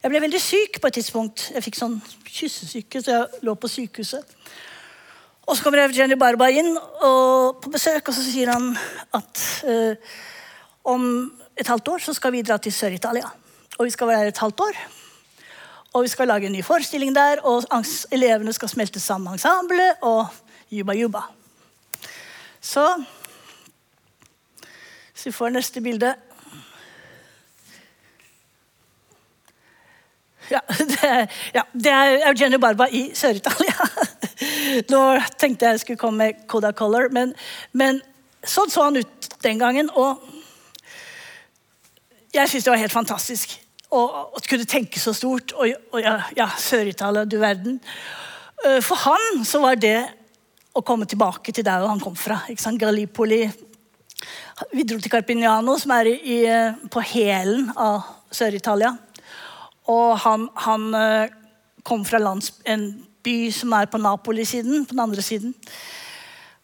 Jeg 0.03 0.11
ble 0.11 0.19
veldig 0.25 0.43
syk 0.43 0.81
på 0.81 0.89
et 0.89 0.97
tidspunkt. 0.99 1.47
Jeg 1.55 1.63
fikk 1.63 1.79
sånn 1.79 1.97
kyssesyke, 2.27 3.01
så 3.01 3.17
jeg 3.17 3.45
lå 3.47 3.55
på 3.55 3.71
sykehuset. 3.71 4.37
Og 5.43 5.57
så 5.57 5.63
kommer 5.63 5.91
Jenny 5.91 6.15
Barba 6.15 6.47
inn 6.51 6.71
på 6.73 7.71
besøk, 7.71 8.07
og 8.07 8.15
så 8.15 8.23
sier 8.23 8.51
han 8.53 8.69
at 9.15 9.41
uh, 9.67 10.13
om 10.87 11.03
et 11.57 11.67
halvt 11.67 11.87
år 11.87 11.97
så 12.01 12.13
skal 12.13 12.33
vi 12.33 12.41
dra 12.41 12.57
til 12.57 12.73
Sør-Italia. 12.73 13.29
Og 13.77 13.85
vi 13.85 13.89
skal 13.93 14.07
være 14.07 14.25
der 14.25 14.33
et 14.33 14.37
halvt 14.37 14.59
år. 14.59 14.77
Og 15.93 16.03
vi 16.03 16.07
skal 16.07 16.27
lage 16.27 16.45
en 16.45 16.51
ny 16.51 16.63
forestilling 16.65 17.15
der, 17.15 17.41
og 17.43 17.63
elevene 18.11 18.53
skal 18.53 18.69
smelte 18.69 18.99
sammen 18.99 19.23
med 19.23 19.33
ensemblet 19.37 20.01
og 20.01 20.27
juba 20.71 20.93
juba. 20.93 21.21
Så 22.61 23.03
Hvis 25.13 25.25
vi 25.25 25.31
får 25.31 25.49
neste 25.49 25.81
bilde 25.81 26.15
Ja, 30.51 30.59
det 30.91 31.03
er, 31.03 31.27
ja, 31.53 31.61
det 31.73 31.91
er 31.91 32.27
Eugenio 32.29 32.59
Barba 32.59 32.87
i 32.91 33.11
Sør-Italia. 33.15 33.73
Nå 34.93 35.19
tenkte 35.39 35.65
jeg 35.65 35.79
skulle 35.79 35.97
komme 35.97 36.17
med 36.17 36.47
Coda 36.47 36.71
Color, 36.71 37.07
men, 37.11 37.31
men 37.71 38.01
sånn 38.43 38.69
så 38.69 38.89
han 38.89 38.99
ut 38.99 39.29
den 39.45 39.61
gangen. 39.61 39.89
Og 39.95 40.19
jeg 42.33 42.49
syns 42.49 42.65
det 42.65 42.73
var 42.73 42.81
helt 42.81 42.95
fantastisk 42.95 43.59
å 43.93 44.41
kunne 44.47 44.65
tenke 44.69 45.01
så 45.01 45.13
stort. 45.15 45.53
Og, 45.57 45.73
og 45.93 46.01
ja, 46.01 46.17
ja 46.37 46.49
Sør-Italia, 46.59 47.25
du 47.29 47.37
verden. 47.41 47.79
Eh, 48.65 48.79
for 48.83 48.99
han 49.05 49.43
så 49.47 49.61
var 49.63 49.77
det 49.79 49.99
å 50.73 50.81
komme 50.85 51.05
tilbake 51.09 51.53
til 51.53 51.65
der 51.65 51.85
han 51.85 52.01
kom 52.01 52.17
fra. 52.17 52.41
ikke 52.49 52.63
sant? 52.63 52.81
Gallipoli. 52.81 53.45
Vi 54.73 54.85
dro 54.87 54.99
til 55.01 55.11
Carpignano, 55.11 55.75
som 55.77 55.93
er 55.93 56.09
i, 56.15 56.37
på 56.89 57.03
hælen 57.13 57.69
av 57.77 58.07
Sør-Italia. 58.33 58.93
Og 59.91 60.13
han, 60.23 60.47
han, 60.65 60.93
eh, 60.97 61.39
kom 61.83 62.05
fra 62.07 62.21
lands, 62.21 62.53
en 62.63 62.93
by 63.23 63.51
som 63.51 63.73
er 63.75 63.89
på 63.91 63.99
Napoli-siden, 63.99 64.85
på 64.87 64.95
den 64.95 65.03
andre 65.03 65.23
siden. 65.25 65.51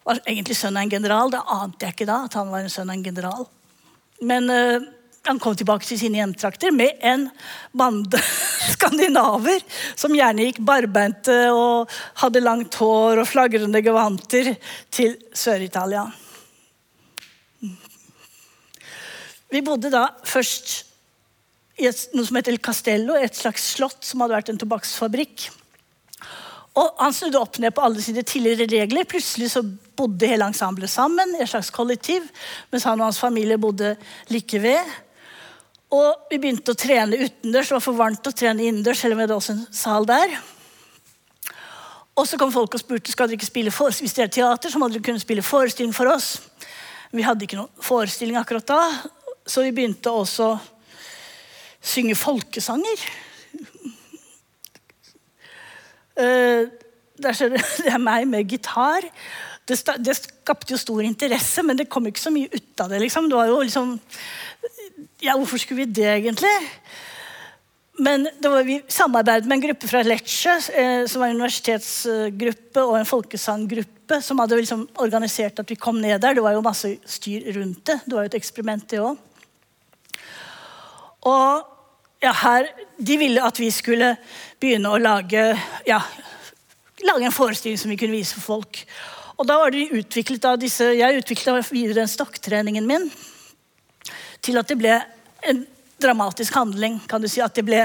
Var 0.07 0.21
egentlig 0.23 0.55
sønn 0.55 0.77
av 0.79 0.85
en 0.85 0.93
general. 0.93 1.33
Det 1.33 1.41
ante 1.43 1.85
jeg 1.85 1.97
ikke 1.97 2.07
da, 2.07 2.21
at 2.25 2.37
han 2.39 2.53
var 2.53 2.63
en 2.63 2.71
sønn 2.71 2.87
av 2.87 2.95
en 2.95 3.03
general. 3.03 3.43
Men 4.23 4.47
han 5.27 5.39
kom 5.41 5.55
tilbake 5.57 5.85
til 5.85 5.99
sine 5.99 6.21
hjemtrakter 6.21 6.71
med 6.73 7.01
en 7.05 7.27
bande 7.75 8.21
skandinaver 8.73 9.61
som 9.99 10.15
gjerne 10.15 10.47
gikk 10.47 10.61
barbeinte 10.65 11.35
og 11.53 11.91
hadde 12.23 12.43
langt 12.43 12.79
hår 12.79 13.21
og 13.23 13.29
flagrende 13.29 13.83
gevanter 13.85 14.53
til 14.93 15.17
Sør-Italia. 15.35 16.07
Vi 19.49 19.61
bodde 19.65 19.89
da 19.89 20.05
først 20.29 20.85
i 21.79 21.87
et, 21.89 22.01
noe 22.13 22.27
som 22.27 22.37
heter 22.37 22.53
El 22.53 22.61
Castello, 22.61 23.15
et 23.15 23.35
slags 23.35 23.71
slott 23.75 24.03
som 24.05 24.21
hadde 24.21 24.35
vært 24.35 24.51
en 24.53 24.59
tobakksfabrikk. 24.61 25.47
Og 26.79 27.01
Han 27.01 27.15
snudde 27.15 27.39
opp 27.39 27.57
ned 27.59 27.73
på 27.75 27.83
alle 27.83 28.03
sine 28.03 28.23
tidligere 28.23 28.67
regler. 28.69 29.07
Plutselig 29.09 29.49
så 29.55 29.63
bodde 29.63 30.29
hele 30.29 30.47
ensemblet 30.47 30.91
sammen 30.91 31.33
et 31.39 31.49
slags 31.49 31.71
kollektiv, 31.75 32.27
mens 32.71 32.85
han 32.87 32.99
og 33.01 33.09
hans 33.09 33.21
familie 33.21 33.57
bodde 33.59 33.95
like 34.29 34.61
ved. 34.63 34.93
Og 35.89 36.29
vi 36.29 36.37
begynte 36.37 36.75
å 36.75 36.77
trene 36.77 37.17
utendørs. 37.17 37.71
Det 37.71 37.75
var 37.75 37.83
for 37.83 37.97
varmt 37.97 38.27
å 38.29 38.33
trene 38.35 38.67
innendørs. 38.67 38.99
selv 39.01 39.15
om 39.15 39.19
det 39.19 39.27
hadde 39.27 39.37
også 39.39 39.55
en 39.55 39.65
sal 39.73 40.05
der. 40.05 40.35
Og 42.19 42.27
så 42.27 42.37
kom 42.37 42.51
folk 42.51 42.75
og 42.75 42.81
spurte 42.81 43.11
skal 43.11 43.29
dere 43.29 43.39
ikke 43.39 43.47
spille 43.47 43.71
hvis 43.71 44.13
det 44.13 44.23
er 44.25 44.33
teater, 44.33 44.69
så 44.69 44.79
må 44.79 44.89
dere 44.89 45.01
kunne 45.01 45.21
spille 45.21 45.41
forestilling 45.41 45.93
for 45.95 46.11
oss. 46.11 46.41
Vi 47.11 47.23
hadde 47.25 47.45
ikke 47.45 47.57
noen 47.57 47.71
forestilling 47.81 48.37
akkurat 48.37 48.67
da, 48.67 48.81
så 49.47 49.63
vi 49.65 49.71
begynte 49.73 50.11
også 50.11 50.51
å 50.51 50.59
synge 51.81 52.17
folkesanger. 52.19 53.05
Uh, 56.19 56.67
det 57.23 57.33
er 57.89 58.03
meg 58.03 58.27
med 58.27 58.51
gitar. 58.51 59.07
Det, 59.69 59.77
skapte 60.17 60.73
jo 60.73 60.79
stor 60.81 61.03
interesse, 61.05 61.63
men 61.63 61.77
det 61.77 61.89
kom 61.91 62.07
ikke 62.09 62.21
så 62.21 62.33
mye 62.33 62.49
ut 62.49 62.81
av 62.81 62.89
det. 62.89 63.03
Liksom. 63.03 63.27
Det 63.29 63.37
var 63.37 63.51
jo 63.51 63.59
liksom 63.61 63.91
ja, 65.19 65.35
hvorfor 65.35 65.59
skulle 65.59 65.83
vi 65.83 65.93
det, 65.99 66.09
egentlig? 66.17 66.51
Men 67.99 68.29
var 68.39 68.63
vi 68.63 68.77
samarbeidet 68.87 69.47
med 69.47 69.57
en 69.57 69.63
gruppe 69.67 69.87
fra 69.91 70.01
Lecce, 70.07 70.53
eh, 70.71 71.05
som 71.07 71.19
var 71.19 71.27
en 71.27 71.41
universitetsgruppe 71.41 72.83
og 72.85 72.95
en 72.95 73.07
folkesanggruppe, 73.07 74.21
som 74.23 74.39
hadde 74.39 74.61
liksom 74.61 74.85
organisert 75.03 75.59
at 75.59 75.71
vi 75.71 75.75
kom 75.75 75.99
ned 75.99 76.21
der. 76.23 76.37
Det 76.37 76.43
var 76.45 76.55
jo 76.55 76.63
masse 76.63 76.93
styr 77.03 77.49
rundt 77.57 77.83
det. 77.91 77.99
Det 78.05 78.15
var 78.15 78.23
jo 78.23 78.31
et 78.31 78.39
eksperiment, 78.39 78.87
det 78.87 79.01
òg. 79.03 79.19
Og 81.27 82.23
ja, 82.23 82.31
her, 82.45 82.69
de 82.95 83.17
ville 83.19 83.43
at 83.43 83.59
vi 83.59 83.67
skulle 83.75 84.13
begynne 84.59 84.91
å 84.91 85.01
lage, 85.01 85.43
ja, 85.87 85.99
lage 87.03 87.27
en 87.27 87.35
forestilling 87.35 87.79
som 87.79 87.91
vi 87.91 87.99
kunne 87.99 88.15
vise 88.15 88.39
for 88.39 88.55
folk. 88.55 88.85
Og 89.39 89.47
da 89.47 89.59
var 89.59 89.75
de 89.75 89.89
utviklet 89.99 90.47
av 90.47 90.59
disse, 90.59 90.83
Jeg 90.95 91.19
utvikla 91.19 91.59
videre 91.67 91.99
den 91.99 92.11
stokktreningen 92.11 92.87
min 92.87 93.11
til 94.41 94.59
at 94.59 94.69
det 94.69 94.77
ble 94.79 94.95
en 95.49 95.63
dramatisk 96.01 96.55
handling. 96.55 96.99
kan 97.07 97.21
du 97.21 97.27
si, 97.27 97.41
At 97.41 97.55
det 97.55 97.65
ble 97.65 97.83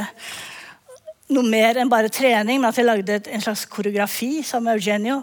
noe 1.34 1.48
mer 1.48 1.78
enn 1.80 1.90
bare 1.90 2.12
trening, 2.12 2.60
men 2.60 2.68
at 2.68 2.78
jeg 2.78 2.86
lagde 2.86 3.20
en 3.32 3.40
slags 3.40 3.64
koreografi 3.64 4.42
sammen 4.42 4.72
med 4.72 4.80
Eugenio. 4.80 5.22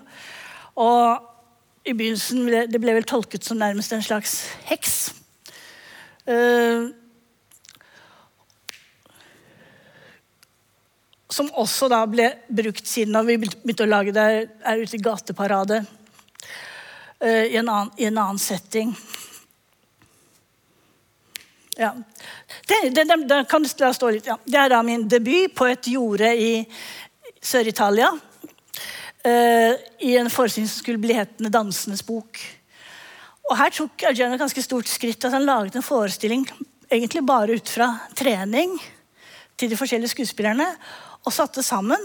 Og 0.75 1.27
i 1.85 1.93
begynnelsen 1.93 2.45
ble 2.45 2.65
det 2.69 2.81
ble 2.81 2.95
vel 2.97 3.07
tolket 3.09 3.45
som 3.45 3.59
nærmest 3.61 3.93
en 3.93 4.05
slags 4.05 4.35
heks. 4.69 4.97
Uh, 6.29 6.91
som 11.31 11.49
også 11.57 11.87
da 11.89 12.03
ble 12.09 12.27
brukt 12.51 12.85
siden 12.87 13.17
vi 13.25 13.39
begynte 13.41 13.87
å 13.87 13.89
lage 13.89 14.13
det 14.13 14.27
her 14.65 14.83
ute 14.83 14.97
i 14.97 15.01
gateparade 15.01 15.81
uh, 15.81 17.45
i, 17.47 17.57
en 17.57 17.69
annen, 17.69 17.91
i, 17.97 18.05
en 18.09 18.19
annen, 18.21 18.41
setting. 18.41 18.93
Ja. 21.77 21.93
Det, 22.67 22.89
det, 22.95 23.05
det, 23.27 23.45
kan 23.49 23.65
stå 23.65 24.09
litt, 24.11 24.27
ja. 24.27 24.37
det 24.45 24.59
er 24.59 24.73
da 24.73 24.81
min 24.83 25.07
debut 25.09 25.53
på 25.55 25.69
et 25.71 25.87
jorde 25.87 26.33
i 26.35 26.51
Sør-Italia. 27.41 28.11
Uh, 29.21 29.77
I 30.01 30.15
en 30.17 30.31
forestilling 30.33 30.69
som 30.69 30.81
skulle 30.81 31.01
bli 31.01 31.15
hetende 31.15 31.51
'Dansenes 31.53 32.03
bok'. 32.03 32.41
Og 33.49 33.57
Her 33.57 33.69
tok 33.69 34.03
Eugen 34.09 34.33
et 34.33 34.39
ganske 34.39 34.63
stort 34.63 34.87
skritt. 34.87 35.25
at 35.25 35.31
Han 35.31 35.45
laget 35.45 35.75
en 35.75 35.83
forestilling 35.83 36.47
egentlig 36.91 37.25
bare 37.25 37.55
ut 37.55 37.69
fra 37.69 37.87
trening 38.15 38.79
til 39.57 39.69
de 39.69 39.77
forskjellige 39.77 40.13
skuespillerne 40.15 40.67
og 41.25 41.33
satte 41.33 41.63
sammen. 41.63 41.99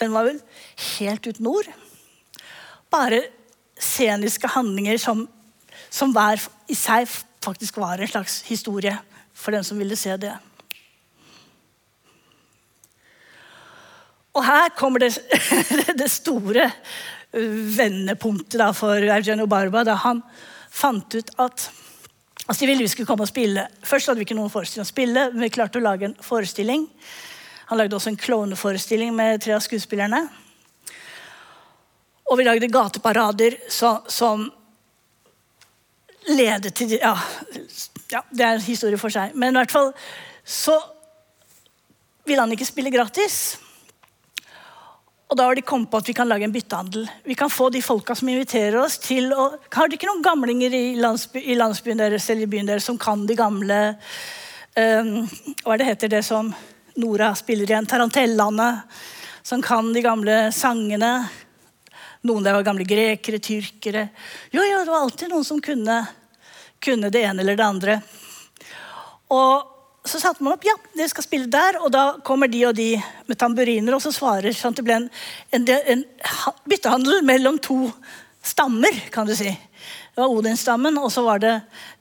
Den 0.00 0.12
var 0.12 0.24
vel 0.24 0.40
helt 0.98 1.26
uten 1.26 1.46
ord. 1.46 1.68
Bare 2.90 3.22
sceniske 3.80 4.48
handlinger 4.48 4.98
som, 4.98 5.28
som 5.90 6.12
hver 6.12 6.40
i 6.68 6.74
seg 6.74 7.08
faktisk 7.44 7.80
var 7.80 7.98
en 7.98 8.08
slags 8.08 8.42
historie 8.48 8.96
for 9.34 9.56
den 9.56 9.64
som 9.64 9.78
ville 9.80 9.96
se 9.96 10.16
det. 10.20 10.34
Og 14.36 14.44
her 14.46 14.68
kommer 14.78 15.02
det, 15.02 15.14
det 16.00 16.10
store 16.10 16.70
vendepunktet 17.76 18.76
for 18.78 19.10
Eugenio 19.16 19.46
Barba, 19.50 19.84
da 19.86 19.96
han 20.04 20.22
fant 20.70 21.14
ut 21.14 21.34
at 21.38 21.70
altså 22.46 22.60
de 22.62 22.68
ville 22.70 22.84
vi 22.84 22.92
skulle 22.92 23.08
komme 23.08 23.26
og 23.26 23.30
spille. 23.30 23.66
Først 23.82 24.10
hadde 24.10 24.22
vi 24.22 24.28
ikke 24.28 24.38
noen 24.38 24.52
forestilling 24.52 24.86
å 24.86 24.92
spille, 24.92 25.26
men 25.32 25.46
vi 25.46 25.52
klarte 25.54 25.78
å 25.78 25.84
lage 25.84 26.10
en 26.10 26.16
forestilling 26.24 26.86
han 27.70 27.78
lagde 27.78 27.94
også 27.94 28.10
en 28.10 28.16
klovneforestilling 28.18 29.12
med 29.14 29.44
tre 29.44 29.52
av 29.54 29.60
skuespillerne. 29.62 30.24
Og 32.26 32.38
vi 32.40 32.46
lagde 32.48 32.66
gateparader 32.66 33.54
så, 33.70 33.92
som 34.10 34.48
ledet 36.30 36.74
til 36.76 36.96
ja, 36.98 37.14
ja, 38.10 38.22
det 38.30 38.44
er 38.44 38.56
en 38.56 38.64
historie 38.64 39.00
for 39.00 39.12
seg. 39.12 39.34
Men 39.34 39.54
i 39.54 39.60
hvert 39.60 39.74
fall 39.74 39.92
så 40.44 40.76
ville 42.26 42.42
han 42.42 42.54
ikke 42.54 42.68
spille 42.68 42.92
gratis. 42.94 43.58
Og 45.30 45.38
da 45.38 45.46
har 45.46 45.54
de 45.54 45.62
kommet 45.62 45.90
på 45.90 45.98
at 46.00 46.08
vi 46.10 46.14
kan 46.16 46.26
lage 46.26 46.42
en 46.46 46.54
byttehandel. 46.54 47.06
Vi 47.22 47.36
kan 47.38 47.50
få 47.50 47.68
de 47.70 47.82
folka 47.82 48.16
som 48.18 48.28
inviterer 48.32 48.80
oss 48.80 48.98
til 48.98 49.30
å 49.30 49.52
Har 49.70 49.86
dere 49.86 49.98
ikke 49.98 50.08
noen 50.08 50.24
gamlinger 50.26 50.74
i, 50.74 50.84
landsby, 50.98 51.44
i 51.52 51.54
landsbyen 51.58 52.02
deres 52.02 52.26
eller 52.30 52.48
i 52.48 52.50
byen 52.50 52.66
deres 52.66 52.88
som 52.90 52.98
kan 52.98 53.22
de 53.28 53.36
gamle 53.38 53.78
um, 54.74 55.12
Hva 55.62 55.76
er 55.76 55.82
det 55.82 55.88
heter 55.92 56.12
det 56.16 56.24
som 56.26 56.50
Nora 56.98 57.30
spiller 57.38 57.70
igjen 57.70 57.86
Tarantellaene, 57.86 58.72
som 59.46 59.62
kan 59.62 59.92
de 59.94 60.02
gamle 60.02 60.40
sangene. 60.52 61.12
Noen 62.26 62.44
der 62.44 62.56
var 62.58 62.66
gamle 62.66 62.84
grekere, 62.84 63.38
tyrkere. 63.40 64.08
Jo, 64.52 64.64
jo, 64.66 64.82
det 64.82 64.90
var 64.90 65.06
alltid 65.06 65.30
noen 65.30 65.46
som 65.46 65.62
kunne, 65.64 66.00
kunne 66.82 67.10
det 67.12 67.24
ene 67.26 67.44
eller 67.44 67.58
det 67.58 67.66
andre. 67.66 67.98
Og 69.30 70.08
så 70.08 70.20
satte 70.20 70.42
man 70.42 70.54
opp 70.56 70.64
ja, 70.64 70.74
dere 70.96 71.10
skal 71.12 71.26
spille 71.26 71.50
der, 71.52 71.76
og 71.84 71.90
da 71.92 72.04
kommer 72.24 72.48
de 72.48 72.62
og 72.68 72.76
de 72.76 72.94
med 73.28 73.38
tamburiner 73.38 73.96
og 73.96 74.02
så 74.04 74.12
svarer. 74.14 74.54
sånn 74.56 74.72
at 74.72 74.80
Det 74.80 74.86
ble 74.86 74.96
en, 74.96 75.10
en, 75.52 75.68
en 75.68 76.04
byttehandel 76.68 77.20
mellom 77.26 77.60
to 77.60 77.90
stammer, 78.42 78.96
kan 79.12 79.28
du 79.28 79.34
si. 79.36 79.52
Det 79.52 80.22
var 80.22 80.32
Odinstammen, 80.32 80.96
og 80.98 81.12
så 81.12 81.24
var 81.26 81.42
det 81.42 81.54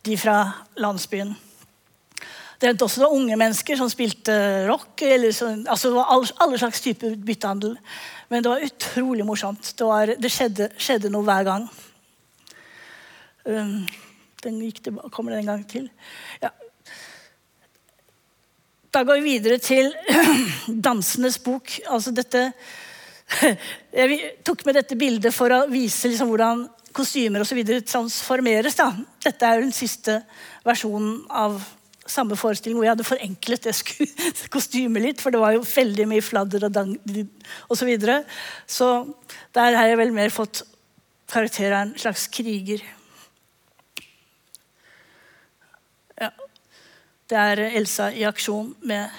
de 0.08 0.16
fra 0.18 0.42
landsbyen. 0.80 1.36
Det 2.60 2.68
hendte 2.68 2.84
også 2.84 3.00
det 3.00 3.06
var 3.06 3.16
unge 3.16 3.36
mennesker 3.40 3.78
som 3.80 3.92
spilte 3.92 4.34
rock. 4.68 5.04
Så, 5.32 5.52
altså 5.64 5.92
det 5.92 5.96
var 5.96 6.10
alle, 6.12 6.34
alle 6.44 6.60
slags 6.60 6.82
typer 6.84 7.16
byttehandel. 7.16 7.78
Men 8.28 8.44
det 8.44 8.52
var 8.52 8.66
utrolig 8.66 9.28
morsomt. 9.28 9.72
Det, 9.76 9.86
var, 9.88 10.12
det 10.20 10.32
skjedde, 10.34 10.68
skjedde, 10.76 11.12
noe 11.14 11.24
hver 11.28 11.48
gang. 11.48 11.70
Um, 13.48 13.88
den 14.46 14.60
gikk 14.64 14.84
tilbake, 14.86 15.12
kommer 15.14 15.36
den 15.36 15.44
en 15.44 15.54
gang 15.54 15.64
til. 15.70 15.88
Ja. 16.44 16.52
Da 18.90 19.04
går 19.06 19.20
vi 19.20 19.36
videre 19.36 19.60
til 19.62 19.92
Dansenes 20.88 21.38
bok. 21.44 21.80
Altså 21.90 22.14
dette 22.16 22.50
Jeg 24.00 24.20
tok 24.46 24.64
med 24.66 24.80
dette 24.80 24.98
bildet 24.98 25.36
for 25.36 25.54
å 25.54 25.66
vise 25.70 26.10
liksom 26.10 26.32
hvordan 26.32 26.64
kostymer 26.96 27.44
og 27.44 27.58
videre 27.58 27.86
transformeres. 27.86 28.80
Da. 28.80 28.90
Dette 29.22 29.46
er 29.46 29.60
jo 29.60 29.68
den 29.68 29.76
siste 29.76 30.22
versjonen 30.66 31.22
av 31.30 31.60
samme 32.10 32.34
forestilling 32.40 32.80
hvor 32.80 32.88
jeg 32.88 32.96
hadde 32.96 33.06
forenklet 33.06 33.68
det 33.68 33.76
kostymet 34.56 35.04
litt, 35.04 35.22
for 35.22 35.34
det 35.34 35.42
var 35.44 35.54
jo 35.54 35.66
veldig 35.66 36.08
mye 36.10 36.26
fladder 36.26 36.66
og 36.66 36.74
dang 36.74 36.96
osv. 36.98 37.78
Så, 37.78 37.86
videre. 37.86 38.22
så 38.66 38.88
der 39.54 39.78
har 39.78 39.92
jeg 39.92 40.00
vel 40.02 40.16
mer 40.16 40.34
fått 40.34 40.64
karakter 41.30 41.70
av 41.70 41.84
en 41.84 41.94
slags 42.02 42.26
kriger. 42.34 42.82
Det 47.30 47.38
er 47.38 47.64
Elsa 47.78 48.10
i 48.10 48.26
aksjon 48.26 48.72
med 48.90 49.14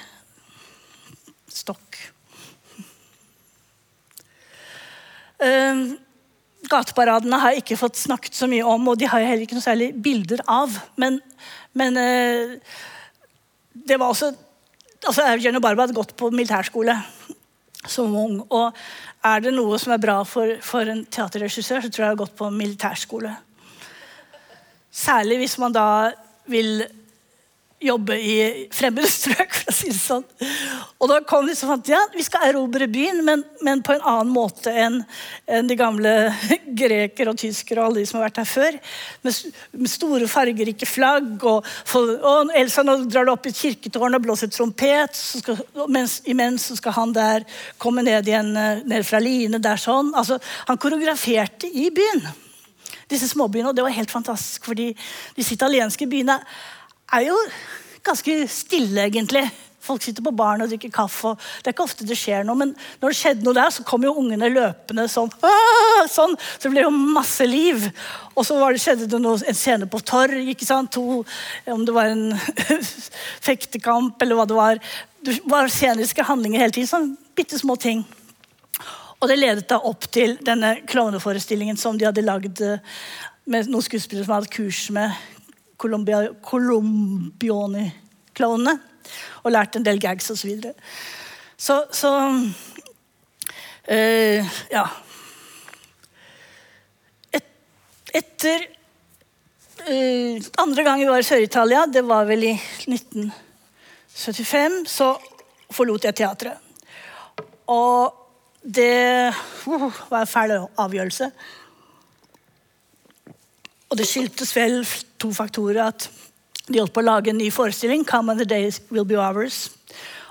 stokk. 1.50 1.98
Uh, 5.40 5.94
gateparadene 6.70 7.38
har 7.40 7.54
jeg 7.54 7.64
ikke 7.64 7.78
fått 7.80 7.96
snakket 7.96 8.36
så 8.36 8.48
mye 8.50 8.66
om, 8.66 8.90
og 8.90 8.98
de 9.00 9.08
har 9.08 9.22
jeg 9.22 9.30
heller 9.30 9.46
ikke 9.46 9.56
noe 9.56 9.64
særlig 9.64 9.92
bilder 10.02 10.42
av. 10.50 10.74
Men 11.00 11.20
men 11.72 11.96
eh, 11.96 12.58
det 13.72 13.98
var 13.98 14.10
også 14.10 14.32
altså 15.06 15.26
Eugenio 15.30 15.62
Barba 15.62 15.86
hadde 15.86 15.96
gått 15.96 16.16
på 16.18 16.30
militærskole 16.34 16.96
som 17.86 18.14
ung. 18.16 18.40
Og 18.50 18.74
er 19.26 19.44
det 19.44 19.54
noe 19.54 19.78
som 19.80 19.94
er 19.94 20.02
bra 20.02 20.20
for, 20.28 20.58
for 20.64 20.88
en 20.90 21.04
teaterregissør, 21.06 21.84
så 21.84 21.88
tror 21.88 22.04
jeg 22.04 22.08
jeg 22.08 22.16
har 22.16 22.22
gått 22.24 22.36
på 22.38 22.50
militærskole. 22.54 23.32
Særlig 24.90 25.38
hvis 25.44 25.56
man 25.62 25.74
da 25.74 25.86
vil 26.50 26.82
jobbe 27.80 28.16
i 28.20 28.34
fremmede 28.74 29.08
strøk, 29.08 29.54
for 29.56 29.70
å 29.70 29.74
si 29.74 29.88
det 29.88 29.98
sånn. 29.98 30.24
Og 31.00 31.08
da 31.08 31.20
kom 31.24 31.46
de 31.48 31.54
som 31.56 31.70
fant 31.72 31.88
ja, 31.88 32.00
vi 32.12 32.24
skal 32.24 32.50
erobre 32.50 32.88
byen, 32.90 33.22
men, 33.24 33.44
men 33.64 33.80
på 33.84 33.94
en 33.94 34.04
annen 34.04 34.32
måte 34.34 34.72
enn 34.72 34.98
en 35.48 35.70
de 35.70 35.76
gamle 35.78 36.12
grekere 36.82 37.32
og 37.32 37.40
tyskere 37.40 37.80
og 37.80 37.90
alle 37.90 38.02
de 38.02 38.08
som 38.10 38.18
har 38.20 38.28
vært 38.28 38.42
her 38.42 38.50
før. 38.50 38.76
Med, 39.24 39.38
med 39.80 39.92
store, 39.92 40.28
fargerike 40.30 40.88
flagg. 40.88 41.30
Og, 41.40 41.70
for, 41.88 42.12
og, 42.18 42.52
Elsa, 42.60 42.84
nå 42.84 42.98
drar 43.06 43.28
du 43.28 43.32
opp 43.32 43.48
i 43.48 43.54
kirketårnet 43.56 44.20
og 44.20 44.26
blåser 44.28 44.52
trompet. 44.52 45.16
Skal, 45.16 45.62
mens, 45.88 46.18
imens 46.28 46.68
skal 46.80 46.96
han 46.98 47.14
der 47.16 47.48
komme 47.80 48.04
ned 48.04 48.28
igjen 48.28 48.52
eh, 48.60 48.84
ned 48.84 49.08
fra 49.08 49.22
Line. 49.24 49.62
der 49.62 49.80
sånn. 49.80 50.12
Altså, 50.18 50.36
han 50.68 50.80
koreograferte 50.80 51.70
i 51.70 51.88
byen. 51.94 52.28
Disse 53.10 53.26
småbyene, 53.30 53.70
og 53.70 53.74
Det 53.74 53.82
var 53.82 53.96
helt 53.96 54.12
fantastisk, 54.12 54.68
fordi 54.68 54.92
disse 55.34 55.56
italienske 55.56 56.06
byene 56.06 56.38
er 57.16 57.26
jo 57.28 57.36
ganske 58.06 58.36
stille, 58.50 59.08
egentlig. 59.08 59.44
Folk 59.80 60.04
sitter 60.04 60.24
på 60.24 60.32
baren 60.36 60.60
og 60.60 60.68
drikker 60.68 60.92
kaffe. 60.92 61.32
og 61.32 61.38
Det 61.60 61.70
er 61.70 61.74
ikke 61.74 61.86
ofte 61.86 62.06
det 62.06 62.18
skjer 62.20 62.44
noe, 62.44 62.58
men 62.60 62.74
når 63.00 63.12
det 63.12 63.16
skjedde 63.16 63.46
noe 63.46 63.56
der, 63.56 63.70
så 63.72 63.84
kom 63.88 64.04
jo 64.04 64.12
ungene 64.20 64.50
løpende 64.52 65.06
sånn. 65.08 65.32
sånn 66.16 66.36
så 66.36 66.66
det 66.66 66.74
ble 66.74 66.84
jo 66.84 66.92
masse 66.92 67.46
liv. 67.48 67.86
Og 68.34 68.44
så 68.46 68.58
det, 68.60 68.82
skjedde 68.84 69.08
det 69.10 69.22
noe, 69.24 69.40
en 69.40 69.56
scene 69.56 69.88
på 69.90 70.02
torg. 70.04 70.36
ikke 70.52 70.68
sant? 70.68 70.92
To, 70.96 71.22
om 71.72 71.84
det 71.88 71.96
var 71.96 72.12
en 72.12 72.36
fektekamp 73.48 74.20
eller 74.20 74.38
hva 74.38 74.48
det 74.50 74.60
var. 74.60 74.82
Det 75.24 75.40
var 75.48 75.72
sceniske 75.72 76.28
handlinger 76.28 76.66
hele 76.66 76.76
tiden. 76.76 76.92
Sånn 76.92 77.12
bitte 77.36 77.58
små 77.60 77.78
ting. 77.80 78.04
Og 79.20 79.28
det 79.28 79.40
ledet 79.40 79.68
da 79.68 79.80
opp 79.84 80.06
til 80.12 80.38
denne 80.44 80.78
klovneforestillingen 80.88 81.76
som 81.80 81.98
de 82.00 82.08
hadde 82.08 82.24
lagd 82.24 82.60
eh, 82.64 82.80
med 83.50 83.68
noen 83.68 83.84
skuespillere 83.84 84.24
som 84.24 84.38
hadde 84.38 84.52
kurs 84.52 84.86
med 84.94 85.12
Colombiani-klovnene. 85.80 88.80
Og 89.42 89.52
lært 89.52 89.76
en 89.76 89.86
del 89.86 90.00
gags 90.00 90.30
osv. 90.30 90.36
Så, 90.36 90.46
videre. 90.46 90.72
så 91.56 91.84
Så 91.90 92.42
øh, 93.88 94.44
Ja. 94.72 94.84
Et, 97.32 97.44
etter 98.14 98.58
øh, 99.88 100.42
Andre 100.58 100.84
gang 100.84 101.00
vi 101.00 101.08
var 101.08 101.18
i 101.18 101.22
Sør-Italia, 101.22 101.86
det 101.86 102.08
var 102.08 102.24
vel 102.24 102.42
i 102.42 102.60
1975, 102.86 104.90
så 104.90 105.18
forlot 105.70 106.04
jeg 106.04 106.14
teatret. 106.14 106.52
Og 107.66 108.14
det 108.60 109.34
uh, 109.66 110.10
var 110.10 110.20
en 110.20 110.26
fæl 110.26 110.66
avgjørelse. 110.78 111.30
Og 113.90 113.98
det 113.98 114.06
skyldtes 114.06 114.56
vel 114.56 114.86
to 115.20 115.30
faktorer. 115.36 115.82
At 115.90 116.08
de 116.66 116.80
holdt 116.80 116.94
på 116.94 117.02
å 117.02 117.06
lage 117.06 117.32
en 117.32 117.40
ny 117.40 117.50
forestilling, 117.50 118.04
'Come 118.04 118.32
and 118.32 118.40
the 118.40 118.48
Days 118.48 118.80
Will 118.90 119.04
Be 119.04 119.16
Ours', 119.16 119.70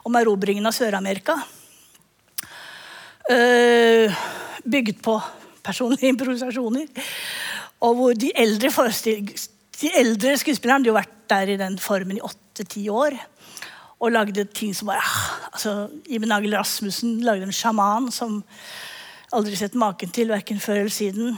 om 0.05 0.15
erobringen 0.15 0.65
av 0.65 0.73
Sør-Amerika. 0.73 1.35
Uh, 3.29 4.09
bygget 4.65 5.01
på 5.01 5.19
personlige 5.63 6.09
improvisasjoner. 6.09 6.87
Og 7.85 7.95
hvor 7.95 8.13
de 8.13 8.31
eldre, 8.35 8.69
de 9.81 9.91
eldre 9.95 10.37
skuespillerne 10.37 10.79
hadde 10.79 10.89
jo 10.89 10.97
vært 10.97 11.17
der 11.29 11.53
i 11.53 11.59
den 11.59 11.77
formen 11.79 12.17
i 12.17 12.23
åtte-ti 12.25 12.87
år. 12.89 13.15
Og 13.99 14.11
lagde 14.11 14.45
ting 14.55 14.73
som 14.75 14.87
bare 14.87 15.03
ah, 15.03 15.49
altså, 15.51 15.89
Iben 16.07 16.31
Agel 16.31 16.55
Rasmussen 16.55 17.19
lagde 17.21 17.43
en 17.43 17.55
sjaman 17.55 18.09
som 18.11 18.43
aldri 19.35 19.55
sett 19.59 19.75
maken 19.75 20.09
til, 20.15 20.31
verken 20.31 20.59
før 20.59 20.85
eller 20.85 20.95
siden. 20.95 21.37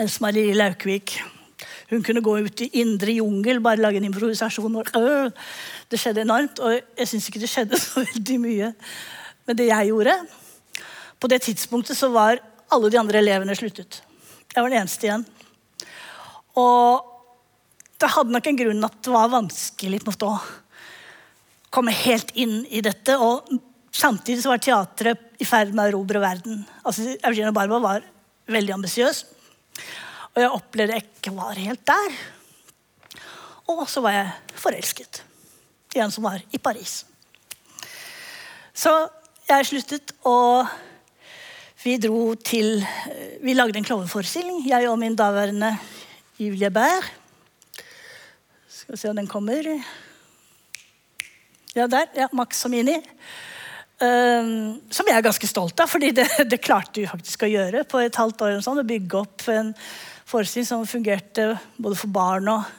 Else 0.00 0.24
Marie 0.24 0.56
Laukvik. 0.56 1.20
Hun 1.92 2.04
kunne 2.04 2.22
gå 2.24 2.38
ut 2.46 2.62
i 2.64 2.70
indre 2.80 3.12
jungel, 3.18 3.60
bare 3.60 3.82
lage 3.82 4.00
en 4.00 4.08
improvisasjon. 4.08 4.78
Og, 4.80 4.94
øh, 4.96 5.28
det 5.92 6.00
skjedde 6.00 6.24
enormt, 6.24 6.62
og 6.64 6.78
jeg 6.98 7.08
syns 7.08 7.28
ikke 7.28 7.42
det 7.42 7.50
skjedde 7.52 7.80
så 7.82 8.00
veldig 8.00 8.38
mye. 8.40 8.72
Men 9.46 9.58
det 9.58 9.68
jeg 9.68 9.90
gjorde 9.90 10.14
På 11.20 11.28
det 11.30 11.42
tidspunktet 11.42 11.96
så 11.98 12.08
var 12.10 12.40
alle 12.72 12.90
de 12.90 12.98
andre 12.98 13.18
elevene 13.20 13.54
sluttet. 13.54 14.00
Jeg 14.54 14.62
var 14.62 14.72
den 14.72 14.80
eneste 14.80 15.06
igjen. 15.06 15.26
Og 16.58 17.04
det 18.00 18.10
hadde 18.10 18.34
nok 18.34 18.48
en 18.48 18.58
grunn 18.58 18.88
at 18.88 18.96
det 19.04 19.12
var 19.12 19.30
vanskelig 19.30 20.00
måtte, 20.06 20.26
å 20.26 21.70
komme 21.70 21.94
helt 21.94 22.32
inn 22.34 22.64
i 22.66 22.82
dette. 22.82 23.14
Og 23.20 23.52
samtidig 23.94 24.42
så 24.42 24.50
var 24.50 24.64
teatret 24.64 25.38
i 25.38 25.46
ferd 25.46 25.70
med 25.76 25.84
å 25.84 25.92
erobre 25.92 26.24
verden. 26.24 26.64
Altså, 26.82 27.14
Eugenia 27.20 27.54
Barba 27.54 27.78
var 27.84 28.08
veldig 28.50 28.74
ambisiøs. 28.80 29.22
Og 30.32 30.40
jeg 30.40 30.54
opplevde 30.56 30.96
jeg 30.96 31.08
ikke 31.08 31.34
var 31.36 31.58
helt 31.60 31.84
der. 31.86 32.14
Og 33.72 33.84
så 33.88 34.00
var 34.04 34.16
jeg 34.16 34.58
forelsket 34.58 35.22
i 35.94 36.00
en 36.00 36.12
som 36.12 36.24
var 36.24 36.40
i 36.52 36.58
Paris. 36.58 37.02
Så 38.72 38.92
jeg 39.48 39.68
sluttet, 39.68 40.14
og 40.24 40.66
vi 41.82 41.98
dro 42.00 42.34
til 42.38 42.80
Vi 43.42 43.54
lagde 43.54 43.76
en 43.76 43.84
klovneforestilling, 43.84 44.62
jeg 44.68 44.88
og 44.88 44.98
min 44.98 45.16
daværende 45.18 45.74
Julie 46.38 46.70
Bær. 46.70 47.08
Skal 48.68 48.94
vi 48.94 49.00
se 49.00 49.10
om 49.10 49.16
den 49.16 49.26
kommer. 49.26 49.66
Ja, 51.74 51.86
der. 51.86 52.06
ja, 52.16 52.28
Max 52.32 52.64
og 52.64 52.70
Mini. 52.70 52.96
Um, 54.02 54.80
som 54.90 55.06
jeg 55.06 55.14
er 55.14 55.22
ganske 55.22 55.46
stolt 55.46 55.78
av, 55.80 55.90
fordi 55.90 56.10
det, 56.10 56.26
det 56.50 56.58
klarte 56.62 57.02
vi 57.02 57.06
faktisk 57.06 57.44
å 57.44 57.50
gjøre 57.50 57.84
på 57.84 58.00
et 58.02 58.16
halvt 58.18 58.42
år. 58.46 58.56
Sånn, 58.64 58.80
å 58.82 58.86
bygge 58.86 59.20
opp 59.20 59.44
en 59.52 59.74
forestilling 60.32 60.68
som 60.68 60.86
fungerte 60.88 61.52
både 61.76 61.98
for 62.00 62.12
barn 62.12 62.48
og 62.52 62.70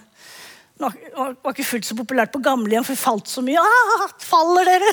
det 0.84 1.12
var 1.16 1.54
ikke 1.54 1.66
fullt 1.68 1.86
så 1.88 1.96
populært 1.96 2.34
på 2.34 2.42
gamlehjem, 2.44 2.84
for 2.84 2.96
vi 2.96 3.00
falt 3.00 3.30
så 3.30 3.44
mye. 3.46 3.62
Ah, 3.62 4.08
faller 4.20 4.68
dere? 4.68 4.90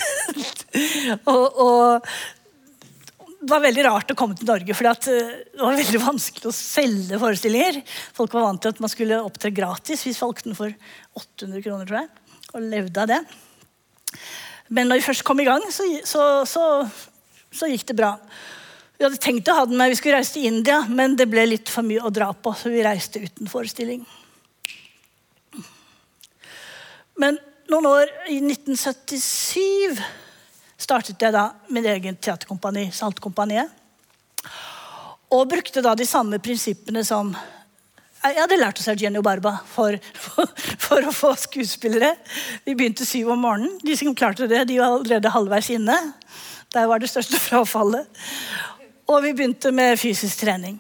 og, 1.32 1.56
og, 1.64 2.10
det 3.40 3.48
var 3.48 3.62
veldig 3.64 3.84
rart 3.86 4.12
å 4.12 4.16
komme 4.18 4.36
til 4.36 4.46
Norge, 4.50 4.76
for 4.76 4.90
eh, 4.90 5.30
det 5.56 5.62
var 5.62 5.78
veldig 5.78 6.02
vanskelig 6.02 6.50
å 6.50 6.54
selge 6.54 7.20
forestillinger. 7.22 7.80
Folk 8.16 8.36
var 8.36 8.44
vant 8.44 8.62
til 8.62 8.74
at 8.74 8.82
man 8.84 8.92
skulle 8.92 9.22
opptre 9.24 9.52
gratis. 9.56 10.04
Vi 10.06 10.14
solgte 10.14 10.50
den 10.50 10.58
for 10.58 10.74
800 11.16 11.64
kroner, 11.64 11.88
tror 11.88 12.02
jeg, 12.02 12.44
og 12.52 12.68
levde 12.68 13.02
av 13.02 13.10
det. 13.10 13.20
Men 14.68 14.92
når 14.92 15.00
vi 15.00 15.08
først 15.08 15.24
kom 15.26 15.40
i 15.42 15.48
gang, 15.48 15.64
så, 15.72 15.88
så, 16.06 16.26
så, 16.46 16.66
så 17.56 17.72
gikk 17.72 17.88
det 17.88 17.98
bra. 17.98 18.12
Vi 19.00 19.06
hadde 19.06 19.16
tenkt 19.16 19.48
å 19.48 19.54
ha 19.56 19.62
den 19.64 19.78
med, 19.80 19.88
vi 19.88 19.96
skulle 19.96 20.18
reise 20.18 20.34
til 20.34 20.44
India, 20.44 20.82
men 20.84 21.14
det 21.16 21.24
ble 21.32 21.46
litt 21.46 21.70
for 21.72 21.80
mye 21.88 22.02
å 22.04 22.10
dra 22.12 22.26
på, 22.36 22.50
så 22.52 22.68
vi 22.68 22.82
reiste 22.84 23.22
uten 23.22 23.48
forestilling. 23.48 24.02
Men 27.16 27.38
noen 27.72 27.88
år, 27.88 28.12
i 28.28 28.36
1977, 28.44 30.02
startet 30.84 31.24
jeg 31.24 31.32
da 31.32 31.46
min 31.72 31.88
egen 31.88 32.20
teaterkompani, 32.20 32.90
Saltkompaniet. 32.92 33.72
Og 35.32 35.48
brukte 35.48 35.80
da 35.80 35.96
de 35.96 36.04
samme 36.04 36.36
prinsippene 36.44 37.00
som 37.00 37.32
jeg 38.20 38.36
hadde 38.36 38.60
lært 38.60 38.84
oss 38.84 38.92
Eugenio 38.92 39.24
Barba 39.24 39.54
for, 39.64 39.96
for, 40.12 40.52
for, 40.90 41.08
å 41.08 41.16
få 41.16 41.32
skuespillere. 41.40 42.18
Vi 42.68 42.76
begynte 42.76 43.08
syv 43.08 43.32
om 43.32 43.46
morgenen. 43.48 43.80
De 43.80 43.96
som 43.96 44.12
klarte 44.12 44.44
det, 44.44 44.66
de 44.68 44.76
var 44.76 44.98
allerede 44.98 45.32
halvveis 45.32 45.72
inne. 45.72 45.96
Der 46.76 46.84
var 46.86 47.00
det 47.00 47.08
største 47.08 47.40
frafallet. 47.40 48.04
Og 49.10 49.24
vi 49.24 49.32
begynte 49.34 49.72
med 49.74 49.98
fysisk 49.98 50.44
trening. 50.44 50.76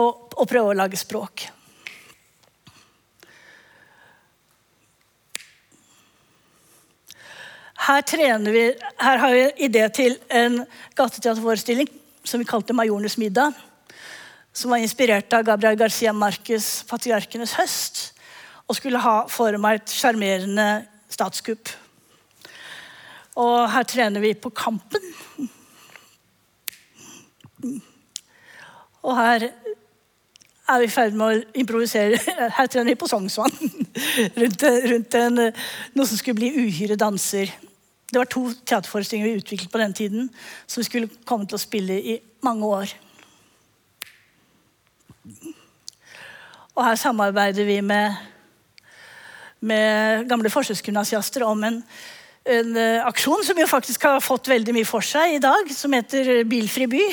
Og, 0.00 0.30
og 0.34 0.46
prøve 0.50 0.72
å 0.72 0.78
lage 0.78 0.98
språk. 0.98 1.44
Her, 7.80 8.42
vi, 8.50 8.64
her 9.00 9.22
har 9.22 9.34
vi 9.34 9.44
idé 9.66 9.84
til 9.94 10.16
en 10.28 10.60
gateteaterforestilling 10.98 11.88
som 12.24 12.42
vi 12.42 12.48
kalte 12.48 12.74
'Majorenes 12.74 13.18
middag'. 13.18 13.54
Som 14.52 14.70
var 14.70 14.82
inspirert 14.82 15.32
av 15.32 15.44
Gabriel 15.44 15.78
Garcia 15.78 16.12
Marquez' 16.12 16.82
'Patriarkenes 16.84 17.54
høst'. 17.54 18.12
Og 18.68 18.76
skulle 18.76 18.98
ha 18.98 19.26
for 19.26 19.56
meg 19.58 19.80
et 19.80 19.90
sjarmerende 19.90 20.86
statskupp. 21.08 21.70
Og 23.36 23.70
her 23.70 23.82
trener 23.82 24.20
vi 24.20 24.34
på 24.34 24.50
Kampen. 24.50 25.14
Og 29.06 29.16
her 29.16 29.48
er 30.70 30.78
vi 30.82 30.86
i 30.86 30.92
ferd 30.92 31.16
med 31.18 31.26
å 31.26 31.60
improvisere. 31.62 32.18
Her 32.56 32.68
trener 32.70 32.92
vi 32.92 33.00
på 33.00 33.08
Sognsvann. 33.10 33.54
rundt, 34.40 34.64
rundt 34.92 35.18
en, 35.18 35.44
noe 35.96 36.06
som 36.08 36.20
skulle 36.20 36.38
bli 36.38 36.52
Uhyre 36.66 36.98
danser. 37.00 37.50
Det 38.10 38.18
var 38.18 38.30
to 38.30 38.48
teaterforestillinger 38.66 39.30
vi 39.30 39.40
utviklet 39.40 39.72
på 39.72 39.80
den 39.80 39.94
tiden, 39.94 40.28
som 40.66 40.82
vi 40.82 40.88
skulle 40.88 41.10
komme 41.26 41.46
til 41.46 41.58
å 41.58 41.62
spille 41.62 41.98
i 41.98 42.18
mange 42.44 42.66
år. 42.66 42.94
Og 46.74 46.84
her 46.86 46.98
samarbeider 46.98 47.66
vi 47.68 47.80
med, 47.84 48.16
med 49.60 50.26
gamle 50.30 50.50
forsøksgymnasiaster 50.52 51.44
om 51.46 51.66
en 51.66 51.82
en 52.50 52.72
uh, 52.76 53.06
aksjon 53.08 53.44
som 53.46 53.58
jo 53.58 53.66
faktisk 53.70 54.04
har 54.08 54.22
fått 54.24 54.50
veldig 54.50 54.74
mye 54.74 54.88
for 54.88 55.04
seg 55.04 55.36
i 55.36 55.42
dag, 55.42 55.68
som 55.74 55.94
heter 55.94 56.42
Bilfri 56.48 56.88
by. 56.90 57.04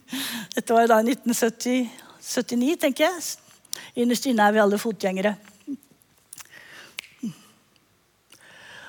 Dette 0.56 0.76
var 0.76 0.86
da 0.90 1.00
i 1.02 1.14
1979, 1.14 2.76
tenker 2.82 3.08
jeg. 3.08 3.24
Innerst 3.98 4.28
inne 4.30 4.46
er 4.46 4.54
vi 4.54 4.62
alle 4.62 4.78
fotgjengere. 4.80 5.34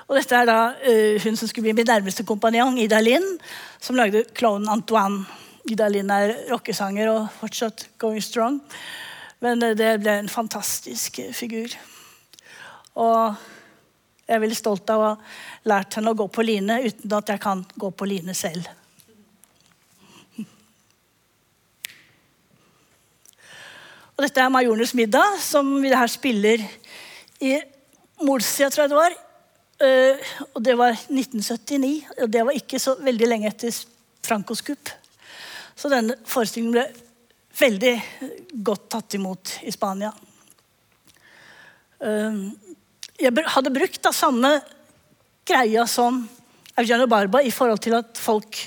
Og 0.05 0.13
dette 0.19 0.37
er 0.37 0.45
da 0.45 0.59
uh, 0.77 1.15
hun 1.23 1.37
som 1.37 1.49
skulle 1.49 1.65
bli 1.65 1.79
min 1.79 1.89
nærmeste 1.89 2.25
kompanjong, 2.27 2.77
Ida 2.83 2.99
Linn, 3.01 3.25
som 3.81 3.97
lagde 3.97 4.27
klovnen 4.37 4.69
Antoine. 4.69 5.25
Ida 5.65 5.87
Linn 5.89 6.13
er 6.13 6.35
rockesanger 6.51 7.09
og 7.09 7.25
fortsatt 7.39 7.87
going 8.01 8.21
strong. 8.21 8.59
Men 9.41 9.65
uh, 9.65 9.73
det 9.77 9.95
ble 10.03 10.19
en 10.21 10.29
fantastisk 10.29 11.23
figur. 11.33 11.73
Og 13.01 13.33
jeg 14.25 14.35
er 14.35 14.41
veldig 14.41 14.57
stolt 14.57 14.89
av 14.89 15.01
å 15.01 15.09
ha 15.11 15.69
lært 15.69 15.99
henne 15.99 16.11
å 16.11 16.17
gå 16.17 16.25
på 16.33 16.45
line 16.45 16.79
uten 16.81 17.13
at 17.13 17.29
jeg 17.29 17.41
kan 17.43 17.61
gå 17.77 17.91
på 17.93 18.07
line 18.09 18.33
selv. 18.33 18.65
Og 24.15 24.23
dette 24.23 24.41
er 24.41 24.49
'Majorenes 24.49 24.95
middag', 24.95 25.39
som 25.39 25.81
vi 25.81 25.89
her 25.93 26.07
spiller 26.07 26.63
i 27.41 27.61
Morsia, 28.23 28.69
tror 28.69 28.83
jeg 28.83 28.89
det 28.89 28.97
var. 28.97 29.15
Uh, 29.75 30.17
og 30.55 30.63
det 30.63 30.77
var 30.77 30.91
1979. 30.91 32.05
Og 32.21 32.31
det 32.31 32.45
var 32.45 32.51
ikke 32.55 32.79
så 32.79 32.95
veldig 32.95 33.27
lenge 33.27 33.47
etter 33.47 33.75
Francos 34.23 34.61
kupp. 34.61 34.89
Så 35.75 35.91
denne 35.91 36.15
forestillingen 36.25 36.71
ble 36.71 36.85
veldig 37.59 37.95
godt 38.63 38.89
tatt 38.89 39.13
imot 39.13 39.59
i 39.67 39.71
Spania. 39.71 40.13
Jeg 43.15 43.31
hadde 43.47 43.71
brukt 43.71 44.01
da 44.03 44.11
samme 44.11 44.57
greia 45.47 45.85
som 45.87 46.25
Eugenio 46.75 47.07
Barba 47.07 47.39
i 47.39 47.53
forhold 47.53 47.79
til 47.85 47.95
at 47.95 48.17
folk 48.19 48.59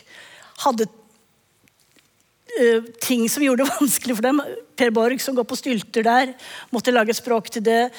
hadde 0.64 0.86
uh, 0.88 2.86
ting 3.04 3.26
som 3.28 3.44
gjorde 3.44 3.66
det 3.66 3.74
vanskelig 3.80 4.16
for 4.16 4.28
dem. 4.30 4.40
Per 4.78 4.94
Borg, 4.94 5.20
som 5.20 5.36
går 5.36 5.44
på 5.50 5.58
stylter 5.58 6.06
der, 6.06 6.32
måtte 6.72 6.94
lage 6.94 7.12
et 7.12 7.20
språk 7.20 7.50
til 7.52 7.66
det. 7.66 7.90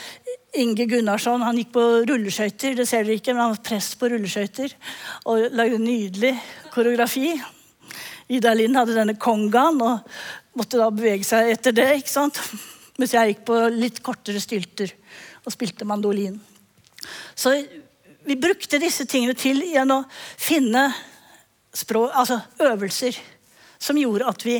Inge 0.57 0.87
Gunnarsson 0.89 1.45
han 1.45 1.59
gikk 1.59 1.75
på 1.75 1.85
rulleskøyter, 2.09 2.79
det 2.79 2.87
ser 2.89 3.05
dere 3.05 3.19
ikke, 3.19 3.35
men 3.35 3.43
han 3.43 3.53
var 3.53 3.63
prest 3.69 3.99
på 3.99 4.09
rulleskøyter 4.09 4.73
og 5.29 5.51
lagde 5.53 5.77
en 5.77 5.85
nydelig 5.85 6.33
koreografi. 6.73 7.35
Ida 8.33 8.55
Lind 8.57 8.77
hadde 8.77 8.97
denne 8.97 9.19
kongaen 9.21 9.77
og 9.85 10.17
måtte 10.57 10.81
da 10.81 10.89
bevege 10.93 11.27
seg 11.27 11.53
etter 11.53 11.75
det. 11.77 11.91
ikke 11.99 12.15
sant? 12.15 12.41
Mens 12.99 13.13
jeg 13.13 13.35
gikk 13.35 13.45
på 13.47 13.59
litt 13.75 14.01
kortere 14.03 14.41
stylter 14.41 14.95
og 15.49 15.55
spilte 15.55 15.87
mandolin. 15.89 16.37
Så 17.35 17.55
vi 18.25 18.37
brukte 18.37 18.79
disse 18.81 19.07
tingene 19.09 19.33
til 19.37 19.63
igjen 19.65 19.91
å 19.93 20.03
finne 20.37 20.89
språk, 21.73 22.11
altså 22.13 22.41
øvelser 22.61 23.17
som 23.79 23.97
gjorde 23.97 24.27
at 24.29 24.45
vi 24.45 24.59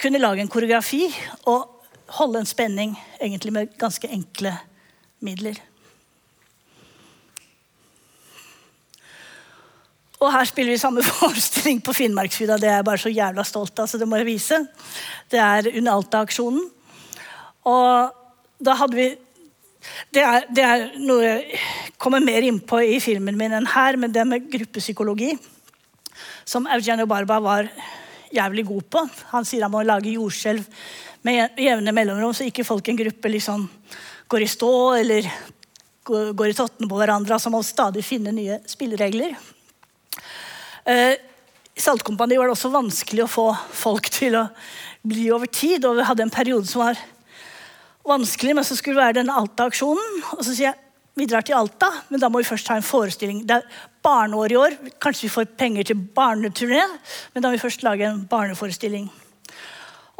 kunne 0.00 0.20
lage 0.20 0.44
en 0.44 0.52
koreografi 0.52 1.06
og 1.48 1.72
holde 2.18 2.42
en 2.42 2.48
spenning 2.48 2.92
egentlig 3.18 3.54
med 3.54 3.72
ganske 3.80 4.10
enkle 4.12 4.52
midler. 5.24 5.58
Og 10.16 10.30
her 10.32 10.46
spiller 10.48 10.72
vi 10.72 10.80
samme 10.80 11.04
forestilling 11.20 11.82
på 11.84 11.94
Finnmarksvidda. 11.96 12.60
Det 12.60 12.70
er 12.70 12.78
jeg 12.78 12.88
bare 12.88 13.02
så 13.02 13.12
jævla 13.12 13.44
stolt 13.44 13.82
av, 13.82 13.88
så 13.90 14.00
det 14.00 14.08
må 14.08 14.20
jeg 14.20 14.30
vise. 14.30 14.60
Det 15.32 15.40
er 15.42 15.72
under 15.74 15.96
Alta-aksjonen. 15.96 16.70
Og 17.66 18.22
da 18.58 18.76
hadde 18.80 18.98
vi 18.98 19.08
det 20.10 20.22
er, 20.24 20.46
det 20.50 20.62
er, 20.64 20.84
noe 20.98 21.22
jeg 21.22 21.58
kommer 22.00 22.22
mer 22.24 22.42
innpå 22.42 22.80
i 22.82 22.96
filmen 23.02 23.36
min 23.38 23.54
enn 23.54 23.68
her, 23.70 23.98
men 24.00 24.10
det 24.10 24.24
med 24.26 24.48
gruppepsykologi, 24.50 25.36
som 26.48 26.66
Eugenio 26.74 27.06
Barba 27.06 27.38
var 27.44 27.68
jævlig 28.34 28.64
god 28.66 28.88
på. 28.90 29.02
Han 29.32 29.46
sier 29.46 29.66
han 29.66 29.72
må 29.72 29.84
lage 29.86 30.14
jordskjelv 30.16 30.64
med 31.26 31.60
jevne 31.60 31.94
mellomrom, 31.94 32.34
så 32.34 32.46
ikke 32.46 32.66
folk 32.66 32.88
i 32.88 32.94
en 32.94 32.98
gruppe 32.98 33.30
liksom 33.30 33.68
går 34.30 34.42
i 34.42 34.50
stå 34.50 34.72
eller 35.02 35.28
går 36.06 36.50
i 36.50 36.56
tottene 36.56 36.90
på 36.90 36.98
hverandre. 36.98 37.36
Altså 37.36 37.50
må 37.52 37.62
stadig 37.66 38.04
finne 38.06 38.34
nye 38.34 38.60
spilleregler. 38.70 39.34
Eh, 40.86 41.14
I 41.76 41.82
Saltkompani 41.82 42.38
var 42.38 42.48
det 42.48 42.56
også 42.56 42.72
vanskelig 42.74 43.24
å 43.24 43.30
få 43.30 43.46
folk 43.74 44.10
til 44.14 44.38
å 44.38 44.46
bli 45.06 45.28
over 45.34 45.50
tid. 45.50 45.84
Og 45.84 45.98
vi 45.98 46.06
hadde 46.06 46.26
en 46.26 46.34
periode 46.34 46.70
som 46.70 46.84
var 46.86 47.00
vanskelig, 48.08 48.54
men 48.56 48.66
så 48.66 48.76
skulle 48.78 48.96
det 48.96 49.04
være 49.04 49.18
denne 49.20 49.36
Alta-aksjonen. 49.36 50.20
Og 50.36 50.42
så 50.44 50.52
sier 50.52 50.70
jeg 50.70 50.80
vi 51.16 51.24
drar 51.24 51.40
til 51.48 51.56
Alta, 51.56 51.88
men 52.12 52.20
da 52.20 52.28
må 52.28 52.42
vi 52.42 52.48
først 52.48 52.68
ha 52.68 52.74
en 52.76 52.84
forestilling. 52.84 53.38
Det 53.48 53.54
er 53.56 53.76
barneår 54.04 54.52
i 54.52 54.58
år. 54.60 54.74
Kanskje 55.00 55.24
vi 55.24 55.32
får 55.32 55.46
penger 55.56 55.88
til 55.88 56.02
barneturné, 56.18 56.82
men 57.32 57.40
da 57.40 57.48
må 57.48 57.56
vi 57.56 57.62
først 57.62 57.86
lage 57.86 58.04
en 58.04 58.26
barneforestilling. 58.28 59.06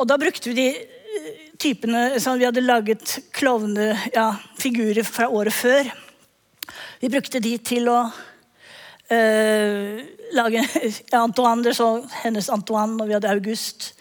Og 0.01 0.09
da 0.09 0.17
brukte 0.21 0.49
vi 0.49 0.57
de 0.57 0.67
eh, 0.73 1.29
typene 1.61 2.17
som 2.21 2.41
vi 2.41 2.49
hadde 2.49 2.65
laget 2.65 3.19
klovnefigurer 3.37 5.03
ja, 5.03 5.09
fra 5.11 5.29
året 5.29 5.53
før. 5.53 5.93
Vi 7.05 7.13
brukte 7.13 7.45
de 7.45 7.53
til 7.61 7.93
å 7.93 8.01
øh, 9.13 10.01
lage 10.33 10.65
Antoine, 11.27 11.77
så 11.77 11.91
hennes 12.23 12.49
Antoine, 12.49 12.97
og 13.03 13.11
vi 13.11 13.21
hadde 13.21 13.37
August. 13.37 13.93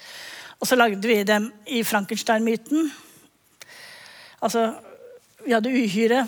Og 0.62 0.72
så 0.72 0.80
lagde 0.80 1.04
vi 1.12 1.26
dem 1.28 1.52
i 1.68 1.84
Frankenstein-myten. 1.84 2.88
Altså, 4.44 4.68
vi 5.46 5.54
hadde 5.54 5.72
uhyre. 5.72 6.26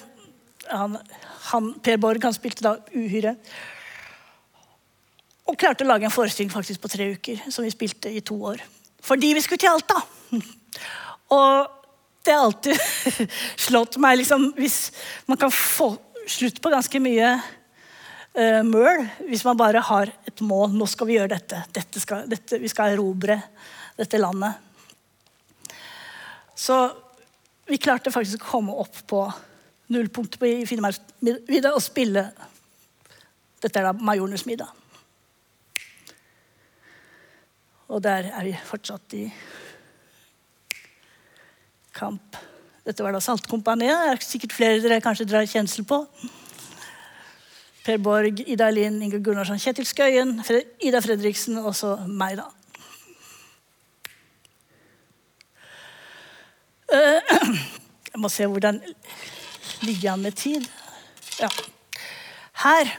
Han, 0.68 0.98
han, 1.52 1.72
per 1.84 2.00
Borg 2.02 2.24
han 2.28 2.36
spilte 2.36 2.66
da 2.66 2.76
uhyre. 2.94 3.36
Og 5.48 5.58
klarte 5.60 5.86
å 5.86 5.90
lage 5.90 6.08
en 6.08 6.14
forestilling 6.14 6.52
faktisk 6.52 6.84
på 6.84 6.92
tre 6.92 7.12
uker, 7.16 7.48
som 7.52 7.66
vi 7.66 7.72
spilte 7.72 8.12
i 8.12 8.24
to 8.26 8.36
år. 8.50 8.64
Fordi 9.04 9.32
vi 9.36 9.44
skulle 9.44 9.62
til 9.64 9.72
Alta. 9.72 10.02
Og 11.38 11.76
det 12.28 12.36
har 12.36 12.44
alltid 12.44 12.76
slått 13.68 13.96
meg 14.04 14.18
liksom, 14.20 14.50
Hvis 14.58 14.92
man 15.28 15.40
kan 15.40 15.52
få 15.54 15.94
slutt 16.28 16.60
på 16.60 16.72
ganske 16.74 17.00
mye 17.00 17.30
uh, 17.40 18.64
møl 18.68 19.06
hvis 19.30 19.46
man 19.48 19.60
bare 19.60 19.84
har 19.88 20.12
et 20.28 20.44
mål. 20.44 20.76
Nå 20.76 20.88
skal 20.92 21.08
vi 21.10 21.18
gjøre 21.18 21.38
dette. 21.38 21.64
dette, 21.74 22.04
skal, 22.04 22.28
dette 22.30 22.60
vi 22.60 22.72
skal 22.72 22.98
erobre 22.98 23.40
dette 23.98 24.20
landet. 24.20 24.60
Så 26.58 26.76
vi 27.68 27.80
klarte 27.82 28.14
faktisk 28.14 28.44
å 28.44 28.50
komme 28.52 28.76
opp 28.80 29.02
på 29.10 29.22
nullpunktet 29.94 30.44
i 30.48 30.66
Finnmarksvidda 30.68 31.74
og 31.76 31.84
spille 31.84 32.28
Dette 33.58 33.80
er 33.80 33.88
da 33.88 33.94
Majorenes 33.96 34.46
middag. 34.46 34.70
Og 37.88 38.04
der 38.04 38.28
er 38.30 38.44
vi 38.46 38.52
fortsatt 38.68 39.16
i 39.18 39.24
kamp. 41.98 42.38
Dette 42.86 43.04
var 43.04 43.16
da 43.16 43.22
Saltkompaniet. 43.24 43.96
Det 43.96 44.12
er 44.12 44.22
sikkert 44.28 44.54
flere 44.56 44.84
dere 44.84 45.02
kanskje 45.02 45.26
drar 45.28 45.48
kjensel 45.50 45.88
på. 45.88 46.04
Per 47.88 47.98
Borg, 48.04 48.44
Ida 48.46 48.68
Elin, 48.70 49.00
Inge 49.02 49.24
Gunnarsson, 49.24 49.60
Kjetil 49.64 49.88
Skøyen, 49.88 50.38
Ida 50.84 51.02
Fredriksen 51.02 51.58
og 51.64 51.74
så 51.76 51.96
meg, 52.06 52.38
da. 52.38 52.52
jeg 58.12 58.22
må 58.22 58.30
se 58.32 58.48
hvordan 58.48 58.80
ligger 59.84 60.14
an 60.14 60.24
med 60.24 60.38
tid. 60.38 60.64
Ja. 61.40 61.50
Her 62.64 62.94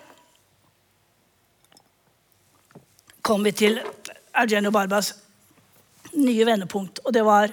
kom 3.23 3.45
vi 3.45 3.53
til 3.53 3.81
Eugenio 4.39 4.71
Barbas 4.71 5.15
nye 6.17 6.47
vendepunkt. 6.47 7.01
Og 7.05 7.13
det 7.15 7.25
var 7.27 7.51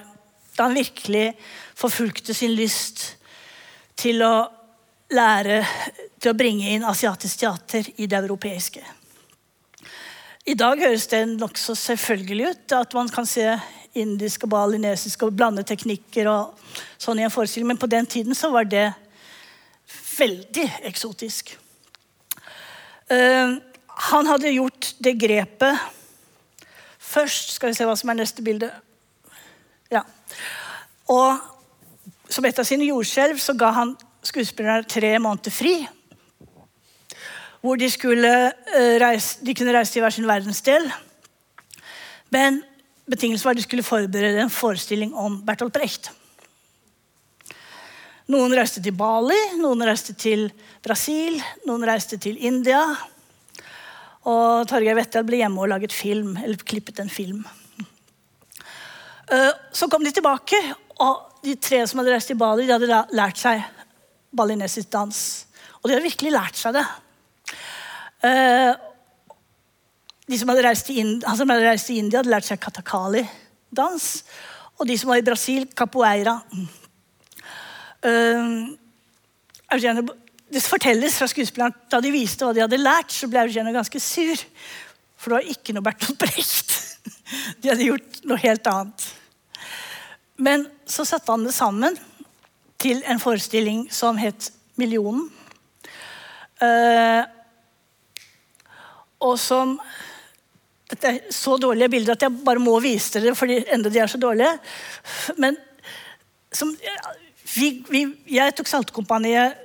da 0.56 0.68
han 0.68 0.76
virkelig 0.76 1.32
forfulgte 1.76 2.34
sin 2.34 2.54
lyst 2.56 3.16
til 3.96 4.22
å 4.24 4.34
lære 5.12 5.60
til 6.20 6.32
å 6.32 6.38
bringe 6.38 6.72
inn 6.72 6.86
asiatisk 6.86 7.42
teater 7.42 7.88
i 7.96 8.08
det 8.08 8.18
europeiske. 8.22 8.82
I 10.46 10.54
dag 10.54 10.80
høres 10.80 11.08
det 11.10 11.24
nokså 11.28 11.74
selvfølgelig 11.74 12.52
ut 12.52 12.74
at 12.76 12.94
man 12.94 13.10
kan 13.12 13.26
se 13.26 13.48
indisk 13.96 14.44
og 14.46 14.52
balinesisk 14.52 15.26
og 15.26 15.34
blandeteknikker 15.36 16.28
og 16.30 16.56
sånn 17.00 17.20
i 17.20 17.26
en 17.26 17.32
forestilling, 17.32 17.70
men 17.72 17.80
på 17.80 17.90
den 17.90 18.06
tiden 18.06 18.36
så 18.36 18.50
var 18.52 18.68
det 18.68 18.90
veldig 20.16 20.66
eksotisk. 20.88 21.54
Uh, 23.10 23.58
han 24.10 24.26
hadde 24.28 24.56
gjort 24.56 24.94
det 24.98 25.14
grepet 25.20 25.92
Først 27.06 27.52
skal 27.54 27.70
vi 27.70 27.76
se 27.78 27.84
hva 27.86 27.94
som 27.96 28.10
er 28.10 28.16
neste 28.18 28.42
bilde. 28.42 28.66
Ja. 29.94 30.00
Og 31.06 31.38
som 32.28 32.44
et 32.48 32.58
av 32.58 32.66
sine 32.66 32.88
jordskjelv 32.88 33.38
så 33.38 33.54
ga 33.54 33.70
han 33.76 33.92
skuespillerne 34.26 34.88
tre 34.90 35.12
måneder 35.22 35.54
fri. 35.54 35.76
Hvor 37.62 37.78
de, 37.78 37.88
skulle, 37.90 38.32
uh, 38.50 38.96
reise, 39.00 39.38
de 39.46 39.54
kunne 39.54 39.76
reise 39.76 39.94
til 39.94 40.02
hver 40.02 40.16
sin 40.16 40.26
verdensdel. 40.26 40.90
Men 42.34 42.58
betingelsen 43.10 43.46
var 43.46 43.54
at 43.54 43.60
de 43.60 43.66
skulle 43.66 43.86
forberede 43.86 44.42
en 44.42 44.52
forestilling 44.52 45.14
om 45.14 45.38
Bertolt 45.46 45.74
Brecht. 45.74 46.10
Noen 48.32 48.54
reiste 48.58 48.82
til 48.82 48.94
Bali, 48.98 49.38
noen 49.60 49.84
reiste 49.86 50.16
til 50.18 50.48
Brasil, 50.82 51.38
noen 51.68 51.84
reiste 51.86 52.18
til 52.18 52.40
India. 52.42 52.80
Og 54.26 54.66
Torgeir 54.66 54.98
Vettel 54.98 55.26
ble 55.28 55.44
hjemme 55.44 55.62
og 55.62 55.70
laget 55.70 55.94
film, 55.94 56.34
eller 56.42 56.58
klippet 56.66 56.98
en 56.98 57.12
film. 57.12 57.44
Eh, 59.30 59.52
så 59.70 59.86
kom 59.90 60.02
de 60.02 60.10
tilbake, 60.14 60.58
og 61.02 61.40
de 61.46 61.54
tre 61.62 61.84
som 61.86 62.02
hadde 62.02 62.16
reist 62.16 62.32
til 62.32 62.38
Bali, 62.40 62.66
de 62.66 62.74
hadde 62.74 63.04
lært 63.14 63.38
seg 63.38 63.62
balinesisk 64.34 64.90
dans. 64.90 65.22
Og 65.78 65.86
de 65.86 65.94
hadde 65.94 66.08
virkelig 66.08 66.34
lært 66.34 66.58
seg 66.58 66.74
det. 66.74 66.86
De 70.26 70.38
som 70.38 70.50
hadde 70.50 70.64
reist 70.66 70.88
til, 70.88 70.98
Ind 71.02 71.26
han 71.26 71.38
som 71.38 71.50
hadde 71.52 71.68
reist 71.68 71.86
til 71.90 72.00
India, 72.02 72.18
hadde 72.20 72.32
lært 72.32 72.48
seg 72.48 72.60
katakali-dans. 72.62 74.08
Og 74.76 74.88
de 74.88 74.96
som 74.98 75.12
var 75.12 75.20
i 75.20 75.26
Brasil, 75.26 75.68
capoeira. 75.76 76.40
Uh, 78.06 78.74
det 80.46 80.62
fortelles 80.62 81.16
fra 81.18 81.28
skuespilleren 81.30 81.74
da 81.90 82.00
de 82.02 82.12
viste 82.14 82.46
hva 82.46 82.54
de 82.54 82.62
hadde 82.62 82.78
lært, 82.78 83.14
så 83.14 83.28
ble 83.30 83.46
Eugenio 83.46 83.74
ganske 83.74 84.00
sur. 84.02 84.42
For 85.16 85.32
det 85.32 85.38
var 85.38 85.54
ikke 85.54 85.74
noe 85.74 85.86
Bertolt 85.86 86.18
Brecht. 86.20 86.74
De 87.62 87.70
hadde 87.70 87.86
gjort 87.86 88.20
noe 88.28 88.38
helt 88.38 88.68
annet. 88.70 89.06
Men 90.36 90.66
så 90.86 91.06
satte 91.08 91.32
han 91.32 91.46
det 91.46 91.54
sammen 91.56 91.96
til 92.82 93.00
en 93.08 93.22
forestilling 93.22 93.86
som 93.94 94.18
het 94.20 94.50
Millionen. 94.76 95.24
Uh, 96.60 97.24
og 99.24 99.38
som 99.40 99.78
dette 100.86 101.10
er 101.10 101.34
så 101.34 101.56
dårlige 101.58 101.90
bilder 101.90 102.14
at 102.14 102.24
jeg 102.26 102.42
bare 102.46 102.62
må 102.62 102.76
vise 102.82 103.18
dere, 103.18 103.34
fordi 103.34 103.58
enda 103.74 103.90
de 103.90 104.00
er 104.02 104.10
så 104.10 104.20
dårlige. 104.22 104.52
Men 105.42 105.56
som, 106.54 106.70
vi, 107.56 107.70
vi, 107.90 108.04
jeg 108.36 108.54
tok 108.54 108.70
Saltkompaniet 108.70 109.64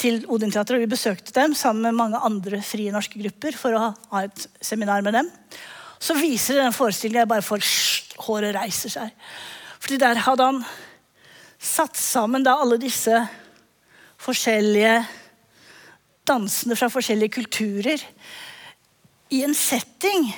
til 0.00 0.22
Odin-teatret, 0.30 0.78
og 0.78 0.84
vi 0.84 0.92
besøkte 0.94 1.34
dem 1.36 1.56
sammen 1.58 1.88
med 1.88 1.98
mange 1.98 2.20
andre 2.24 2.62
frie 2.64 2.92
norske 2.94 3.20
grupper 3.20 3.58
for 3.58 3.76
å 3.76 3.82
ha, 3.88 4.22
et 4.22 4.46
seminar 4.64 5.02
med 5.04 5.18
dem. 5.18 5.30
Så 6.00 6.16
viser 6.16 6.62
den 6.62 6.72
forestillingen 6.76 7.24
jeg 7.24 7.32
bare 7.34 7.44
får 7.44 7.66
håret 8.24 8.54
reiser 8.56 8.94
seg. 8.94 9.10
Fordi 9.80 9.98
der 10.00 10.22
hadde 10.24 10.46
han 10.46 10.62
satt 11.60 11.98
sammen 12.00 12.44
da 12.46 12.54
alle 12.62 12.78
disse 12.80 13.18
forskjellige 14.20 14.94
dansene 16.28 16.76
fra 16.78 16.88
forskjellige 16.92 17.34
kulturer 17.40 18.04
i 19.34 19.42
en 19.44 19.56
setting 19.56 20.30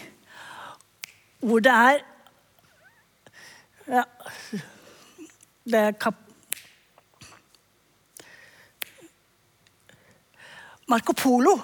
hvor 1.43 1.63
det 1.63 1.73
er 1.73 1.99
ja, 3.89 4.03
Det 5.65 5.79
er 5.79 5.93
kap... 5.99 6.15
Marco 10.89 11.15
Polo, 11.17 11.55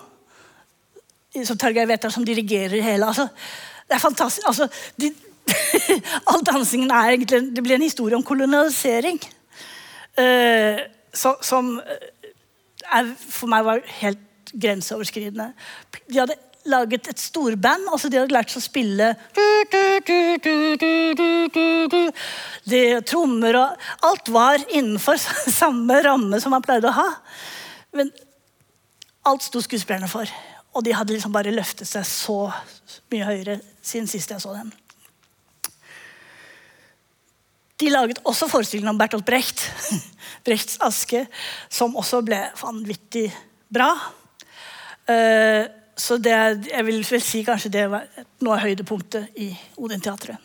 som 1.45 1.59
Tarjei 1.59 1.85
Vetar 1.89 2.11
som 2.11 2.25
dirigerer 2.25 2.81
hele. 2.83 3.07
Altså, 3.07 3.27
det 3.89 3.97
er 3.97 4.01
fantastisk. 4.01 4.47
Altså, 4.47 4.69
de, 4.97 5.11
all 6.31 6.45
dansingen 6.47 6.91
er 6.91 7.11
egentlig 7.13 7.57
Det 7.57 7.63
blir 7.63 7.75
en 7.77 7.83
historie 7.83 8.17
om 8.17 8.25
kolonialisering. 8.25 9.21
Uh, 10.19 10.81
så, 11.13 11.35
som 11.43 11.75
er, 12.93 13.13
for 13.19 13.51
meg 13.53 13.67
var 13.67 13.85
helt 14.01 14.55
grenseoverskridende. 14.55 15.53
De 16.09 16.19
hadde 16.19 16.39
laget 16.71 17.09
et 17.11 17.21
storband. 17.21 17.89
altså 17.93 18.11
De 18.11 18.21
hadde 18.21 18.35
lært 18.35 18.53
seg 18.53 18.61
å 18.61 18.67
spille 18.67 19.11
de, 22.69 22.83
Trommer 23.09 23.59
og 23.59 23.89
Alt 24.09 24.33
var 24.33 24.63
innenfor 24.69 25.19
samme 25.61 26.01
ramme 26.05 26.41
som 26.43 26.55
man 26.55 26.65
pleide 26.65 26.91
å 26.91 26.97
ha. 26.99 27.09
Men 27.97 28.13
alt 29.29 29.45
sto 29.45 29.63
skuespillerne 29.65 30.11
for. 30.11 30.29
Og 30.77 30.85
de 30.85 30.95
hadde 30.95 31.15
liksom 31.15 31.35
bare 31.35 31.55
løftet 31.55 31.89
seg 31.89 32.05
så 32.07 32.41
mye 33.13 33.27
høyere 33.27 33.59
siden 33.83 34.09
sist 34.11 34.31
jeg 34.33 34.43
så 34.43 34.53
dem. 34.57 34.71
De 37.79 37.91
laget 37.93 38.19
også 38.27 38.49
forestillingen 38.51 38.91
om 38.91 38.99
Bertolt 38.99 39.27
Brecht, 39.27 39.63
Brechts 40.47 40.81
aske, 40.83 41.25
som 41.71 41.95
også 41.99 42.25
ble 42.27 42.41
vanvittig 42.59 43.29
bra. 43.71 43.93
Uh, 45.09 45.65
så 45.99 46.17
det, 46.23 46.35
jeg 46.71 46.85
vil 46.87 47.01
vel 47.03 47.23
si 47.23 47.41
kanskje 47.47 47.73
det 47.75 47.89
var 47.91 48.07
noe 48.45 48.55
av 48.55 48.63
høydepunktet 48.63 49.35
i 49.43 49.49
Odin-teatret. 49.83 50.39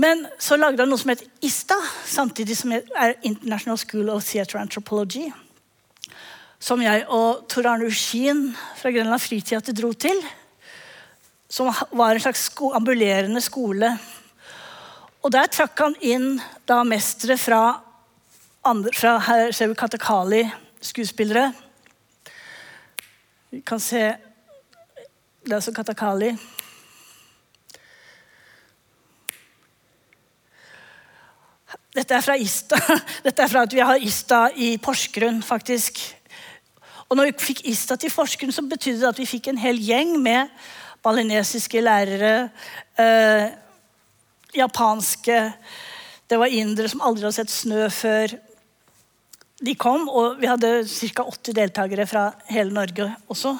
Men 0.00 0.26
så 0.40 0.56
lagde 0.56 0.82
han 0.82 0.90
noe 0.92 1.00
som 1.00 1.12
het 1.12 1.24
ISTA, 1.44 1.76
samtidig 2.08 2.56
som 2.56 2.72
er 2.72 3.16
International 3.24 3.78
School 3.80 4.10
of 4.12 4.24
Theatre 4.28 4.60
Anthropology. 4.60 5.30
Som 6.60 6.82
jeg 6.84 7.04
og 7.12 7.46
Tor 7.52 7.68
Arne 7.68 7.88
Uskin 7.88 8.50
fra 8.76 8.92
Grenland 8.92 9.24
Friteater 9.24 9.76
dro 9.76 9.92
til. 9.92 10.20
Som 11.48 11.72
var 11.96 12.16
en 12.16 12.24
slags 12.24 12.48
sko 12.50 12.72
ambulerende 12.76 13.40
skole. 13.44 13.92
Og 15.24 15.32
der 15.32 15.48
trakk 15.52 15.80
han 15.84 15.96
inn 16.04 16.40
da 16.68 16.82
mestere 16.84 17.36
fra, 17.40 17.80
andre, 18.64 18.92
fra 18.96 19.16
ser 19.52 19.72
vi 23.50 23.60
kan 23.60 23.80
se 23.80 24.16
Det 25.46 25.54
er 25.54 25.60
så 25.62 25.72
Katakali. 25.72 26.32
Dette 31.94 32.16
er 32.16 32.24
fra 32.24 32.34
Ista. 32.36 32.76
Dette 33.26 33.44
er 33.44 33.48
fra 33.48 33.62
at 33.62 33.72
vi 33.72 33.80
har 33.80 34.02
Ista 34.02 34.48
i 34.52 34.74
Porsgrunn, 34.82 35.38
faktisk. 35.46 36.00
Og 37.06 37.16
når 37.16 37.30
vi 37.30 37.46
fikk 37.52 37.62
Ista 37.70 37.94
til 37.96 38.10
Porsgrunn, 38.10 38.52
så 38.52 38.66
betydde 38.66 39.04
det 39.04 39.12
at 39.12 39.20
vi 39.22 39.28
fikk 39.30 39.52
en 39.52 39.62
hel 39.62 39.78
gjeng 39.78 40.16
med 40.20 40.50
balinesiske 41.06 41.80
lærere, 41.80 42.50
eh, 42.98 43.46
japanske 44.56 45.52
Det 46.28 46.38
var 46.38 46.50
indere 46.50 46.88
som 46.88 47.00
aldri 47.06 47.22
hadde 47.22 47.36
sett 47.36 47.50
snø 47.54 47.84
før 47.86 48.32
de 49.56 49.74
kom, 49.80 50.08
og 50.08 50.36
vi 50.40 50.48
hadde 50.50 50.82
ca. 50.84 51.24
80 51.24 51.56
deltakere 51.56 52.06
fra 52.08 52.28
hele 52.50 52.74
Norge 52.76 53.08
også 53.32 53.54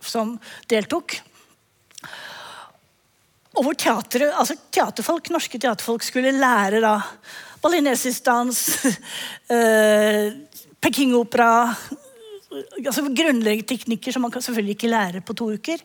som 0.00 0.36
deltok. 0.70 1.18
Og 3.58 3.64
hvor 3.66 3.76
teater, 3.76 4.28
altså 4.30 4.56
teaterfolk, 4.72 5.32
norske 5.34 5.58
teaterfolk 5.60 6.04
skulle 6.06 6.32
lære 6.32 6.80
da 6.84 6.94
balinesisk 7.62 8.24
dans, 8.28 8.60
eh, 9.54 10.30
Pekingopera 10.78 11.66
altså 12.78 13.02
Grunnleggende 13.12 13.66
teknikker 13.68 14.14
som 14.14 14.24
man 14.24 14.32
selvfølgelig 14.32 14.76
ikke 14.76 14.92
lære 14.92 15.20
på 15.26 15.34
to 15.36 15.50
uker, 15.58 15.82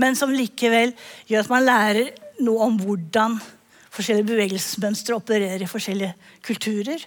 men 0.00 0.16
som 0.16 0.32
likevel 0.32 0.94
gjør 1.28 1.44
at 1.44 1.52
man 1.52 1.66
lærer 1.66 2.12
noe 2.46 2.68
om 2.68 2.78
hvordan 2.80 3.36
forskjellige 3.92 4.28
bevegelsesmønstre 4.30 5.16
opererer 5.16 5.64
i 5.64 5.68
forskjellige 5.68 6.14
kulturer. 6.44 7.02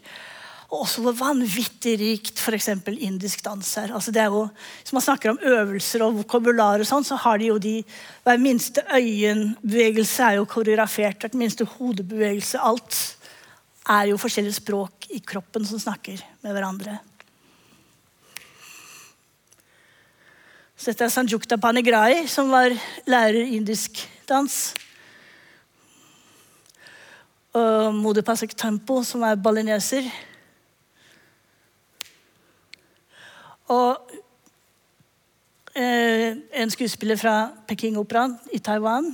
Og 0.70 0.84
også 0.84 1.02
hvor 1.02 1.16
vanvittig 1.18 1.96
rikt 1.98 2.38
f.eks. 2.38 2.68
indisk 3.02 3.42
dans 3.42 3.70
er. 3.82 3.94
Altså 3.96 4.14
det 4.14 4.22
er 4.22 4.30
jo, 4.30 4.44
hvis 4.84 4.94
man 4.94 5.02
snakker 5.02 5.32
om 5.32 5.40
øvelser 5.42 6.04
og 6.06 6.20
vokabular, 6.22 6.84
og 6.84 6.86
sånn, 6.86 7.08
så 7.08 7.18
har 7.18 7.42
de 7.42 7.50
jo 7.50 7.58
de 7.58 7.80
Hver 8.28 8.38
minste 8.38 8.84
øyenbevegelse 8.94 10.28
er 10.28 10.38
jo 10.38 10.46
koreografert. 10.46 11.26
Hver 11.26 11.42
minste 11.42 11.66
hodebevegelse. 11.66 12.62
Alt 12.62 13.00
er 13.90 14.12
jo 14.12 14.22
forskjellige 14.22 14.60
språk 14.60 15.10
i 15.10 15.24
kroppen 15.26 15.66
som 15.66 15.82
snakker 15.82 16.22
med 16.46 16.54
hverandre. 16.54 17.00
Så 20.80 20.94
dette 20.94 21.10
er 21.10 21.12
Sanjukta 21.12 21.58
Panigrai, 21.60 22.28
som 22.30 22.54
var 22.54 22.72
lærer 23.10 23.42
i 23.42 23.58
indisk 23.58 24.00
dans. 24.30 24.54
Og 27.58 27.98
Modipasek 27.98 28.54
Tempo, 28.56 29.02
som 29.04 29.26
er 29.28 29.42
balineser. 29.42 30.06
Og 33.70 34.12
eh, 35.78 36.38
en 36.62 36.72
skuespiller 36.74 37.20
fra 37.20 37.36
Peking-operaen 37.70 38.38
i 38.54 38.60
Taiwan. 38.64 39.12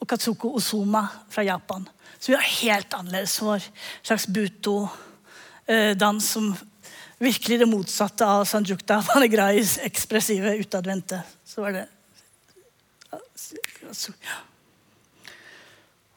Og 0.00 0.08
Katsuko 0.10 0.54
Osuma 0.58 1.06
fra 1.30 1.46
Japan. 1.46 1.86
Så 2.18 2.32
vi 2.32 2.38
har 2.38 2.54
helt 2.62 2.94
annerledes 2.94 3.36
vår 3.42 3.62
slags 4.02 4.26
buto-dans 4.26 6.24
eh, 6.24 6.30
som 6.32 6.56
virkelig 7.18 7.58
det 7.58 7.68
motsatte 7.70 8.26
av 8.26 8.44
Sanjukta 8.44 9.02
Panegrais 9.12 9.78
ekspressive 9.86 10.56
utadvendte. 10.60 11.22
Så 11.44 11.62
var 11.62 11.72
det 11.72 11.86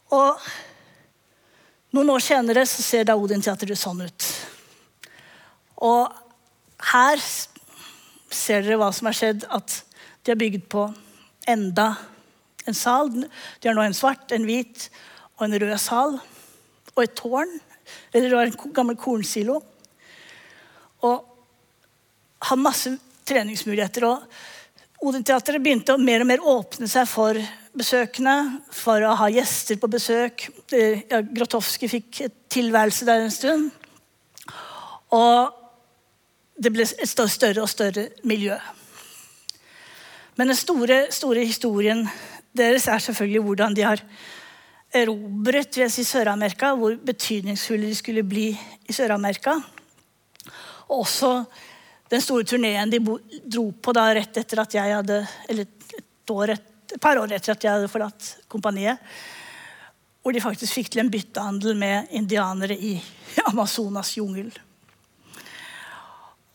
Og 0.09 0.47
noen 1.93 2.09
år 2.09 2.23
senere 2.23 2.65
så 2.67 2.83
ser 2.83 3.05
Daodin-teatret 3.07 3.77
sånn 3.77 4.01
ut. 4.07 4.25
Og 5.79 6.11
her 6.91 7.21
ser 8.29 8.65
dere 8.65 8.79
hva 8.79 8.91
som 8.95 9.09
har 9.09 9.17
skjedd. 9.17 9.45
At 9.49 9.81
de 10.23 10.33
har 10.33 10.39
bygd 10.39 10.67
på 10.71 10.85
enda 11.49 11.93
en 12.67 12.77
sal. 12.77 13.09
De 13.15 13.69
har 13.69 13.77
nå 13.77 13.85
en 13.85 13.97
svart, 13.97 14.31
en 14.35 14.47
hvit 14.47 14.89
og 15.39 15.47
en 15.47 15.57
rød 15.63 15.75
sal. 15.81 16.19
Og 16.95 17.03
et 17.03 17.15
tårn. 17.17 17.55
Eller 18.13 18.35
en 18.43 18.57
gammel 18.75 18.99
kornsilo. 18.99 19.61
Og 21.07 21.25
har 22.49 22.59
masse 22.59 22.91
treningsmuligheter. 23.29 24.05
Og 24.09 25.07
Odin-teatret 25.09 25.63
begynte 25.63 25.95
å 25.95 26.01
mer 26.01 26.25
og 26.25 26.27
mer 26.27 26.43
åpne 26.43 26.89
seg 26.91 27.07
for 27.07 27.37
besøkende, 27.79 28.33
for 28.75 29.03
å 29.05 29.13
ha 29.15 29.29
gjester 29.31 29.77
på 29.79 29.87
besøk. 29.91 30.49
Grotowski 30.67 31.87
fikk 31.87 32.23
et 32.25 32.35
tilværelse 32.51 33.07
der 33.07 33.23
en 33.23 33.31
stund. 33.31 33.69
Og 35.15 35.58
det 36.59 36.71
ble 36.75 36.83
et 36.83 37.09
større 37.09 37.63
og 37.63 37.71
større 37.71 38.09
miljø. 38.27 38.57
Men 40.35 40.51
den 40.51 40.59
store, 40.59 41.05
store 41.11 41.45
historien 41.47 42.05
deres 42.55 42.87
er 42.87 43.01
selvfølgelig 43.03 43.45
hvordan 43.45 43.75
de 43.75 43.85
har 43.87 44.03
erobret 44.95 45.77
vil 45.77 45.91
si, 45.91 46.03
Sør-Amerika, 46.07 46.73
hvor 46.75 46.95
betydningsfulle 47.05 47.89
de 47.91 47.97
skulle 47.97 48.23
bli 48.25 48.49
i 48.89 48.95
Sør-Amerika. 48.95 49.55
Og 50.89 51.03
også 51.03 51.33
den 52.09 52.23
store 52.25 52.47
turneen 52.47 52.89
de 52.89 52.99
dro 53.45 53.67
på 53.71 53.93
da 53.93 54.07
rett 54.17 54.39
etter 54.41 54.63
at 54.63 54.73
jeg 54.73 54.95
hadde 54.95 55.19
Eller 55.47 55.67
et, 55.67 56.31
år, 56.31 56.55
et 56.55 56.95
par 57.01 57.19
år 57.21 57.35
etter 57.35 57.53
at 57.53 57.63
jeg 57.63 57.75
hadde 57.75 57.91
forlatt 57.91 58.31
kompaniet. 58.49 58.97
Hvor 60.23 60.33
de 60.33 60.41
faktisk 60.41 60.79
fikk 60.79 60.89
til 60.93 61.03
en 61.03 61.11
byttehandel 61.13 61.77
med 61.77 62.09
indianere 62.17 62.75
i 62.75 62.95
Amazonas 63.51 64.17
jungel. 64.17 64.49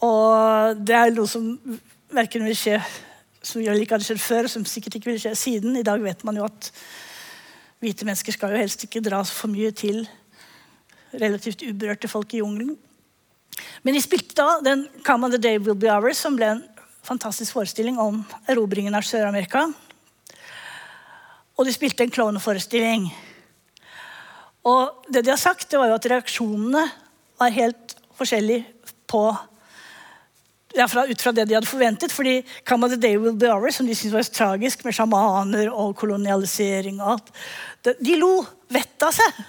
Og 0.03 0.81
det 0.83 0.97
er 0.97 1.15
noe 1.15 1.31
som 1.31 1.53
verken 2.15 2.45
vil 2.47 2.57
skje 2.59 2.81
som 3.45 3.61
ikke 3.61 3.97
hadde 3.97 4.07
skjedd 4.07 4.23
før, 4.23 4.49
som 4.49 4.65
sikkert 4.69 4.99
ikke 4.99 5.11
vil 5.13 5.21
skje 5.21 5.35
siden. 5.37 5.77
I 5.77 5.85
dag 5.87 6.01
vet 6.03 6.25
man 6.25 6.39
jo 6.41 6.47
at 6.49 6.71
hvite 7.85 8.07
mennesker 8.09 8.33
skal 8.33 8.55
jo 8.55 8.61
helst 8.63 8.87
ikke 8.87 9.05
dras 9.05 9.33
for 9.35 9.53
mye 9.53 9.71
til 9.77 10.07
relativt 11.13 11.63
uberørte 11.67 12.09
folk 12.11 12.33
i 12.35 12.41
jungelen. 12.41 12.75
Men 13.85 13.95
de 13.95 14.03
spilte 14.03 14.35
da 14.39 14.59
den 14.65 14.87
Come 15.07 15.29
on 15.29 15.35
the 15.35 15.41
Day 15.41 15.61
Will 15.61 15.77
Be 15.79 15.91
Ours, 15.93 16.23
som 16.25 16.39
ble 16.39 16.55
en 16.55 16.65
fantastisk 17.05 17.53
forestilling 17.55 18.01
om 18.01 18.23
erobringen 18.49 18.97
av 18.97 19.05
Sør-Amerika. 19.07 19.67
Og 21.55 21.69
de 21.69 21.75
spilte 21.75 22.03
en 22.03 22.11
klovneforestilling. 22.11 23.07
Og 24.65 25.05
det 25.13 25.23
de 25.23 25.35
har 25.35 25.41
sagt, 25.41 25.69
det 25.71 25.79
var 25.79 25.93
jo 25.93 25.99
at 25.99 26.09
reaksjonene 26.11 26.87
var 27.39 27.53
helt 27.55 27.95
forskjellige 28.17 28.65
på 29.11 29.27
fra, 30.91 31.07
ut 31.07 31.23
fra 31.23 31.33
det 31.33 31.47
de 31.49 31.55
hadde 31.57 31.71
forventet. 31.71 32.13
fordi 32.13 32.43
Come 32.67 32.89
the 32.89 32.97
Day 32.97 33.17
Will 33.17 33.37
Be 33.39 33.51
over, 33.53 33.71
som 33.71 33.87
de 33.87 33.95
syntes 33.95 34.15
var 34.15 34.23
tragisk, 34.35 34.85
med 34.85 34.95
sjamaner 34.95 35.71
og 35.73 35.97
kolonialisering 35.97 37.01
og 37.01 37.17
alt, 37.17 37.35
de 38.01 38.17
lo 38.19 38.45
vettet 38.73 39.07
av 39.07 39.15
seg. 39.15 39.45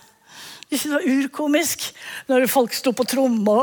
De 0.70 0.78
syntes 0.78 0.92
det 0.92 0.98
var 0.98 1.20
urkomisk 1.20 1.84
når 2.30 2.48
folk 2.50 2.74
sto 2.74 2.94
på 2.96 3.06
tromme. 3.08 3.58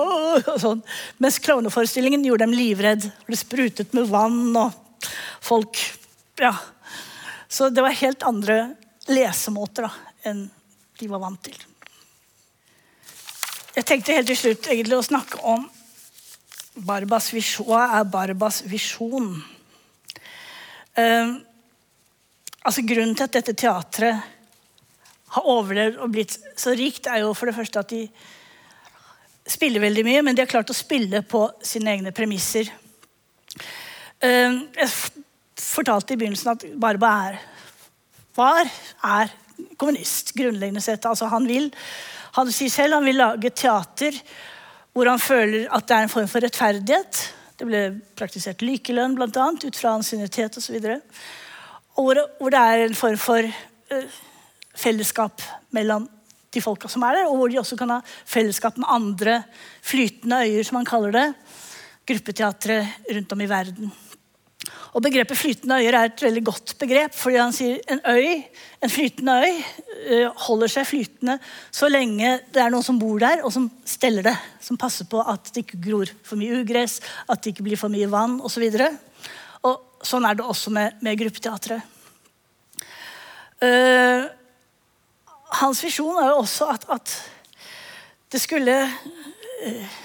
og 0.52 0.60
sånn. 0.62 0.82
Mens 1.22 1.40
klovneforestillingen 1.42 2.24
gjorde 2.26 2.46
dem 2.46 2.54
livredd. 2.56 3.08
Det 3.26 3.38
sprutet 3.38 3.92
med 3.96 4.10
vann 4.12 4.56
og 4.56 5.10
folk 5.42 5.78
Ja. 6.40 6.54
Så 7.52 7.68
det 7.68 7.82
var 7.84 7.92
helt 7.92 8.22
andre 8.24 8.54
lesemåter 9.12 9.84
da, 9.84 9.90
enn 10.24 10.46
de 10.98 11.08
var 11.10 11.20
vant 11.20 11.42
til. 11.44 11.58
Jeg 13.76 13.84
tenkte 13.84 14.16
helt 14.16 14.30
til 14.30 14.38
slutt 14.38 14.70
egentlig 14.72 14.96
å 14.96 15.04
snakke 15.04 15.40
om 15.44 15.66
Barbas 16.72 17.28
visjon. 17.34 17.66
Hva 17.68 17.84
er 17.98 18.06
Barbas 18.08 18.62
visjon? 18.68 19.34
Uh, 20.96 21.34
altså 22.62 22.84
Grunnen 22.86 23.16
til 23.16 23.26
at 23.26 23.34
dette 23.36 23.54
teatret 23.56 24.22
har 25.32 25.48
overlevd 25.48 26.00
og 26.04 26.12
blitt 26.12 26.36
så 26.60 26.74
rikt, 26.76 27.08
er 27.08 27.22
jo 27.24 27.32
for 27.36 27.48
det 27.48 27.56
første 27.56 27.80
at 27.80 27.92
de 27.92 28.06
spiller 29.48 29.82
veldig 29.82 30.04
mye, 30.06 30.22
men 30.24 30.36
de 30.36 30.44
har 30.44 30.50
klart 30.50 30.70
å 30.70 30.76
spille 30.76 31.22
på 31.24 31.46
sine 31.64 31.96
egne 31.96 32.12
premisser. 32.14 32.68
Uh, 34.22 34.64
jeg 34.78 34.88
fortalte 35.60 36.14
i 36.14 36.20
begynnelsen 36.20 36.54
at 36.54 36.66
Barba 36.80 37.12
er, 37.28 37.38
var, 38.36 38.68
er 39.04 39.32
kommunist, 39.76 40.32
grunnleggende 40.36 40.80
sett. 40.84 41.04
Altså 41.08 41.28
han, 41.32 41.46
vil, 41.48 41.68
han 42.38 42.52
sier 42.54 42.72
selv 42.72 42.96
han 42.96 43.08
vil 43.08 43.20
lage 43.20 43.52
teater 43.56 44.16
hvor 44.92 45.08
han 45.08 45.22
føler 45.22 45.68
at 45.72 45.86
det 45.88 45.96
er 45.96 46.06
en 46.06 46.12
form 46.12 46.28
for 46.28 46.44
rettferdighet. 46.44 47.20
Det 47.58 47.68
ble 47.68 47.82
praktisert 48.18 48.64
likelønn, 48.64 49.14
bl.a., 49.16 49.46
ut 49.52 49.78
fra 49.78 49.94
ansiennitet 49.96 50.58
osv. 50.60 50.76
Og, 50.76 51.22
og 51.96 52.08
hvor, 52.08 52.20
hvor 52.40 52.52
det 52.52 52.60
er 52.60 52.84
en 52.86 52.98
form 52.98 53.18
for 53.20 53.48
uh, 53.48 54.20
fellesskap 54.76 55.44
mellom 55.72 56.08
de 56.52 56.60
folka 56.60 56.90
som 56.92 57.04
er 57.06 57.16
der, 57.16 57.30
og 57.30 57.38
hvor 57.38 57.48
de 57.48 57.60
også 57.60 57.78
kan 57.80 57.94
ha 57.94 58.00
fellesskap 58.04 58.76
med 58.76 58.90
andre 58.92 59.40
flytende 59.80 60.42
øyer, 60.44 60.64
som 60.68 60.80
han 60.80 60.88
kaller 60.88 61.16
det. 61.16 61.26
Gruppeteatre 62.08 62.82
rundt 63.14 63.32
om 63.32 63.40
i 63.40 63.48
verden. 63.48 63.92
Og 64.92 65.00
Begrepet 65.00 65.38
flytende 65.40 65.78
øyer 65.80 65.96
er 65.96 66.10
et 66.10 66.22
veldig 66.22 66.42
godt 66.44 66.74
begrep, 66.80 67.14
fordi 67.16 67.38
han 67.40 67.54
sier 67.56 67.78
en 67.88 68.02
øy, 68.12 68.42
en 68.84 68.90
flytende 68.92 69.36
øy 69.40 69.54
eh, 69.56 70.42
holder 70.44 70.68
seg 70.68 70.84
flytende 70.84 71.38
så 71.72 71.88
lenge 71.88 72.34
det 72.52 72.60
er 72.60 72.72
noen 72.72 72.84
som 72.84 72.98
bor 73.00 73.16
der, 73.22 73.40
og 73.40 73.54
som 73.54 73.70
steller 73.88 74.26
det. 74.26 74.34
Som 74.60 74.76
passer 74.76 75.08
på 75.08 75.22
at 75.24 75.48
det 75.54 75.64
ikke 75.64 75.80
gror 75.86 76.12
for 76.26 76.40
mye 76.40 76.60
ugress, 76.60 76.98
at 77.24 77.40
det 77.40 77.54
ikke 77.54 77.64
blir 77.70 77.80
for 77.80 77.92
mye 77.92 78.10
vann 78.12 78.36
osv. 78.44 78.68
Så 78.68 78.90
og 79.62 80.04
sånn 80.04 80.26
er 80.28 80.36
det 80.36 80.44
også 80.44 80.74
med, 80.74 81.00
med 81.00 81.16
gruppeteatret. 81.20 81.88
Uh, 83.62 84.26
hans 85.62 85.80
visjon 85.84 86.16
er 86.18 86.32
jo 86.32 86.40
også 86.42 86.66
at, 86.72 86.88
at 86.90 87.12
det 88.34 88.40
skulle 88.42 88.74
uh, 88.82 90.00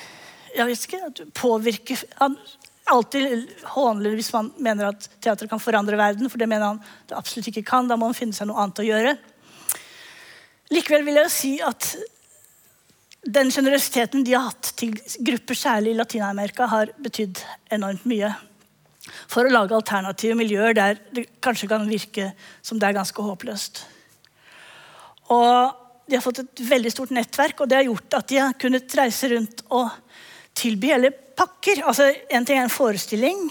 jeg 0.54 0.68
vet 0.70 0.86
ikke, 0.88 1.26
påvirke 1.38 1.98
Han 2.22 2.38
alltid 2.94 3.48
hånlig 3.76 4.14
hvis 4.18 4.34
man 4.34 4.52
mener 4.64 4.92
at 4.92 5.08
teater 5.24 5.50
kan 5.50 5.62
forandre 5.62 6.00
verden, 6.00 6.30
for 6.32 6.40
det 6.42 6.50
mener 6.50 6.74
han 6.74 6.84
det 7.10 7.18
absolutt 7.18 7.50
ikke 7.52 7.66
kan. 7.68 7.90
Da 7.90 7.98
må 8.00 8.10
man 8.10 8.18
finne 8.18 8.36
seg 8.36 8.50
noe 8.50 8.62
annet 8.64 8.84
å 8.84 8.88
gjøre. 8.88 9.16
Likevel 10.74 11.06
vil 11.08 11.20
jeg 11.22 11.34
si 11.34 11.54
at 11.64 11.94
den 13.28 13.52
sjenerøsiteten 13.52 14.24
de 14.24 14.36
har 14.36 14.50
hatt 14.50 14.72
til 14.80 14.94
grupper, 15.26 15.58
særlig 15.58 15.94
i 15.94 15.98
Latin-Amerika, 16.00 16.68
har 16.72 16.94
betydd 17.04 17.42
enormt 17.76 18.06
mye. 18.08 18.32
For 19.32 19.48
å 19.48 19.52
lage 19.52 19.76
alternative 19.76 20.36
miljøer 20.40 20.76
der 20.76 21.00
det 21.16 21.28
kanskje 21.44 21.70
kan 21.72 21.88
virke 21.88 22.32
som 22.62 22.80
det 22.80 22.90
er 22.90 22.98
ganske 23.00 23.24
håpløst. 23.24 23.84
Og 25.36 26.08
de 26.08 26.16
har 26.16 26.24
fått 26.24 26.44
et 26.44 26.64
veldig 26.70 26.92
stort 26.94 27.12
nettverk, 27.16 27.62
og 27.62 27.70
det 27.70 27.82
har 27.82 27.88
gjort 27.90 28.20
at 28.20 28.28
de 28.32 28.40
har 28.40 28.60
kunnet 28.60 28.98
reise 29.00 29.32
rundt 29.34 29.64
og 29.76 29.90
tilby 30.58 30.92
hele 30.94 31.12
pakker. 31.38 31.84
Altså, 31.88 32.10
en 32.30 32.46
ting 32.46 32.60
er 32.60 32.68
en 32.68 32.74
forestilling 32.74 33.48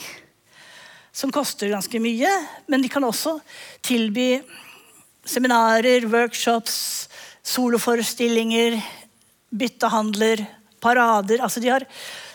som 1.16 1.32
koster 1.32 1.72
ganske 1.72 2.01
mye, 2.03 2.30
men 2.68 2.82
de 2.84 2.91
kan 2.93 3.05
også 3.07 3.39
tilby 3.87 4.43
seminarer, 5.26 6.05
workshops, 6.11 7.09
soloforestillinger, 7.47 8.76
byttehandler, 9.57 10.45
parader. 10.82 11.41
Altså 11.43 11.62
de 11.62 11.70
har, 11.72 11.87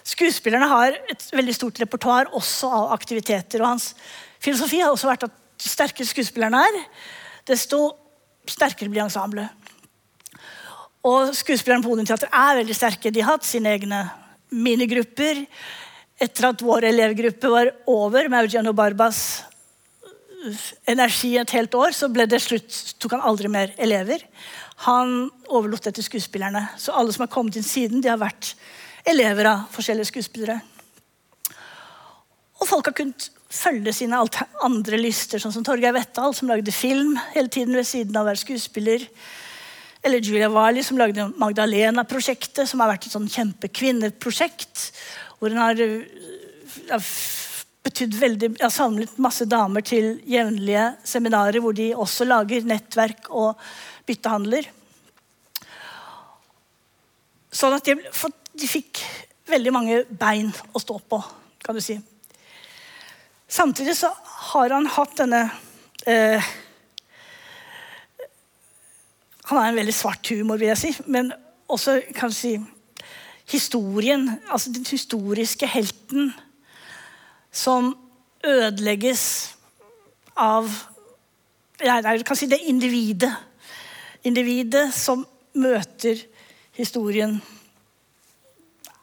skuespillerne 0.03 0.67
har 0.71 0.97
et 1.11 1.27
veldig 1.35 1.55
stort 1.55 1.79
repertoar 1.83 2.31
også 2.35 2.71
av 2.71 2.95
aktiviteter. 2.95 3.61
og 3.61 3.75
Hans 3.75 3.91
filosofi 4.41 4.81
har 4.81 4.91
også 4.91 5.11
vært 5.11 5.27
at 5.29 5.37
jo 5.61 5.69
sterkere 5.69 6.09
skuespilleren 6.09 6.57
er, 6.57 6.77
desto 7.45 7.91
sterkere 8.49 8.89
blir 8.89 9.03
ensemblet. 9.03 9.51
Og 11.05 11.35
skuespillerne 11.37 11.85
på 11.85 11.93
Odin-teatret 11.93 12.33
er 12.33 12.59
veldig 12.61 12.77
sterke. 12.77 13.11
De 13.13 13.21
har 13.21 13.37
hatt 13.37 13.45
sine 13.45 13.75
egne 13.77 14.01
minigrupper. 14.51 15.45
Etter 16.21 16.51
at 16.51 16.61
vår 16.61 16.89
elevgruppe 16.91 17.49
var 17.49 17.71
over 17.89 18.29
med 18.29 18.45
Eugenio 18.45 18.75
Barbas 18.77 19.41
energi 20.89 21.35
et 21.37 21.53
helt 21.53 21.73
år, 21.77 21.93
så 21.93 22.09
ble 22.09 22.25
det 22.29 22.41
slutt, 22.41 22.95
tok 23.01 23.15
han 23.17 23.25
aldri 23.29 23.49
mer 23.51 23.73
elever. 23.81 24.23
Han 24.87 25.29
overlot 25.49 25.85
det 25.85 25.95
til 25.97 26.07
skuespillerne. 26.07 26.63
Så 26.81 26.95
alle 26.97 27.13
som 27.13 27.25
har 27.25 27.33
kommet 27.33 27.57
inn 27.59 27.65
siden, 27.65 28.01
de 28.01 28.09
har 28.09 28.21
vært 28.21 28.55
elever 29.07 29.49
av 29.51 29.67
forskjellige 29.73 30.09
skuespillere. 30.09 30.57
Og 32.61 32.67
folk 32.69 32.89
har 32.89 32.97
kunnet 32.97 33.29
følge 33.51 33.93
sine 33.93 34.19
andre 34.63 34.99
lyster, 35.01 35.41
sånn 35.41 35.53
som 35.53 35.65
Torgeir 35.65 35.93
Vettal, 35.95 36.33
som 36.37 36.49
lagde 36.49 36.73
film 36.73 37.17
hele 37.35 37.51
tiden 37.51 37.75
ved 37.77 37.87
siden 37.89 38.15
av 38.15 38.25
å 38.25 38.31
være 38.31 38.41
skuespiller. 38.41 39.05
Eller 40.01 40.21
Julia 40.21 40.49
Wiley, 40.49 40.83
som 40.83 40.97
lagde 40.97 41.27
Magdalena-prosjektet, 41.37 42.65
som 42.69 42.81
har 42.81 42.89
vært 42.89 43.05
et 43.05 43.13
sånn 43.13 43.29
kjempekvinneprosjekt. 43.29 44.87
Hvor 45.37 45.53
hun 45.53 45.61
har, 45.61 45.81
har 46.89 47.05
betydd 47.85 48.17
veldig, 48.17 48.49
har 48.61 48.73
samlet 48.73 49.17
masse 49.21 49.45
damer 49.49 49.85
til 49.85 50.15
jevnlige 50.29 50.87
seminarer 51.07 51.61
hvor 51.61 51.77
de 51.77 51.91
også 51.93 52.25
lager 52.25 52.65
nettverk 52.65 53.29
og 53.29 53.61
byttehandler. 54.09 54.69
Sånn 57.51 57.75
at 57.75 57.85
de, 57.85 57.97
de 57.99 58.69
fikk 58.69 59.03
veldig 59.51 59.73
mange 59.75 60.01
bein 60.07 60.49
å 60.71 60.81
stå 60.81 60.97
på, 61.11 61.19
kan 61.61 61.77
du 61.77 61.83
si. 61.83 61.97
Samtidig 63.51 63.97
så 63.99 64.09
har 64.53 64.71
han 64.71 64.87
hatt 64.87 65.17
denne 65.19 65.41
eh, 66.07 66.51
han 69.57 69.65
har 69.65 69.71
en 69.71 69.81
veldig 69.81 69.95
svart 69.95 70.29
humor, 70.31 70.59
vil 70.59 70.71
jeg 70.71 70.79
si. 70.79 70.91
Men 71.05 71.31
også 71.71 71.99
kanskje 72.15 72.59
historien, 73.51 74.29
altså 74.51 74.71
den 74.71 74.85
historiske 74.87 75.67
helten 75.67 76.31
som 77.51 77.93
ødelegges 78.47 79.25
av 80.39 80.69
Jeg 81.81 82.25
kan 82.25 82.37
si 82.37 82.45
det 82.45 82.59
individet. 82.69 83.31
Individet 84.23 84.91
som 84.93 85.23
møter 85.57 86.19
historien, 86.77 87.39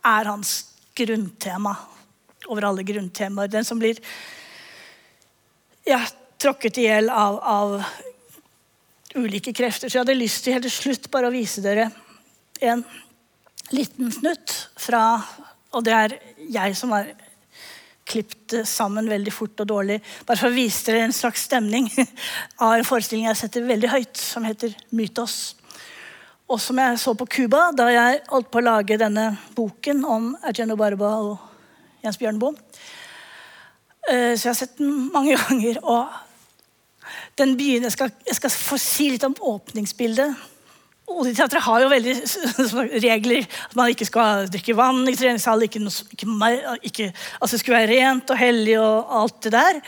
er 0.04 0.30
hans 0.30 0.52
grunntema 0.94 1.72
over 2.46 2.68
alle 2.68 2.84
grunntemaer. 2.86 3.50
Den 3.50 3.66
som 3.66 3.80
blir 3.82 3.98
ja, 5.86 5.98
tråkket 6.38 6.78
i 6.78 6.86
hjel 6.86 7.10
av, 7.10 7.40
av 7.42 7.74
ulike 9.18 9.54
krefter. 9.56 9.88
Så 9.88 9.98
jeg 9.98 10.04
hadde 10.04 10.18
lyst 10.18 10.44
til 10.44 10.56
helt 10.56 10.66
til 10.68 10.74
slutt 10.74 11.10
bare 11.12 11.30
å 11.30 11.34
vise 11.34 11.62
dere 11.64 11.90
en 12.64 12.82
liten 13.74 14.10
snutt 14.12 14.54
fra 14.80 15.20
Og 15.76 15.84
det 15.84 15.92
er 15.92 16.14
jeg 16.48 16.76
som 16.78 16.94
har 16.96 17.10
klippet 18.08 18.64
sammen 18.64 19.08
veldig 19.10 19.32
fort 19.36 19.60
og 19.60 19.68
dårlig. 19.68 19.98
Bare 20.24 20.40
for 20.40 20.48
å 20.48 20.56
vise 20.56 20.86
dere 20.86 21.04
en 21.04 21.12
slags 21.12 21.44
stemning 21.44 21.90
av 22.64 22.78
en 22.78 22.86
forestilling 22.88 23.26
jeg 23.28 23.40
setter 23.42 23.66
veldig 23.68 23.90
høyt, 23.92 24.16
som 24.16 24.46
heter 24.48 24.72
Mytos. 24.96 25.58
Og 26.48 26.56
som 26.64 26.80
jeg 26.80 26.96
så 27.02 27.12
på 27.12 27.26
Cuba 27.28 27.66
da 27.76 27.90
jeg 27.92 28.22
holdt 28.30 28.48
på 28.48 28.62
å 28.62 28.64
lage 28.64 28.96
denne 29.00 29.34
boken 29.56 30.00
om 30.08 30.30
Eugenio 30.48 30.78
Barba 30.80 31.10
og 31.20 31.36
Jens 32.00 32.16
Bjørneboe. 32.16 32.56
Eh, 34.08 34.32
så 34.32 34.46
jeg 34.46 34.52
har 34.54 34.58
sett 34.62 34.80
den 34.80 35.10
mange 35.12 35.36
ganger. 35.44 35.82
og 35.84 36.27
den 37.38 37.56
byen, 37.58 37.86
jeg 37.88 37.94
skal, 37.94 38.14
jeg 38.26 38.38
skal 38.38 38.54
få 38.54 38.78
si 38.82 39.10
litt 39.14 39.26
om 39.26 39.36
åpningsbildet. 39.54 40.46
Odin-teatret 41.08 41.64
har 41.64 41.82
jo 41.82 41.88
veldig 41.88 42.14
regler. 43.00 43.46
At 43.70 43.76
man 43.78 43.92
ikke 43.92 44.06
skal 44.08 44.48
drikke 44.52 44.76
vann 44.76 45.08
i 45.08 45.16
treningssal. 45.16 45.64
Ikke, 45.64 45.80
ikke, 46.12 46.28
ikke, 46.90 47.10
altså 47.40 47.54
det 47.54 47.60
skulle 47.62 47.78
være 47.80 47.92
rent 47.94 48.32
og 48.34 48.40
hellig 48.40 48.76
og 48.82 49.14
alt 49.22 49.38
det 49.46 49.54
der. 49.56 49.80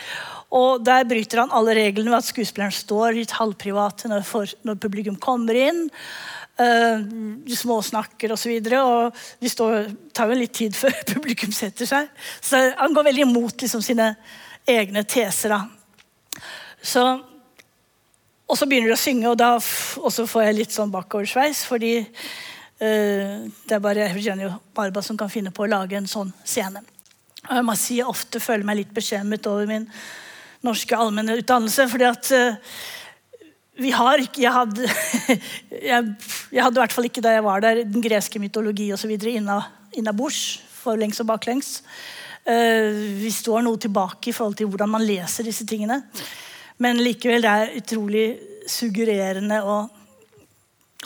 Og 0.57 0.83
der 0.83 1.07
bryter 1.07 1.45
han 1.45 1.55
alle 1.55 1.77
reglene 1.77 2.11
ved 2.11 2.23
at 2.23 2.31
skuespilleren 2.31 2.75
står 2.75 3.15
litt 3.21 3.37
halvprivate 3.37 4.11
når, 4.11 4.55
når 4.67 4.81
publikum 4.83 5.19
kommer 5.21 5.59
inn. 5.59 5.87
Uh, 6.61 7.05
de 7.47 7.57
småsnakker 7.57 8.33
osv. 8.35 8.57
Og, 8.57 8.67
så 8.67 8.81
og 8.81 9.45
de 9.45 9.53
står, 9.53 9.91
tar 10.17 10.33
jo 10.33 10.41
litt 10.41 10.57
tid 10.57 10.77
før 10.83 10.97
publikum 11.13 11.53
setter 11.55 11.89
seg. 11.89 12.09
Så 12.41 12.65
han 12.81 12.97
går 12.97 13.11
veldig 13.13 13.29
imot 13.29 13.67
liksom, 13.67 13.85
sine 13.85 14.15
egne 14.69 15.05
teser. 15.09 15.53
Da. 15.53 16.41
Så 16.81 17.05
og 18.51 18.59
så 18.59 18.67
begynner 18.67 18.91
de 18.91 18.97
å 18.97 19.01
synge, 19.01 19.31
og 19.31 19.39
da 19.39 19.53
får 19.63 20.43
jeg 20.43 20.57
litt 20.57 20.75
sånn 20.75 20.91
bakoversveis, 20.91 21.63
fordi 21.71 22.01
uh, 22.03 23.47
det 23.47 23.77
er 23.77 23.83
bare 23.83 24.09
Eugenio 24.09 24.57
Barba 24.75 25.05
som 25.07 25.19
kan 25.19 25.31
finne 25.31 25.53
på 25.55 25.65
å 25.67 25.71
lage 25.71 25.99
en 25.99 26.11
sånn 26.11 26.33
scene. 26.43 26.83
Og 27.47 27.53
jeg 27.55 27.67
må 27.67 27.77
si 27.79 28.01
jeg 28.01 28.11
ofte 28.11 28.43
føler 28.43 28.67
meg 28.67 28.83
litt 28.83 28.97
beskjemmet 28.97 29.47
over 29.49 29.71
min 29.71 29.87
norske 30.67 30.99
allmenne 30.99 31.39
utdannelse, 31.41 31.87
fordi 31.93 32.09
at 32.09 32.33
uh, 32.35 32.75
vi 33.81 33.95
har 33.97 34.21
ikke 34.21 34.43
Jeg 34.43 34.53
hadde, 34.53 34.89
jeg, 35.93 36.09
jeg 36.53 36.65
hadde 36.67 36.77
i 36.77 36.83
hvert 36.83 36.99
fall 36.99 37.07
ikke 37.09 37.23
da 37.25 37.37
jeg 37.37 37.47
var 37.47 37.63
der, 37.65 37.85
den 37.87 38.03
greske 38.05 38.43
mytologi 38.43 38.91
osv. 38.93 39.15
innabords, 39.95 40.43
forlengs 40.83 41.23
og 41.23 41.31
baklengs. 41.31 41.77
Uh, 42.43 42.91
vi 43.23 43.31
står 43.31 43.63
noe 43.63 43.79
tilbake 43.79 44.33
i 44.33 44.37
forhold 44.37 44.59
til 44.59 44.69
hvordan 44.73 44.97
man 44.99 45.07
leser 45.07 45.47
disse 45.47 45.65
tingene. 45.69 46.03
Men 46.81 47.01
likevel, 47.05 47.43
det 47.45 47.51
er 47.51 47.75
utrolig 47.77 48.39
suggererende 48.71 49.59
og 49.63 49.89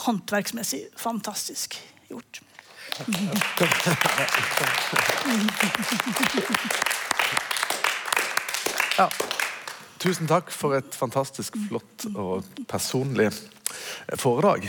håndverksmessig 0.05 0.85
fantastisk 0.97 1.75
gjort. 2.09 2.41
Ja. 8.95 9.09
Tusen 9.99 10.29
takk 10.31 10.53
for 10.55 10.77
et 10.77 10.95
fantastisk 10.95 11.57
flott 11.67 12.05
og 12.15 12.45
personlig 12.71 13.33
foredrag. 14.21 14.69